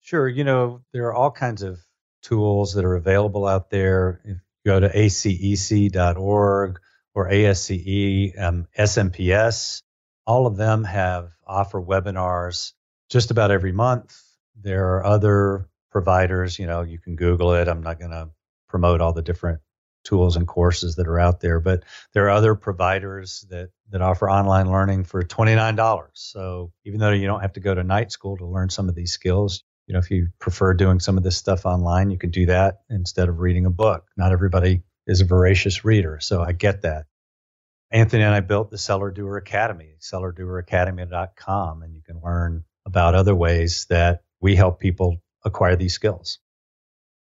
Sure. 0.00 0.28
You 0.28 0.44
know, 0.44 0.82
there 0.92 1.06
are 1.06 1.14
all 1.14 1.30
kinds 1.30 1.62
of 1.62 1.80
tools 2.22 2.74
that 2.74 2.84
are 2.84 2.96
available 2.96 3.46
out 3.46 3.70
there. 3.70 4.20
If 4.24 4.30
you 4.30 4.40
go 4.66 4.80
to 4.80 4.88
acec.org 4.88 6.78
or 7.14 7.28
ASCE, 7.28 8.40
um, 8.40 8.66
SMPS, 8.78 9.82
all 10.26 10.46
of 10.46 10.56
them 10.56 10.84
have 10.84 11.30
offer 11.46 11.80
webinars 11.80 12.72
just 13.08 13.30
about 13.30 13.50
every 13.50 13.72
month. 13.72 14.16
There 14.54 14.96
are 14.96 15.04
other 15.04 15.68
providers, 15.90 16.58
you 16.58 16.66
know, 16.66 16.82
you 16.82 16.98
can 16.98 17.16
Google 17.16 17.54
it. 17.54 17.68
I'm 17.68 17.82
not 17.82 17.98
going 17.98 18.12
to 18.12 18.30
promote 18.68 19.00
all 19.00 19.12
the 19.12 19.22
different 19.22 19.60
tools 20.04 20.36
and 20.36 20.46
courses 20.46 20.96
that 20.96 21.06
are 21.06 21.20
out 21.20 21.40
there, 21.40 21.60
but 21.60 21.84
there 22.12 22.26
are 22.26 22.30
other 22.30 22.54
providers 22.54 23.44
that 23.50 23.70
that 23.90 24.02
offer 24.02 24.30
online 24.30 24.70
learning 24.70 25.04
for 25.04 25.22
$29. 25.22 26.06
So 26.12 26.72
even 26.84 27.00
though 27.00 27.10
you 27.10 27.26
don't 27.26 27.40
have 27.40 27.54
to 27.54 27.60
go 27.60 27.74
to 27.74 27.82
night 27.82 28.12
school 28.12 28.36
to 28.36 28.46
learn 28.46 28.70
some 28.70 28.88
of 28.88 28.94
these 28.94 29.12
skills, 29.12 29.64
you 29.86 29.94
know, 29.94 29.98
if 29.98 30.10
you 30.10 30.28
prefer 30.38 30.74
doing 30.74 31.00
some 31.00 31.16
of 31.16 31.24
this 31.24 31.36
stuff 31.36 31.66
online, 31.66 32.10
you 32.10 32.18
can 32.18 32.30
do 32.30 32.46
that 32.46 32.82
instead 32.88 33.28
of 33.28 33.40
reading 33.40 33.66
a 33.66 33.70
book. 33.70 34.06
Not 34.16 34.30
everybody 34.30 34.82
is 35.06 35.20
a 35.20 35.24
voracious 35.24 35.84
reader, 35.84 36.20
so 36.20 36.40
I 36.40 36.52
get 36.52 36.82
that. 36.82 37.06
Anthony 37.90 38.22
and 38.22 38.32
I 38.32 38.38
built 38.38 38.70
the 38.70 38.78
Seller 38.78 39.10
Doer 39.10 39.36
Academy, 39.36 39.96
sellerdoeracademy.com, 40.00 41.82
and 41.82 41.92
you 41.92 42.02
can 42.06 42.20
learn 42.22 42.62
about 42.86 43.16
other 43.16 43.34
ways 43.34 43.86
that 43.90 44.22
we 44.40 44.54
help 44.54 44.78
people 44.78 45.16
acquire 45.44 45.74
these 45.74 45.94
skills. 45.94 46.38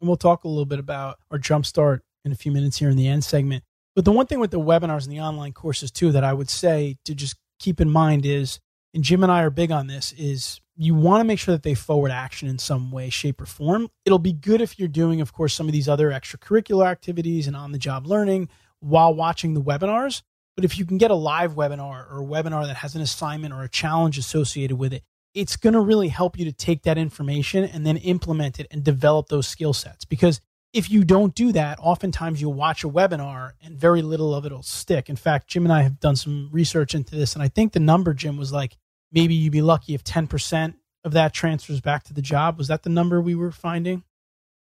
And 0.01 0.09
we'll 0.09 0.17
talk 0.17 0.45
a 0.45 0.49
little 0.49 0.65
bit 0.65 0.79
about 0.79 1.19
our 1.33 1.39
jumpstart 1.39 2.01
in 2.25 2.33
a 2.33 2.37
few 2.37 2.53
minutes 2.53 2.79
here 2.79 2.91
in 2.91 2.97
the 2.97 3.09
end 3.09 3.25
segment. 3.25 3.65
But 3.95 4.05
the 4.05 4.13
one 4.13 4.27
thing 4.27 4.41
with 4.41 4.51
the 4.51 4.61
webinars 4.61 5.05
and 5.05 5.13
the 5.13 5.21
online 5.21 5.53
courses 5.53 5.91
too 5.91 6.13
that 6.13 6.25
I 6.25 6.33
would 6.33 6.49
say 6.49 6.97
to 7.05 7.15
just 7.15 7.37
keep 7.59 7.81
in 7.81 7.91
mind 7.91 8.25
is, 8.25 8.61
and 8.95 9.05
Jim 9.05 9.23
and 9.23 9.33
I 9.33 9.43
are 9.43 9.51
big 9.51 9.71
on 9.71 9.87
this, 9.87 10.13
is 10.13 10.61
you 10.77 10.95
want 10.95 11.21
to 11.21 11.25
make 11.25 11.39
sure 11.39 11.55
that 11.55 11.63
they 11.63 11.75
forward 11.75 12.11
action 12.11 12.49
in 12.49 12.59
some 12.59 12.91
way, 12.91 13.11
shape, 13.11 13.41
or 13.41 13.47
form. 13.47 13.89
It'll 14.05 14.19
be 14.19 14.33
good 14.33 14.61
if 14.61 14.79
you're 14.79 14.89
doing, 14.89 15.21
of 15.21 15.33
course, 15.33 15.55
some 15.55 15.67
of 15.67 15.73
these 15.73 15.89
other 15.89 16.11
extracurricular 16.11 16.87
activities 16.87 17.47
and 17.47 17.57
on 17.57 17.73
the 17.73 17.79
job 17.79 18.07
learning 18.07 18.49
while 18.81 19.15
watching 19.15 19.55
the 19.55 19.63
webinars. 19.63 20.23
But 20.57 20.65
if 20.65 20.79
you 20.79 20.85
can 20.85 20.99
get 20.99 21.11
a 21.11 21.15
live 21.15 21.55
webinar 21.55 22.11
or 22.11 22.23
a 22.23 22.27
webinar 22.27 22.67
that 22.67 22.77
has 22.77 22.95
an 22.95 23.03
assignment 23.03 23.55
or 23.55 23.63
a 23.63 23.69
challenge 23.69 24.19
associated 24.19 24.77
with 24.77 24.93
it, 24.93 25.03
it's 25.35 25.57
going 25.57 25.73
to 25.73 25.81
really 25.81 26.09
help 26.09 26.39
you 26.39 26.45
to 26.45 26.53
take 26.53 26.83
that 26.83 26.99
information 26.99 27.65
and 27.65 27.87
then 27.87 27.97
implement 27.99 28.61
it 28.61 28.67
and 28.71 28.85
develop 28.85 29.29
those 29.29 29.47
skill 29.47 29.73
sets. 29.73 30.05
Because 30.05 30.41
if 30.73 30.91
you 30.91 31.05
don't 31.05 31.35
do 31.35 31.53
that, 31.53 31.79
oftentimes 31.81 32.41
you'll 32.41 32.55
watch 32.55 32.85
a 32.85 32.89
webinar 32.89 33.53
and 33.63 33.77
very 33.77 34.03
little 34.03 34.35
of 34.35 34.47
it 34.47 34.53
will 34.53 34.63
stick. 34.63 35.09
In 35.09 35.17
fact, 35.17 35.49
Jim 35.49 35.65
and 35.65 35.73
I 35.73 35.83
have 35.83 36.01
done 36.01 36.17
some 36.17 36.49
research 36.53 36.95
into 36.95 37.15
this, 37.15 37.35
and 37.35 37.43
I 37.43 37.49
think 37.49 37.73
the 37.73 37.81
number, 37.81 38.15
Jim, 38.15 38.37
was 38.37 38.53
like 38.53 38.77
maybe 39.11 39.35
you'd 39.35 39.53
be 39.53 39.63
lucky 39.63 39.95
if 39.95 40.03
10% 40.05 40.75
of 41.05 41.13
that 41.13 41.33
transfers 41.33 41.81
back 41.81 42.05
to 42.05 42.15
the 42.15 42.23
job. 42.23 42.59
Was 42.59 42.69
that 42.69 42.83
the 42.83 42.91
number 42.91 43.21
we 43.21 43.35
were 43.35 43.51
finding? 43.51 44.05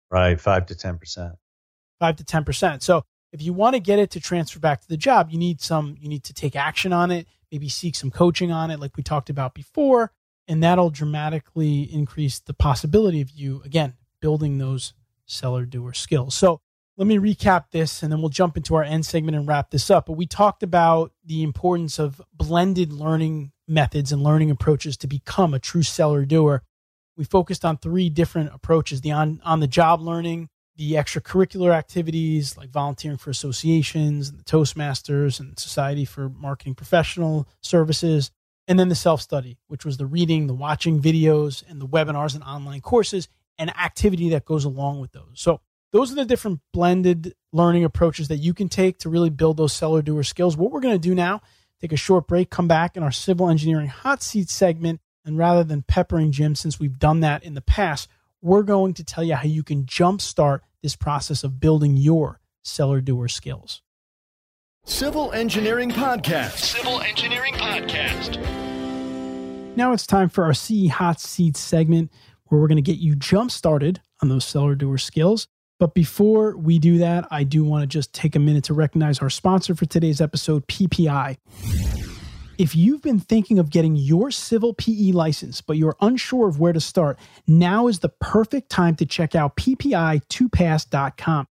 Right, 0.09 0.39
5 0.39 0.67
to 0.67 0.75
10%. 0.75 1.35
5 1.99 2.15
to 2.15 2.23
10%. 2.23 2.81
So 2.81 3.03
if 3.33 3.41
you 3.41 3.51
want 3.51 3.75
to 3.75 3.79
get 3.81 3.99
it 3.99 4.11
to 4.11 4.19
transfer 4.19 4.59
back 4.59 4.81
to 4.81 4.87
the 4.87 4.97
job, 4.97 5.29
you 5.31 5.37
need 5.37 5.59
some, 5.59 5.97
you 5.99 6.07
need 6.07 6.23
to 6.25 6.33
take 6.33 6.55
action 6.55 6.93
on 6.93 7.11
it, 7.11 7.27
maybe 7.51 7.67
seek 7.67 7.95
some 7.95 8.11
coaching 8.11 8.51
on 8.51 8.71
it, 8.71 8.79
like 8.79 8.95
we 8.95 9.03
talked 9.03 9.29
about 9.29 9.53
before 9.53 10.11
and 10.47 10.63
that'll 10.63 10.89
dramatically 10.89 11.81
increase 11.93 12.39
the 12.39 12.53
possibility 12.53 13.21
of 13.21 13.29
you 13.31 13.61
again 13.65 13.93
building 14.21 14.57
those 14.57 14.93
seller 15.27 15.65
doer 15.65 15.93
skills 15.93 16.33
so 16.35 16.59
let 16.97 17.05
me 17.05 17.19
recap 17.19 17.65
this 17.71 18.01
and 18.01 18.11
then 18.11 18.21
we'll 18.21 18.29
jump 18.29 18.57
into 18.57 18.73
our 18.75 18.83
end 18.83 19.05
segment 19.05 19.37
and 19.37 19.47
wrap 19.47 19.69
this 19.69 19.91
up. 19.91 20.07
But 20.07 20.13
we 20.13 20.25
talked 20.25 20.63
about 20.63 21.11
the 21.23 21.43
importance 21.43 21.99
of 21.99 22.19
blended 22.33 22.91
learning 22.91 23.51
methods 23.67 24.11
and 24.11 24.23
learning 24.23 24.49
approaches 24.49 24.97
to 24.97 25.07
become 25.07 25.53
a 25.53 25.59
true 25.59 25.83
seller 25.83 26.25
doer. 26.25 26.63
We 27.15 27.23
focused 27.23 27.63
on 27.63 27.77
three 27.77 28.09
different 28.09 28.51
approaches 28.53 29.01
the 29.01 29.11
on 29.11 29.41
on 29.45 29.59
the 29.59 29.67
job 29.67 30.01
learning 30.01 30.49
the 30.75 30.93
extracurricular 30.93 31.73
activities 31.73 32.55
like 32.55 32.69
volunteering 32.69 33.17
for 33.17 33.31
associations 33.31 34.29
and 34.29 34.39
the 34.39 34.43
toastmasters 34.43 35.39
and 35.39 35.57
society 35.57 36.05
for 36.05 36.29
marketing 36.29 36.75
professional 36.75 37.47
services 37.61 38.31
and 38.67 38.77
then 38.77 38.89
the 38.89 38.95
self 38.95 39.21
study, 39.21 39.57
which 39.67 39.85
was 39.85 39.97
the 39.97 40.05
reading, 40.05 40.47
the 40.47 40.53
watching 40.53 41.01
videos, 41.01 41.63
and 41.69 41.81
the 41.81 41.87
webinars 41.87 42.35
and 42.35 42.43
online 42.43 42.81
courses 42.81 43.27
and 43.57 43.69
activity 43.77 44.29
that 44.29 44.45
goes 44.45 44.65
along 44.65 44.99
with 44.99 45.11
those. 45.11 45.33
So, 45.35 45.61
those 45.93 46.11
are 46.11 46.15
the 46.15 46.25
different 46.25 46.59
blended 46.73 47.33
learning 47.53 47.85
approaches 47.85 48.27
that 48.27 48.37
you 48.37 48.53
can 48.53 48.67
take 48.67 48.99
to 48.99 49.09
really 49.09 49.29
build 49.29 49.57
those 49.57 49.73
seller 49.73 50.01
doer 50.01 50.23
skills. 50.23 50.57
What 50.57 50.71
we're 50.71 50.81
going 50.81 50.95
to 50.95 50.99
do 50.99 51.15
now, 51.15 51.41
take 51.79 51.93
a 51.93 51.97
short 51.97 52.27
break, 52.27 52.49
come 52.49 52.67
back 52.67 52.97
in 52.97 53.03
our 53.03 53.11
civil 53.11 53.49
engineering 53.49 53.87
hot 53.87 54.21
seat 54.21 54.49
segment. 54.49 54.99
And 55.23 55.37
rather 55.37 55.63
than 55.63 55.83
peppering 55.83 56.31
Jim, 56.31 56.55
since 56.55 56.79
we've 56.79 56.99
done 56.99 57.21
that 57.21 57.43
in 57.43 57.53
the 57.53 57.61
past, 57.61 58.09
we're 58.41 58.63
going 58.63 58.93
to 58.95 59.03
tell 59.03 59.23
you 59.23 59.35
how 59.35 59.47
you 59.47 59.63
can 59.63 59.85
jumpstart 59.85 60.59
this 60.81 60.95
process 60.95 61.43
of 61.43 61.59
building 61.59 61.97
your 61.97 62.39
seller 62.63 63.01
doer 63.01 63.27
skills. 63.27 63.81
Civil 64.85 65.33
Engineering 65.33 65.91
Podcast. 65.91 66.59
Civil 66.59 67.01
Engineering 67.01 67.53
Podcast. 67.55 68.37
Now 69.75 69.91
it's 69.91 70.07
time 70.07 70.29
for 70.29 70.45
our 70.45 70.53
C 70.53 70.87
Hot 70.87 71.19
Seat 71.19 71.57
segment 71.57 72.11
where 72.49 72.59
we're 72.59 72.67
going 72.67 72.77
to 72.77 72.81
get 72.81 72.99
you 72.99 73.15
jump 73.15 73.51
started 73.51 74.01
on 74.21 74.29
those 74.29 74.45
seller 74.45 74.75
doer 74.75 74.97
skills. 74.97 75.47
But 75.79 75.93
before 75.93 76.57
we 76.57 76.79
do 76.79 76.97
that, 76.97 77.27
I 77.29 77.43
do 77.43 77.63
want 77.63 77.83
to 77.83 77.87
just 77.87 78.13
take 78.13 78.35
a 78.35 78.39
minute 78.39 78.63
to 78.65 78.73
recognize 78.73 79.19
our 79.19 79.29
sponsor 79.29 79.75
for 79.75 79.85
today's 79.85 80.19
episode, 80.19 80.67
PPI. 80.67 81.37
If 82.57 82.75
you've 82.75 83.03
been 83.03 83.19
thinking 83.19 83.59
of 83.59 83.69
getting 83.69 83.95
your 83.95 84.31
civil 84.31 84.73
PE 84.73 85.11
license, 85.11 85.61
but 85.61 85.77
you're 85.77 85.95
unsure 86.01 86.47
of 86.47 86.59
where 86.59 86.73
to 86.73 86.81
start, 86.81 87.19
now 87.45 87.87
is 87.87 87.99
the 87.99 88.09
perfect 88.09 88.71
time 88.71 88.95
to 88.95 89.05
check 89.05 89.35
out 89.35 89.55
PPI2Pass.com. 89.57 91.45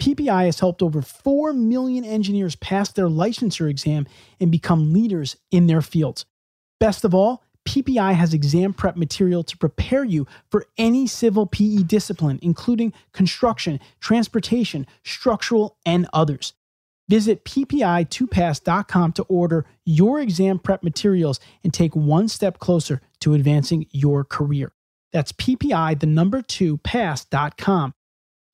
PPI 0.00 0.46
has 0.46 0.60
helped 0.60 0.82
over 0.82 1.02
4 1.02 1.52
million 1.52 2.04
engineers 2.04 2.56
pass 2.56 2.90
their 2.92 3.08
licensure 3.08 3.68
exam 3.68 4.06
and 4.40 4.50
become 4.50 4.92
leaders 4.92 5.36
in 5.50 5.66
their 5.66 5.82
fields. 5.82 6.24
Best 6.80 7.04
of 7.04 7.14
all, 7.14 7.42
PPI 7.66 8.14
has 8.14 8.32
exam 8.32 8.72
prep 8.72 8.96
material 8.96 9.42
to 9.44 9.56
prepare 9.58 10.04
you 10.04 10.26
for 10.50 10.66
any 10.78 11.06
civil 11.06 11.46
PE 11.46 11.82
discipline, 11.82 12.38
including 12.40 12.92
construction, 13.12 13.80
transportation, 14.00 14.86
structural, 15.04 15.76
and 15.84 16.08
others. 16.12 16.54
Visit 17.08 17.44
ppi2pass.com 17.44 19.12
to 19.12 19.22
order 19.24 19.66
your 19.84 20.20
exam 20.20 20.58
prep 20.58 20.82
materials 20.82 21.38
and 21.62 21.72
take 21.72 21.94
one 21.94 22.28
step 22.28 22.58
closer 22.58 23.00
to 23.20 23.34
advancing 23.34 23.86
your 23.90 24.24
career. 24.24 24.72
That's 25.12 25.32
ppi, 25.32 25.98
the 25.98 26.06
number 26.06 26.42
two, 26.42 26.78
pass.com. 26.78 27.94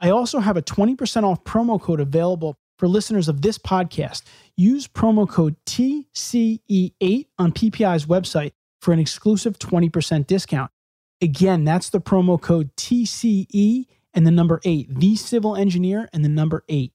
I 0.00 0.10
also 0.10 0.40
have 0.40 0.56
a 0.56 0.62
20% 0.62 1.22
off 1.22 1.44
promo 1.44 1.80
code 1.80 2.00
available 2.00 2.56
for 2.78 2.88
listeners 2.88 3.28
of 3.28 3.42
this 3.42 3.58
podcast. 3.58 4.22
Use 4.56 4.88
promo 4.88 5.28
code 5.28 5.56
TCE8 5.66 7.26
on 7.38 7.52
PPI's 7.52 8.06
website 8.06 8.52
for 8.82 8.92
an 8.92 8.98
exclusive 8.98 9.60
20% 9.60 10.26
discount. 10.26 10.70
Again, 11.20 11.62
that's 11.62 11.88
the 11.88 12.00
promo 12.00 12.38
code 12.38 12.74
TCE 12.76 13.86
and 14.12 14.26
the 14.26 14.30
number 14.32 14.60
8, 14.64 14.98
the 14.98 15.14
civil 15.14 15.54
engineer 15.54 16.08
and 16.12 16.24
the 16.24 16.28
number 16.28 16.64
8. 16.68 16.92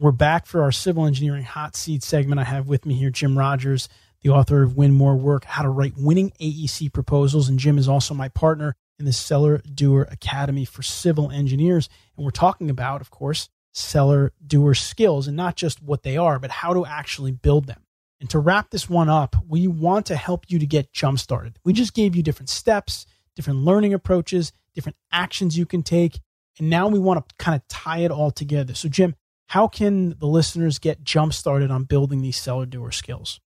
We're 0.00 0.10
back 0.10 0.46
for 0.46 0.64
our 0.64 0.72
civil 0.72 1.06
engineering 1.06 1.44
hot 1.44 1.76
seat 1.76 2.02
segment. 2.02 2.40
I 2.40 2.44
have 2.44 2.66
with 2.66 2.84
me 2.84 2.94
here 2.94 3.10
Jim 3.10 3.38
Rogers, 3.38 3.88
the 4.22 4.30
author 4.30 4.64
of 4.64 4.76
Win 4.76 4.90
More 4.90 5.14
Work 5.14 5.44
How 5.44 5.62
to 5.62 5.68
Write 5.68 5.94
Winning 5.96 6.32
AEC 6.40 6.92
Proposals. 6.92 7.48
And 7.48 7.56
Jim 7.56 7.78
is 7.78 7.88
also 7.88 8.12
my 8.12 8.28
partner 8.28 8.74
in 8.98 9.04
the 9.04 9.12
Seller 9.12 9.62
Doer 9.72 10.08
Academy 10.10 10.64
for 10.64 10.82
Civil 10.82 11.30
Engineers. 11.30 11.88
And 12.16 12.24
we're 12.24 12.32
talking 12.32 12.68
about, 12.68 13.00
of 13.00 13.10
course, 13.10 13.48
seller 13.70 14.32
doer 14.44 14.74
skills 14.74 15.28
and 15.28 15.36
not 15.36 15.54
just 15.54 15.80
what 15.80 16.02
they 16.02 16.16
are, 16.16 16.40
but 16.40 16.50
how 16.50 16.74
to 16.74 16.84
actually 16.84 17.30
build 17.30 17.68
them. 17.68 17.81
And 18.22 18.30
to 18.30 18.38
wrap 18.38 18.70
this 18.70 18.88
one 18.88 19.08
up, 19.08 19.34
we 19.48 19.66
want 19.66 20.06
to 20.06 20.14
help 20.14 20.44
you 20.48 20.60
to 20.60 20.66
get 20.66 20.92
jump 20.92 21.18
started. 21.18 21.58
We 21.64 21.72
just 21.72 21.92
gave 21.92 22.14
you 22.14 22.22
different 22.22 22.50
steps, 22.50 23.04
different 23.34 23.58
learning 23.58 23.94
approaches, 23.94 24.52
different 24.76 24.96
actions 25.10 25.58
you 25.58 25.66
can 25.66 25.82
take. 25.82 26.20
And 26.60 26.70
now 26.70 26.86
we 26.86 27.00
want 27.00 27.28
to 27.28 27.34
kind 27.44 27.56
of 27.56 27.66
tie 27.66 27.98
it 27.98 28.12
all 28.12 28.30
together. 28.30 28.74
So, 28.74 28.88
Jim, 28.88 29.16
how 29.48 29.66
can 29.66 30.16
the 30.20 30.28
listeners 30.28 30.78
get 30.78 31.02
jump 31.02 31.34
started 31.34 31.72
on 31.72 31.82
building 31.82 32.22
these 32.22 32.36
seller 32.36 32.64
doer 32.64 32.92
skills? 32.92 33.40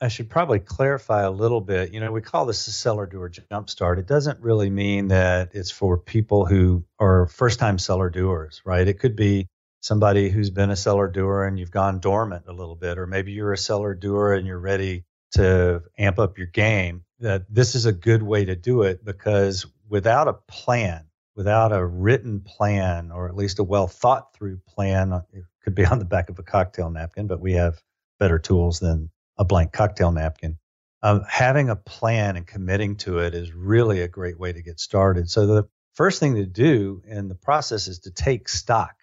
I 0.00 0.08
should 0.08 0.30
probably 0.30 0.60
clarify 0.60 1.24
a 1.24 1.30
little 1.30 1.60
bit. 1.60 1.92
You 1.92 2.00
know, 2.00 2.10
we 2.10 2.22
call 2.22 2.46
this 2.46 2.68
a 2.68 2.72
seller 2.72 3.04
doer 3.04 3.28
jumpstart. 3.28 3.98
It 3.98 4.06
doesn't 4.06 4.40
really 4.40 4.70
mean 4.70 5.08
that 5.08 5.50
it's 5.52 5.70
for 5.70 5.98
people 5.98 6.46
who 6.46 6.84
are 6.98 7.26
first 7.26 7.58
time 7.58 7.78
seller 7.78 8.08
doers, 8.08 8.62
right? 8.64 8.88
It 8.88 8.98
could 8.98 9.14
be 9.14 9.46
somebody 9.80 10.28
who's 10.28 10.50
been 10.50 10.70
a 10.70 10.76
seller 10.76 11.08
doer 11.08 11.44
and 11.44 11.58
you've 11.58 11.70
gone 11.70 12.00
dormant 12.00 12.44
a 12.48 12.52
little 12.52 12.76
bit, 12.76 12.98
or 12.98 13.06
maybe 13.06 13.32
you're 13.32 13.52
a 13.52 13.58
seller 13.58 13.94
doer 13.94 14.34
and 14.34 14.46
you're 14.46 14.58
ready 14.58 15.04
to 15.32 15.82
amp 15.98 16.18
up 16.18 16.38
your 16.38 16.46
game. 16.46 17.04
That 17.20 17.46
this 17.52 17.74
is 17.74 17.86
a 17.86 17.92
good 17.92 18.22
way 18.22 18.44
to 18.44 18.54
do 18.54 18.82
it 18.82 19.04
because 19.04 19.66
without 19.88 20.28
a 20.28 20.34
plan, 20.34 21.06
without 21.34 21.72
a 21.72 21.84
written 21.84 22.40
plan 22.40 23.10
or 23.10 23.28
at 23.28 23.36
least 23.36 23.58
a 23.58 23.64
well 23.64 23.88
thought 23.88 24.34
through 24.34 24.60
plan, 24.68 25.12
uh, 25.12 25.22
it 25.32 25.44
could 25.62 25.74
be 25.74 25.84
on 25.86 25.98
the 25.98 26.04
back 26.04 26.28
of 26.28 26.38
a 26.38 26.42
cocktail 26.42 26.90
napkin, 26.90 27.26
but 27.26 27.40
we 27.40 27.54
have 27.54 27.80
better 28.18 28.38
tools 28.38 28.80
than 28.80 29.10
a 29.36 29.44
blank 29.44 29.72
cocktail 29.72 30.12
napkin. 30.12 30.58
Um, 31.00 31.24
having 31.28 31.70
a 31.70 31.76
plan 31.76 32.36
and 32.36 32.46
committing 32.46 32.96
to 32.98 33.18
it 33.18 33.34
is 33.34 33.52
really 33.52 34.00
a 34.00 34.08
great 34.08 34.38
way 34.38 34.52
to 34.52 34.62
get 34.62 34.80
started. 34.80 35.30
So, 35.30 35.46
the 35.46 35.68
first 35.94 36.18
thing 36.18 36.34
to 36.34 36.44
do 36.44 37.02
in 37.06 37.28
the 37.28 37.36
process 37.36 37.86
is 37.86 38.00
to 38.00 38.10
take 38.10 38.48
stock. 38.48 38.96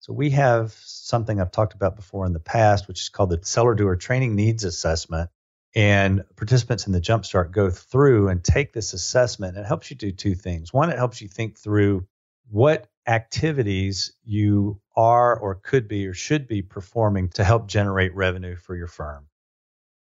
So, 0.00 0.12
we 0.12 0.30
have 0.30 0.72
something 0.72 1.40
I've 1.40 1.52
talked 1.52 1.74
about 1.74 1.94
before 1.94 2.26
in 2.26 2.32
the 2.32 2.40
past, 2.40 2.88
which 2.88 3.02
is 3.02 3.08
called 3.10 3.30
the 3.30 3.40
Seller 3.42 3.74
Doer 3.74 3.96
Training 3.96 4.34
Needs 4.34 4.64
Assessment. 4.64 5.30
And 5.74 6.24
participants 6.36 6.86
in 6.86 6.92
the 6.92 7.00
Jumpstart 7.00 7.52
go 7.52 7.70
through 7.70 8.28
and 8.28 8.42
take 8.42 8.72
this 8.72 8.92
assessment. 8.92 9.56
It 9.56 9.66
helps 9.66 9.90
you 9.90 9.96
do 9.96 10.10
two 10.10 10.34
things. 10.34 10.72
One, 10.72 10.90
it 10.90 10.96
helps 10.98 11.20
you 11.20 11.28
think 11.28 11.58
through 11.58 12.08
what 12.48 12.88
activities 13.06 14.12
you 14.24 14.80
are 14.96 15.38
or 15.38 15.54
could 15.54 15.86
be 15.86 16.06
or 16.06 16.14
should 16.14 16.48
be 16.48 16.62
performing 16.62 17.28
to 17.30 17.44
help 17.44 17.68
generate 17.68 18.14
revenue 18.14 18.56
for 18.56 18.74
your 18.74 18.88
firm. 18.88 19.26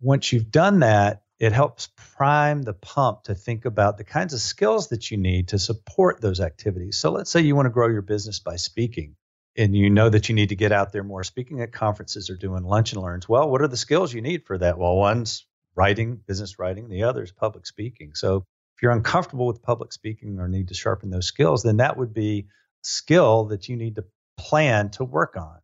Once 0.02 0.34
you've 0.34 0.52
done 0.52 0.80
that, 0.80 1.24
it 1.40 1.52
helps 1.52 1.90
prime 1.96 2.62
the 2.62 2.74
pump 2.74 3.24
to 3.24 3.36
think 3.36 3.66
about 3.66 3.98
the 3.98 4.04
kinds 4.04 4.34
of 4.34 4.40
skills 4.42 4.90
that 4.90 5.12
you 5.12 5.18
need 5.18 5.50
to 5.50 5.60
support 5.60 6.22
those 6.22 6.40
activities. 6.40 6.98
So 6.98 7.12
let's 7.12 7.32
say 7.32 7.42
you 7.42 7.56
want 7.56 7.68
to 7.68 7.72
grow 7.72 7.88
your 7.88 8.02
business 8.02 8.40
by 8.40 8.56
speaking 8.56 9.16
and 9.58 9.76
you 9.76 9.90
know 9.90 10.10
that 10.10 10.28
you 10.30 10.36
need 10.36 10.50
to 10.50 10.56
get 10.56 10.72
out 10.72 10.92
there 10.92 11.04
more 11.04 11.24
speaking 11.24 11.62
at 11.62 11.72
conferences 11.72 12.30
or 12.30 12.36
doing 12.36 12.64
lunch 12.64 12.94
and 12.94 13.02
learns. 13.02 13.30
Well, 13.30 13.50
what 13.50 13.62
are 13.62 13.68
the 13.68 13.78
skills 13.78 14.14
you 14.14 14.22
need 14.22 14.46
for 14.46 14.58
that? 14.58 14.78
Well, 14.78 14.96
one's 14.96 15.46
writing, 15.76 16.22
business 16.28 16.60
writing, 16.60 16.90
the 16.90 17.04
other 17.04 17.24
is 17.24 17.32
public 17.32 17.66
speaking. 17.66 18.16
So 18.16 18.46
if 18.76 18.82
you're 18.82 18.92
uncomfortable 18.92 19.48
with 19.48 19.62
public 19.62 19.94
speaking 19.94 20.40
or 20.40 20.48
need 20.48 20.70
to 20.70 20.74
sharpen 20.74 21.10
those 21.10 21.28
skills, 21.28 21.64
then 21.64 21.78
that 21.78 21.98
would 21.98 22.14
be 22.14 22.40
a 22.40 22.46
skill 22.82 23.46
that 23.46 23.70
you 23.70 23.78
need 23.78 23.96
to 23.96 24.06
plan 24.38 24.90
to 24.92 25.04
work 25.04 25.38
on. 25.38 25.60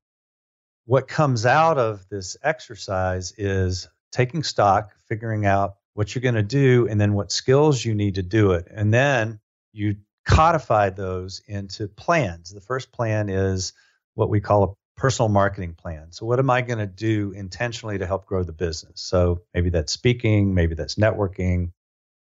What 0.86 1.08
comes 1.08 1.46
out 1.46 1.78
of 1.78 2.08
this 2.10 2.38
exercise 2.42 3.34
is 3.38 3.90
taking 4.12 4.44
stock, 4.44 4.92
figuring 5.08 5.46
out 5.46 5.76
what 5.94 6.16
you're 6.16 6.22
going 6.22 6.36
to 6.36 6.44
do, 6.44 6.88
and 6.88 7.00
then 7.00 7.14
what 7.14 7.32
skills 7.32 7.84
you 7.84 7.94
need 7.94 8.16
to 8.16 8.24
do 8.24 8.52
it. 8.52 8.68
And 8.72 8.94
then 8.94 9.40
you 9.74 9.98
codify 10.26 10.90
those 10.90 11.42
into 11.48 11.88
plans. 11.88 12.52
The 12.52 12.62
first 12.62 12.92
plan 12.92 13.30
is 13.30 13.74
what 14.14 14.30
we 14.30 14.40
call 14.40 14.64
a 14.64 15.00
personal 15.00 15.30
marketing 15.30 15.74
plan. 15.74 16.12
So, 16.12 16.26
what 16.26 16.40
am 16.40 16.50
I 16.50 16.62
going 16.62 16.80
to 16.80 16.88
do 16.88 17.32
intentionally 17.32 17.98
to 17.98 18.06
help 18.06 18.26
grow 18.26 18.44
the 18.44 18.54
business? 18.54 19.02
So, 19.02 19.42
maybe 19.54 19.70
that's 19.70 19.94
speaking, 19.94 20.54
maybe 20.54 20.76
that's 20.76 20.96
networking, 20.96 21.72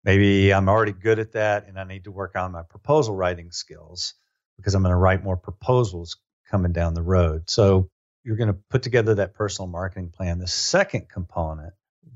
maybe 0.04 0.54
I'm 0.54 0.70
already 0.70 0.94
good 0.94 1.20
at 1.20 1.34
that 1.34 1.68
and 1.68 1.80
I 1.80 1.84
need 1.84 2.06
to 2.06 2.12
work 2.12 2.36
on 2.36 2.52
my 2.52 2.64
proposal 2.64 3.16
writing 3.16 3.52
skills 3.52 4.14
because 4.58 4.76
I'm 4.76 4.84
going 4.84 4.94
to 4.94 4.98
write 4.98 5.24
more 5.24 5.38
proposals 5.38 6.18
coming 6.50 6.72
down 6.72 6.94
the 6.94 7.02
road. 7.04 7.50
So, 7.50 7.90
you're 8.24 8.38
going 8.38 8.54
to 8.54 8.60
put 8.70 8.84
together 8.84 9.16
that 9.16 9.34
personal 9.34 9.68
marketing 9.68 10.10
plan. 10.10 10.40
The 10.40 10.48
second 10.48 11.10
component 11.10 11.74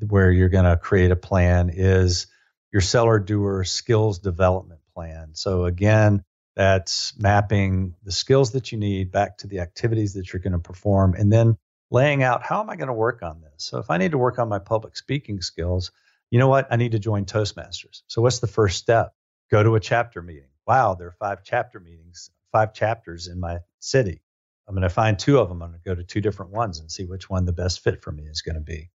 where 0.07 0.31
you're 0.31 0.49
going 0.49 0.65
to 0.65 0.77
create 0.77 1.11
a 1.11 1.15
plan 1.15 1.71
is 1.73 2.27
your 2.71 2.81
seller 2.81 3.19
doer 3.19 3.63
skills 3.63 4.19
development 4.19 4.81
plan. 4.93 5.29
So, 5.33 5.65
again, 5.65 6.23
that's 6.55 7.17
mapping 7.17 7.95
the 8.03 8.11
skills 8.11 8.51
that 8.51 8.71
you 8.71 8.77
need 8.77 9.11
back 9.11 9.37
to 9.39 9.47
the 9.47 9.59
activities 9.59 10.13
that 10.13 10.31
you're 10.31 10.41
going 10.41 10.53
to 10.53 10.59
perform 10.59 11.15
and 11.15 11.31
then 11.31 11.57
laying 11.89 12.23
out 12.23 12.43
how 12.43 12.61
am 12.61 12.69
I 12.69 12.75
going 12.75 12.87
to 12.87 12.93
work 12.93 13.23
on 13.23 13.41
this? 13.41 13.65
So, 13.65 13.79
if 13.79 13.89
I 13.89 13.97
need 13.97 14.11
to 14.11 14.17
work 14.17 14.39
on 14.39 14.49
my 14.49 14.59
public 14.59 14.95
speaking 14.95 15.41
skills, 15.41 15.91
you 16.29 16.39
know 16.39 16.47
what? 16.47 16.67
I 16.71 16.75
need 16.75 16.93
to 16.93 16.99
join 16.99 17.25
Toastmasters. 17.25 18.03
So, 18.07 18.21
what's 18.21 18.39
the 18.39 18.47
first 18.47 18.77
step? 18.77 19.13
Go 19.51 19.63
to 19.63 19.75
a 19.75 19.79
chapter 19.79 20.21
meeting. 20.21 20.49
Wow, 20.65 20.95
there 20.95 21.07
are 21.07 21.15
five 21.19 21.43
chapter 21.43 21.79
meetings, 21.79 22.31
five 22.51 22.73
chapters 22.73 23.27
in 23.27 23.39
my 23.39 23.59
city. 23.79 24.21
I'm 24.67 24.75
going 24.75 24.83
to 24.83 24.89
find 24.89 25.19
two 25.19 25.39
of 25.39 25.49
them. 25.49 25.61
I'm 25.61 25.69
going 25.69 25.81
to 25.81 25.89
go 25.89 25.95
to 25.95 26.03
two 26.03 26.21
different 26.21 26.53
ones 26.53 26.79
and 26.79 26.89
see 26.89 27.05
which 27.05 27.29
one 27.29 27.45
the 27.45 27.51
best 27.51 27.81
fit 27.81 28.01
for 28.01 28.11
me 28.11 28.23
is 28.23 28.41
going 28.41 28.55
to 28.55 28.61
be. 28.61 28.89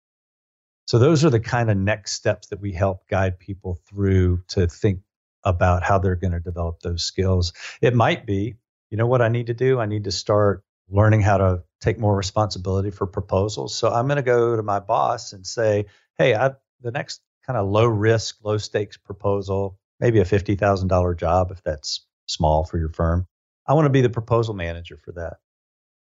So 0.86 1.01
those 1.01 1.24
are 1.24 1.30
the 1.30 1.40
kind 1.40 1.70
of 1.70 1.76
next 1.76 2.12
steps 2.12 2.49
that 2.49 2.61
we 2.61 2.72
help 2.72 3.09
guide 3.09 3.40
people 3.40 3.80
through 3.88 4.44
to 4.49 4.68
think 4.68 5.01
about 5.47 5.84
how 5.84 5.99
they're 5.99 6.16
going 6.16 6.32
to 6.32 6.40
develop 6.40 6.80
those 6.80 7.05
skills. 7.05 7.53
It 7.80 7.94
might 7.94 8.26
be, 8.26 8.57
you 8.90 8.99
know 8.99 9.07
what 9.07 9.22
I 9.22 9.28
need 9.28 9.47
to 9.47 9.55
do? 9.55 9.80
I 9.80 9.86
need 9.86 10.05
to 10.05 10.12
start 10.12 10.64
learning 10.90 11.22
how 11.22 11.38
to 11.38 11.62
take 11.80 11.99
more 11.99 12.14
responsibility 12.14 12.90
for 12.90 13.07
proposals. 13.07 13.74
So 13.74 13.90
I'm 13.90 14.07
going 14.07 14.16
to 14.16 14.22
go 14.22 14.57
to 14.57 14.62
my 14.62 14.80
boss 14.80 15.32
and 15.32 15.47
say, 15.47 15.86
"Hey, 16.18 16.34
I 16.34 16.53
the 16.80 16.90
next 16.90 17.20
kind 17.47 17.57
of 17.57 17.68
low 17.68 17.86
risk, 17.86 18.38
low 18.44 18.59
stakes 18.59 18.97
proposal, 18.97 19.78
maybe 20.01 20.18
a 20.18 20.24
$50,000 20.24 21.16
job 21.16 21.51
if 21.53 21.62
that's 21.62 22.05
small 22.26 22.64
for 22.64 22.78
your 22.78 22.88
firm. 22.88 23.26
I 23.66 23.74
want 23.74 23.86
to 23.86 23.90
be 23.90 24.01
the 24.01 24.11
proposal 24.11 24.55
manager 24.55 24.97
for 24.97 25.12
that." 25.12 25.38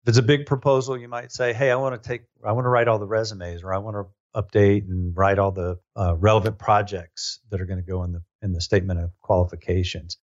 If 0.03 0.11
it's 0.11 0.18
a 0.18 0.22
big 0.22 0.47
proposal, 0.47 0.97
you 0.97 1.09
might 1.09 1.33
say, 1.33 1.53
"Hey, 1.53 1.70
I 1.70 1.76
want 1.76 2.03
to 2.03 2.09
take 2.09 2.22
I 2.43 2.53
want 2.53 2.64
to 2.64 2.70
write 2.70 2.89
all 2.89 2.99
the 2.99 3.07
resumes 3.07 3.62
or 3.62 3.74
I 3.74 3.79
want 3.79 3.97
to 3.97 4.07
update 4.39 4.89
and 4.89 5.16
write 5.16 5.39
all 5.39 5.53
the 5.53 5.78
uh, 5.97 6.14
relevant 6.16 6.59
projects 6.59 7.41
that 7.51 7.61
are 7.61 7.66
going 7.66 7.82
to 7.82 7.91
go 7.91 8.05
in 8.05 8.12
the 8.12 8.22
in 8.41 8.53
the 8.53 8.61
statement 8.61 9.01
of 9.01 9.11
qualifications. 9.20 10.16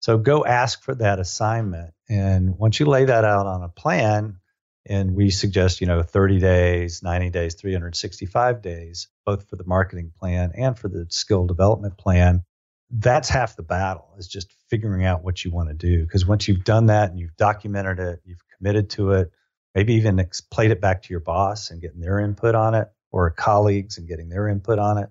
So 0.00 0.16
go 0.16 0.44
ask 0.44 0.82
for 0.82 0.94
that 0.96 1.18
assignment, 1.18 1.92
and 2.08 2.56
once 2.56 2.78
you 2.78 2.86
lay 2.86 3.06
that 3.06 3.24
out 3.24 3.46
on 3.46 3.62
a 3.64 3.68
plan, 3.68 4.38
and 4.86 5.14
we 5.14 5.30
suggest 5.30 5.80
you 5.80 5.86
know 5.86 6.02
30 6.02 6.38
days, 6.38 7.02
90 7.02 7.30
days, 7.30 7.54
365 7.54 8.62
days, 8.62 9.08
both 9.26 9.48
for 9.48 9.56
the 9.56 9.64
marketing 9.64 10.12
plan 10.18 10.52
and 10.54 10.78
for 10.78 10.88
the 10.88 11.06
skill 11.10 11.46
development 11.46 11.98
plan. 11.98 12.44
That's 12.90 13.28
half 13.28 13.54
the 13.54 13.62
battle 13.62 14.14
is 14.16 14.28
just 14.28 14.50
figuring 14.70 15.04
out 15.04 15.22
what 15.22 15.44
you 15.44 15.50
want 15.50 15.68
to 15.68 15.74
do. 15.74 16.02
Because 16.02 16.24
once 16.24 16.48
you've 16.48 16.64
done 16.64 16.86
that 16.86 17.10
and 17.10 17.18
you've 17.18 17.36
documented 17.36 17.98
it, 17.98 18.20
you've 18.24 18.42
committed 18.56 18.88
to 18.90 19.12
it, 19.12 19.30
maybe 19.74 19.94
even 19.94 20.24
played 20.50 20.70
it 20.70 20.80
back 20.80 21.02
to 21.02 21.12
your 21.12 21.20
boss 21.20 21.70
and 21.70 21.82
getting 21.82 22.00
their 22.00 22.18
input 22.18 22.54
on 22.54 22.74
it, 22.74 22.88
or 23.10 23.30
colleagues 23.30 23.98
and 23.98 24.08
getting 24.08 24.28
their 24.28 24.48
input 24.48 24.78
on 24.78 24.98
it, 24.98 25.08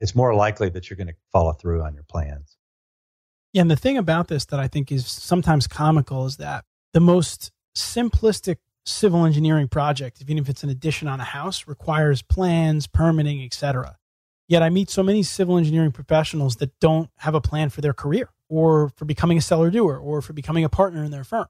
it's 0.00 0.14
more 0.14 0.34
likely 0.34 0.68
that 0.70 0.88
you're 0.88 0.96
going 0.96 1.08
to 1.08 1.14
follow 1.32 1.52
through 1.52 1.82
on 1.82 1.94
your 1.94 2.04
plans. 2.04 2.56
Yeah, 3.52 3.62
and 3.62 3.70
the 3.70 3.76
thing 3.76 3.96
about 3.96 4.28
this 4.28 4.44
that 4.46 4.58
I 4.58 4.66
think 4.66 4.90
is 4.90 5.06
sometimes 5.06 5.66
comical 5.66 6.26
is 6.26 6.38
that 6.38 6.64
the 6.92 7.00
most 7.00 7.52
simplistic 7.76 8.56
civil 8.84 9.24
engineering 9.24 9.68
project, 9.68 10.20
even 10.20 10.38
if 10.38 10.48
it's 10.48 10.62
an 10.62 10.70
addition 10.70 11.08
on 11.08 11.20
a 11.20 11.24
house, 11.24 11.66
requires 11.66 12.20
plans, 12.20 12.86
permitting, 12.86 13.42
etc. 13.42 13.96
Yet 14.48 14.62
I 14.62 14.70
meet 14.70 14.90
so 14.90 15.02
many 15.02 15.22
civil 15.22 15.56
engineering 15.56 15.92
professionals 15.92 16.56
that 16.56 16.78
don't 16.80 17.10
have 17.18 17.34
a 17.34 17.40
plan 17.40 17.70
for 17.70 17.80
their 17.80 17.94
career 17.94 18.28
or 18.48 18.90
for 18.90 19.04
becoming 19.04 19.38
a 19.38 19.40
seller 19.40 19.70
doer 19.70 19.96
or 19.96 20.20
for 20.20 20.32
becoming 20.32 20.64
a 20.64 20.68
partner 20.68 21.02
in 21.02 21.10
their 21.10 21.24
firm. 21.24 21.46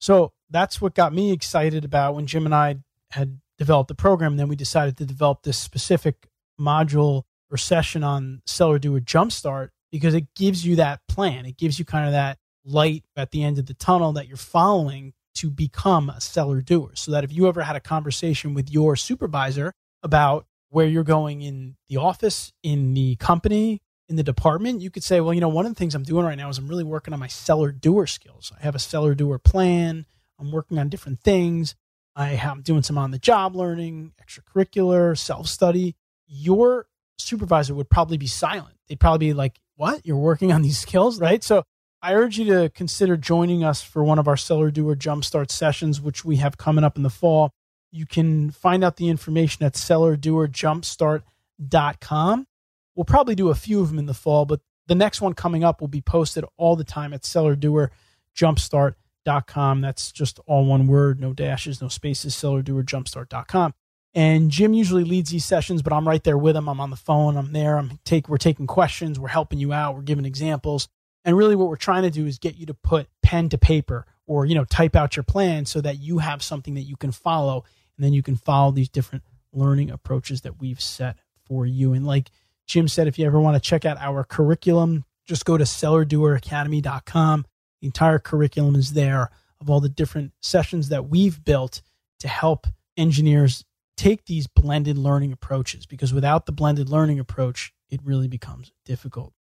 So 0.00 0.32
that's 0.50 0.80
what 0.80 0.94
got 0.94 1.12
me 1.12 1.32
excited 1.32 1.84
about 1.84 2.14
when 2.14 2.26
Jim 2.26 2.46
and 2.46 2.54
I 2.54 2.76
had 3.10 3.40
developed 3.58 3.88
the 3.88 3.94
program. 3.94 4.36
Then 4.36 4.48
we 4.48 4.56
decided 4.56 4.96
to 4.98 5.06
develop 5.06 5.42
this 5.42 5.58
specific 5.58 6.28
module 6.60 7.22
or 7.50 7.56
session 7.56 8.02
on 8.02 8.42
seller 8.46 8.78
doer 8.78 9.00
jumpstart 9.00 9.68
because 9.90 10.14
it 10.14 10.34
gives 10.34 10.64
you 10.64 10.76
that 10.76 11.00
plan. 11.08 11.44
It 11.46 11.58
gives 11.58 11.78
you 11.78 11.84
kind 11.84 12.06
of 12.06 12.12
that 12.12 12.38
light 12.64 13.04
at 13.16 13.30
the 13.30 13.42
end 13.42 13.58
of 13.58 13.66
the 13.66 13.74
tunnel 13.74 14.12
that 14.12 14.28
you're 14.28 14.36
following 14.36 15.12
to 15.34 15.50
become 15.50 16.08
a 16.10 16.20
seller 16.20 16.60
doer. 16.60 16.92
So 16.94 17.10
that 17.12 17.24
if 17.24 17.32
you 17.32 17.48
ever 17.48 17.62
had 17.62 17.76
a 17.76 17.80
conversation 17.80 18.54
with 18.54 18.70
your 18.70 18.96
supervisor 18.96 19.72
about 20.02 20.46
where 20.70 20.86
you're 20.86 21.04
going 21.04 21.42
in 21.42 21.76
the 21.88 21.98
office, 21.98 22.52
in 22.62 22.94
the 22.94 23.16
company, 23.16 23.82
in 24.08 24.16
the 24.16 24.22
department, 24.22 24.80
you 24.80 24.90
could 24.90 25.04
say, 25.04 25.20
well, 25.20 25.34
you 25.34 25.40
know, 25.40 25.48
one 25.48 25.66
of 25.66 25.72
the 25.72 25.78
things 25.78 25.94
I'm 25.94 26.02
doing 26.02 26.24
right 26.24 26.36
now 26.36 26.48
is 26.48 26.58
I'm 26.58 26.68
really 26.68 26.84
working 26.84 27.14
on 27.14 27.20
my 27.20 27.28
seller 27.28 27.72
doer 27.72 28.06
skills. 28.06 28.52
I 28.58 28.62
have 28.62 28.74
a 28.74 28.80
seller 28.80 29.14
doer 29.14 29.38
plan. 29.38 30.06
I'm 30.38 30.50
working 30.50 30.78
on 30.78 30.88
different 30.88 31.20
things. 31.20 31.74
I 32.14 32.32
am 32.32 32.60
doing 32.62 32.82
some 32.82 32.98
on 32.98 33.10
the 33.10 33.18
job 33.18 33.56
learning, 33.56 34.12
extracurricular, 34.22 35.16
self 35.16 35.46
study. 35.46 35.96
Your 36.26 36.86
supervisor 37.18 37.74
would 37.74 37.90
probably 37.90 38.18
be 38.18 38.26
silent. 38.26 38.76
They'd 38.88 39.00
probably 39.00 39.28
be 39.28 39.32
like, 39.32 39.58
What? 39.76 40.04
You're 40.04 40.16
working 40.16 40.52
on 40.52 40.62
these 40.62 40.78
skills, 40.78 41.20
right? 41.20 41.42
So 41.42 41.64
I 42.02 42.14
urge 42.14 42.38
you 42.38 42.44
to 42.46 42.68
consider 42.70 43.16
joining 43.16 43.64
us 43.64 43.82
for 43.82 44.04
one 44.04 44.18
of 44.18 44.28
our 44.28 44.36
Seller 44.36 44.70
Doer 44.70 44.96
Jumpstart 44.96 45.50
sessions, 45.50 46.00
which 46.00 46.24
we 46.24 46.36
have 46.36 46.58
coming 46.58 46.84
up 46.84 46.96
in 46.96 47.02
the 47.02 47.10
fall. 47.10 47.52
You 47.90 48.06
can 48.06 48.50
find 48.50 48.82
out 48.82 48.96
the 48.96 49.08
information 49.08 49.64
at 49.64 49.74
sellerdoerjumpstart.com. 49.74 52.46
We'll 52.94 53.04
probably 53.04 53.34
do 53.34 53.48
a 53.50 53.54
few 53.54 53.80
of 53.80 53.88
them 53.88 53.98
in 53.98 54.06
the 54.06 54.14
fall, 54.14 54.44
but 54.44 54.60
the 54.86 54.94
next 54.94 55.20
one 55.20 55.34
coming 55.34 55.64
up 55.64 55.80
will 55.80 55.88
be 55.88 56.00
posted 56.00 56.44
all 56.56 56.76
the 56.76 56.84
time 56.84 57.12
at 57.14 57.22
sellerdoerjumpstart.com. 57.22 58.94
That's 59.24 60.12
just 60.12 60.40
all 60.46 60.64
one 60.64 60.86
word, 60.86 61.20
no 61.20 61.32
dashes, 61.32 61.80
no 61.80 61.88
spaces, 61.88 62.34
sellerdoerjumpstart.com. 62.34 63.74
And 64.14 64.50
Jim 64.50 64.74
usually 64.74 65.04
leads 65.04 65.30
these 65.30 65.44
sessions, 65.44 65.80
but 65.80 65.92
I'm 65.92 66.06
right 66.06 66.22
there 66.22 66.36
with 66.36 66.54
him. 66.54 66.68
I'm 66.68 66.80
on 66.80 66.90
the 66.90 66.96
phone. 66.96 67.36
I'm 67.36 67.52
there. 67.52 67.78
I'm 67.78 67.98
take. 68.04 68.28
We're 68.28 68.36
taking 68.36 68.66
questions. 68.66 69.18
We're 69.18 69.28
helping 69.28 69.58
you 69.58 69.72
out. 69.72 69.94
We're 69.94 70.02
giving 70.02 70.26
examples. 70.26 70.88
And 71.24 71.36
really, 71.36 71.56
what 71.56 71.68
we're 71.68 71.76
trying 71.76 72.02
to 72.02 72.10
do 72.10 72.26
is 72.26 72.38
get 72.38 72.56
you 72.56 72.66
to 72.66 72.74
put 72.74 73.08
pen 73.22 73.48
to 73.50 73.58
paper, 73.58 74.04
or 74.26 74.44
you 74.44 74.54
know, 74.54 74.64
type 74.64 74.96
out 74.96 75.16
your 75.16 75.22
plan 75.22 75.64
so 75.64 75.80
that 75.80 75.98
you 75.98 76.18
have 76.18 76.42
something 76.42 76.74
that 76.74 76.82
you 76.82 76.96
can 76.96 77.12
follow, 77.12 77.64
and 77.96 78.04
then 78.04 78.12
you 78.12 78.22
can 78.22 78.36
follow 78.36 78.70
these 78.70 78.88
different 78.88 79.24
learning 79.52 79.90
approaches 79.90 80.42
that 80.42 80.60
we've 80.60 80.80
set 80.80 81.16
for 81.46 81.64
you. 81.64 81.94
And 81.94 82.06
like 82.06 82.30
Jim 82.66 82.88
said, 82.88 83.06
if 83.06 83.18
you 83.18 83.26
ever 83.26 83.40
want 83.40 83.54
to 83.54 83.60
check 83.60 83.84
out 83.84 83.98
our 83.98 84.24
curriculum, 84.24 85.04
just 85.24 85.44
go 85.44 85.56
to 85.56 85.64
sellerdoeracademy.com. 85.64 87.46
The 87.82 87.88
entire 87.88 88.18
curriculum 88.20 88.76
is 88.76 88.94
there 88.94 89.30
of 89.60 89.68
all 89.68 89.80
the 89.80 89.88
different 89.88 90.32
sessions 90.40 90.88
that 90.88 91.08
we've 91.08 91.44
built 91.44 91.82
to 92.20 92.28
help 92.28 92.66
engineers 92.96 93.64
take 93.96 94.24
these 94.24 94.46
blended 94.46 94.96
learning 94.96 95.32
approaches 95.32 95.84
because 95.84 96.14
without 96.14 96.46
the 96.46 96.52
blended 96.52 96.88
learning 96.88 97.18
approach, 97.18 97.74
it 97.90 98.00
really 98.04 98.28
becomes 98.28 98.72
difficult. 98.86 99.34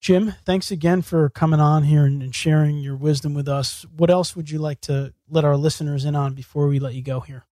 Jim, 0.00 0.34
thanks 0.44 0.70
again 0.70 1.02
for 1.02 1.28
coming 1.30 1.60
on 1.60 1.84
here 1.84 2.04
and, 2.04 2.34
sharing 2.34 2.78
your 2.78 2.96
wisdom 2.96 3.32
with 3.32 3.48
us. 3.48 3.86
What 3.96 4.10
else 4.10 4.36
would 4.36 4.50
you 4.50 4.58
like 4.58 4.80
to 4.82 5.14
let 5.28 5.44
our 5.44 5.56
listeners 5.56 6.04
in 6.04 6.14
on 6.14 6.34
before 6.34 6.66
we 6.66 6.78
let 6.78 6.94
you 6.94 7.02
go 7.02 7.20
here? 7.20 7.46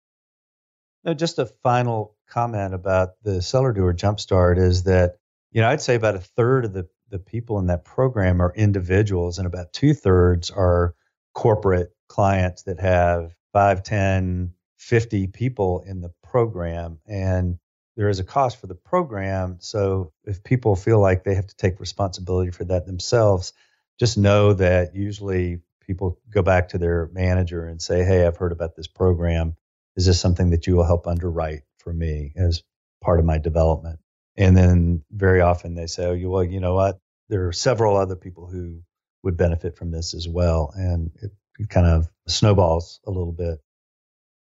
No, 1.03 1.13
just 1.13 1.38
a 1.39 1.45
final 1.45 2.15
comment 2.28 2.73
about 2.73 3.21
the 3.23 3.41
Seller 3.41 3.73
Doer 3.73 3.93
Jumpstart 3.93 4.57
is 4.57 4.84
that, 4.84 5.17
you 5.51 5.61
know, 5.61 5.69
I'd 5.69 5.82
say 5.82 5.95
about 5.95 6.15
a 6.15 6.19
third 6.19 6.65
of 6.65 6.73
the, 6.73 6.88
the 7.10 7.20
people 7.20 7.60
in 7.60 7.68
that 7.68 7.86
program 7.86 8.41
are 8.41 8.53
individuals, 8.56 9.38
and 9.38 9.47
about 9.47 9.74
two 9.74 9.93
thirds 9.93 10.49
are 10.51 10.95
corporate 11.34 11.91
clients 12.08 12.64
that 12.64 12.80
have 12.80 13.34
5, 13.53 13.84
10, 13.84 14.53
50 14.78 15.28
people 15.28 15.84
in 15.86 16.01
the 16.01 16.12
program. 16.24 16.99
And 17.08 17.58
there 17.95 18.10
is 18.10 18.20
a 18.20 18.24
cost 18.24 18.60
for 18.60 18.68
the 18.68 18.76
program 18.76 19.58
so 19.60 20.12
if 20.26 20.43
people 20.43 20.76
feel 20.76 20.99
like 20.99 21.24
they 21.24 21.36
have 21.36 21.47
to 21.47 21.56
take 21.56 21.80
responsibility 21.80 22.51
for 22.51 22.66
that 22.66 22.86
themselves 22.86 23.53
just 23.99 24.18
know 24.18 24.53
that 24.53 24.95
usually 24.95 25.60
people 25.82 26.20
go 26.30 26.41
back 26.41 26.70
to 26.70 26.78
their 26.78 27.10
manager 27.14 27.66
and 27.68 27.82
say 27.82 28.03
hey 28.03 28.26
i've 28.26 28.38
heard 28.38 28.51
about 28.51 28.76
this 28.76 28.88
program. 28.88 29.56
Is 29.95 30.06
this 30.06 30.20
something 30.20 30.49
that 30.49 30.68
you 30.68 30.76
will 30.76 30.84
help 30.84 31.08
underwrite 31.08 31.62
for 31.78 31.93
me 31.93 32.34
as 32.36 32.64
part 33.01 33.20
of 33.20 33.26
my 33.26 33.38
development 33.38 33.99
and 34.38 34.55
then 34.55 35.03
very 35.11 35.41
often 35.41 35.75
they 35.75 35.88
say 35.88 36.05
oh 36.05 36.29
well 36.29 36.43
you 36.43 36.59
know 36.59 36.75
what 36.75 36.99
there 37.29 37.47
are 37.47 37.53
several 37.53 37.95
other 37.95 38.15
people 38.15 38.47
who 38.47 38.81
would 39.23 39.38
benefit 39.38 39.77
from 39.77 39.91
this 39.91 40.13
as 40.13 40.27
well 40.27 40.71
and 40.75 41.11
it, 41.21 41.31
kind 41.69 41.88
of 41.88 42.09
snowballs 42.27 42.99
a 43.07 43.11
little 43.11 43.31
bit 43.31 43.59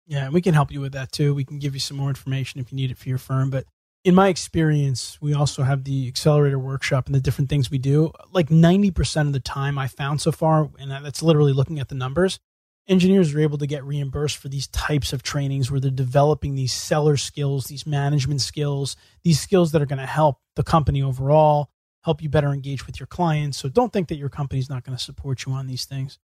yeah, 0.07 0.25
and 0.25 0.33
we 0.33 0.41
can 0.41 0.53
help 0.53 0.71
you 0.71 0.79
with 0.79 0.93
that 0.93 1.11
too. 1.11 1.33
We 1.33 1.43
can 1.43 1.59
give 1.59 1.73
you 1.73 1.81
some 1.81 1.97
more 1.97 2.09
information 2.09 2.61
if 2.61 2.71
you 2.71 2.77
need 2.77 2.91
it 2.91 2.97
for 2.97 3.09
your 3.09 3.17
firm. 3.17 3.49
But 3.49 3.65
in 4.05 4.15
my 4.15 4.29
experience, 4.29 5.17
we 5.21 5.33
also 5.33 5.63
have 5.63 5.83
the 5.83 6.07
accelerator 6.07 6.57
workshop 6.57 7.07
and 7.07 7.15
the 7.15 7.19
different 7.19 7.49
things 7.49 7.69
we 7.69 7.77
do. 7.77 8.13
Like 8.31 8.47
90% 8.47 9.27
of 9.27 9.33
the 9.33 9.41
time 9.41 9.77
I 9.77 9.87
found 9.87 10.21
so 10.21 10.31
far, 10.31 10.69
and 10.79 10.91
that's 10.91 11.21
literally 11.21 11.51
looking 11.51 11.79
at 11.79 11.89
the 11.89 11.95
numbers, 11.95 12.39
engineers 12.87 13.33
are 13.33 13.39
able 13.39 13.57
to 13.57 13.67
get 13.67 13.83
reimbursed 13.83 14.37
for 14.37 14.49
these 14.49 14.67
types 14.67 15.13
of 15.13 15.23
trainings 15.23 15.69
where 15.69 15.79
they're 15.79 15.91
developing 15.91 16.55
these 16.55 16.73
seller 16.73 17.17
skills, 17.17 17.65
these 17.65 17.85
management 17.85 18.41
skills, 18.41 18.95
these 19.23 19.39
skills 19.39 19.71
that 19.71 19.81
are 19.81 19.85
going 19.85 19.99
to 19.99 20.05
help 20.05 20.39
the 20.55 20.63
company 20.63 21.01
overall, 21.01 21.69
help 22.03 22.21
you 22.21 22.29
better 22.29 22.53
engage 22.53 22.87
with 22.87 22.99
your 22.99 23.07
clients. 23.07 23.57
So 23.57 23.69
don't 23.69 23.91
think 23.91 24.07
that 24.07 24.17
your 24.17 24.29
company's 24.29 24.69
not 24.69 24.83
going 24.83 24.97
to 24.97 25.03
support 25.03 25.45
you 25.45 25.51
on 25.51 25.67
these 25.67 25.85
things. 25.85 26.19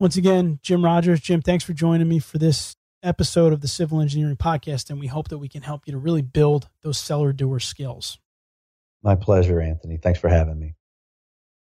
Once 0.00 0.16
again, 0.16 0.58
Jim 0.62 0.84
Rogers. 0.84 1.20
Jim, 1.20 1.42
thanks 1.42 1.64
for 1.64 1.72
joining 1.72 2.08
me 2.08 2.18
for 2.18 2.38
this 2.38 2.74
episode 3.04 3.52
of 3.52 3.60
the 3.60 3.68
Civil 3.68 4.00
Engineering 4.00 4.36
Podcast, 4.36 4.90
and 4.90 4.98
we 4.98 5.06
hope 5.06 5.28
that 5.28 5.38
we 5.38 5.48
can 5.48 5.62
help 5.62 5.82
you 5.86 5.92
to 5.92 5.98
really 5.98 6.22
build 6.22 6.68
those 6.82 6.98
seller 6.98 7.32
doer 7.32 7.60
skills. 7.60 8.18
My 9.02 9.14
pleasure, 9.14 9.60
Anthony. 9.60 9.96
Thanks 9.96 10.18
for 10.18 10.28
having 10.28 10.58
me. 10.58 10.74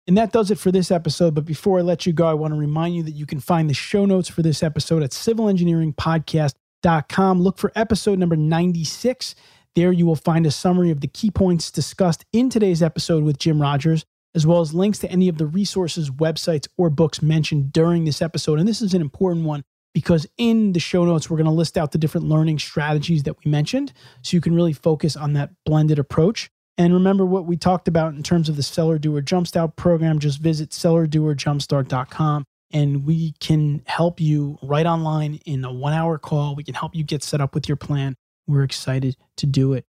And 0.08 0.18
that 0.18 0.32
does 0.32 0.50
it 0.52 0.58
for 0.58 0.72
this 0.72 0.90
episode. 0.90 1.36
But 1.36 1.44
before 1.44 1.80
I 1.80 1.82
let 1.82 2.06
you 2.06 2.14
go, 2.14 2.28
I 2.28 2.34
want 2.34 2.54
to 2.54 2.60
remind 2.60 2.96
you 2.96 3.04
that 3.04 3.12
you 3.12 3.26
can 3.26 3.42
find 3.42 3.70
the 3.70 3.74
show 3.74 4.06
notes 4.06 4.30
for 4.30 4.42
this 4.42 4.64
episode 4.64 5.04
at 5.04 5.12
civilengineeringpodcast.com. 5.12 7.42
Look 7.42 7.58
for 7.58 7.74
episode 7.76 8.18
number 8.18 8.38
96. 8.38 9.36
There 9.76 9.92
you 9.92 10.06
will 10.06 10.16
find 10.16 10.46
a 10.46 10.52
summary 10.52 10.92
of 10.92 11.02
the 11.02 11.08
key 11.08 11.30
points 11.30 11.70
discussed 11.70 12.24
in 12.32 12.50
today's 12.50 12.82
episode 12.82 13.26
with 13.26 13.38
Jim 13.38 13.62
Rogers, 13.62 14.06
as 14.34 14.48
well 14.48 14.62
as 14.62 14.74
links 14.74 15.00
to 15.00 15.12
any 15.12 15.28
of 15.28 15.38
the 15.38 15.46
resources, 15.46 16.10
websites, 16.10 16.70
or 16.78 16.90
books 16.90 17.22
mentioned 17.22 17.74
during 17.74 18.06
this 18.06 18.22
episode. 18.22 18.60
And 18.60 18.68
this 18.68 18.82
is 18.82 18.94
an 18.94 19.02
important 19.02 19.46
one 19.46 19.66
because 19.94 20.26
in 20.38 20.72
the 20.72 20.80
show 20.80 21.04
notes, 21.04 21.30
we're 21.30 21.36
going 21.38 21.46
to 21.46 21.52
list 21.52 21.78
out 21.78 21.92
the 21.92 21.98
different 21.98 22.28
learning 22.28 22.60
strategies 22.60 23.24
that 23.24 23.36
we 23.44 23.52
mentioned 23.52 23.92
so 24.22 24.38
you 24.38 24.42
can 24.42 24.56
really 24.56 24.74
focus 24.74 25.18
on 25.18 25.34
that 25.34 25.50
blended 25.66 26.00
approach. 26.00 26.50
And 26.78 26.94
remember 26.94 27.26
what 27.26 27.46
we 27.46 27.58
talked 27.58 27.88
about 27.88 28.14
in 28.14 28.22
terms 28.22 28.50
of 28.50 28.56
the 28.56 28.64
Seller 28.64 29.00
Doer 29.00 29.22
Jumpstart 29.22 29.76
program. 29.76 30.20
Just 30.20 30.40
visit 30.40 30.70
sellerdoerjumpstart.com 30.70 32.46
and 32.72 33.06
we 33.06 33.34
can 33.40 33.82
help 33.86 34.20
you 34.20 34.60
right 34.62 34.86
online 34.86 35.40
in 35.46 35.64
a 35.66 35.72
one 35.72 35.94
hour 35.94 36.18
call. 36.18 36.56
We 36.56 36.64
can 36.64 36.76
help 36.76 36.96
you 36.96 37.04
get 37.04 37.24
set 37.24 37.42
up 37.42 37.56
with 37.56 37.68
your 37.68 37.78
plan. 37.78 38.16
We're 38.46 38.64
excited 38.64 39.16
to 39.38 39.46
do 39.46 39.74
it. 39.74 39.86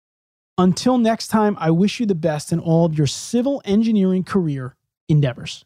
Until 0.57 0.97
next 0.97 1.29
time, 1.29 1.57
I 1.59 1.71
wish 1.71 1.99
you 1.99 2.05
the 2.05 2.15
best 2.15 2.51
in 2.51 2.59
all 2.59 2.85
of 2.85 2.97
your 2.97 3.07
civil 3.07 3.61
engineering 3.65 4.23
career 4.23 4.75
endeavors. 5.09 5.65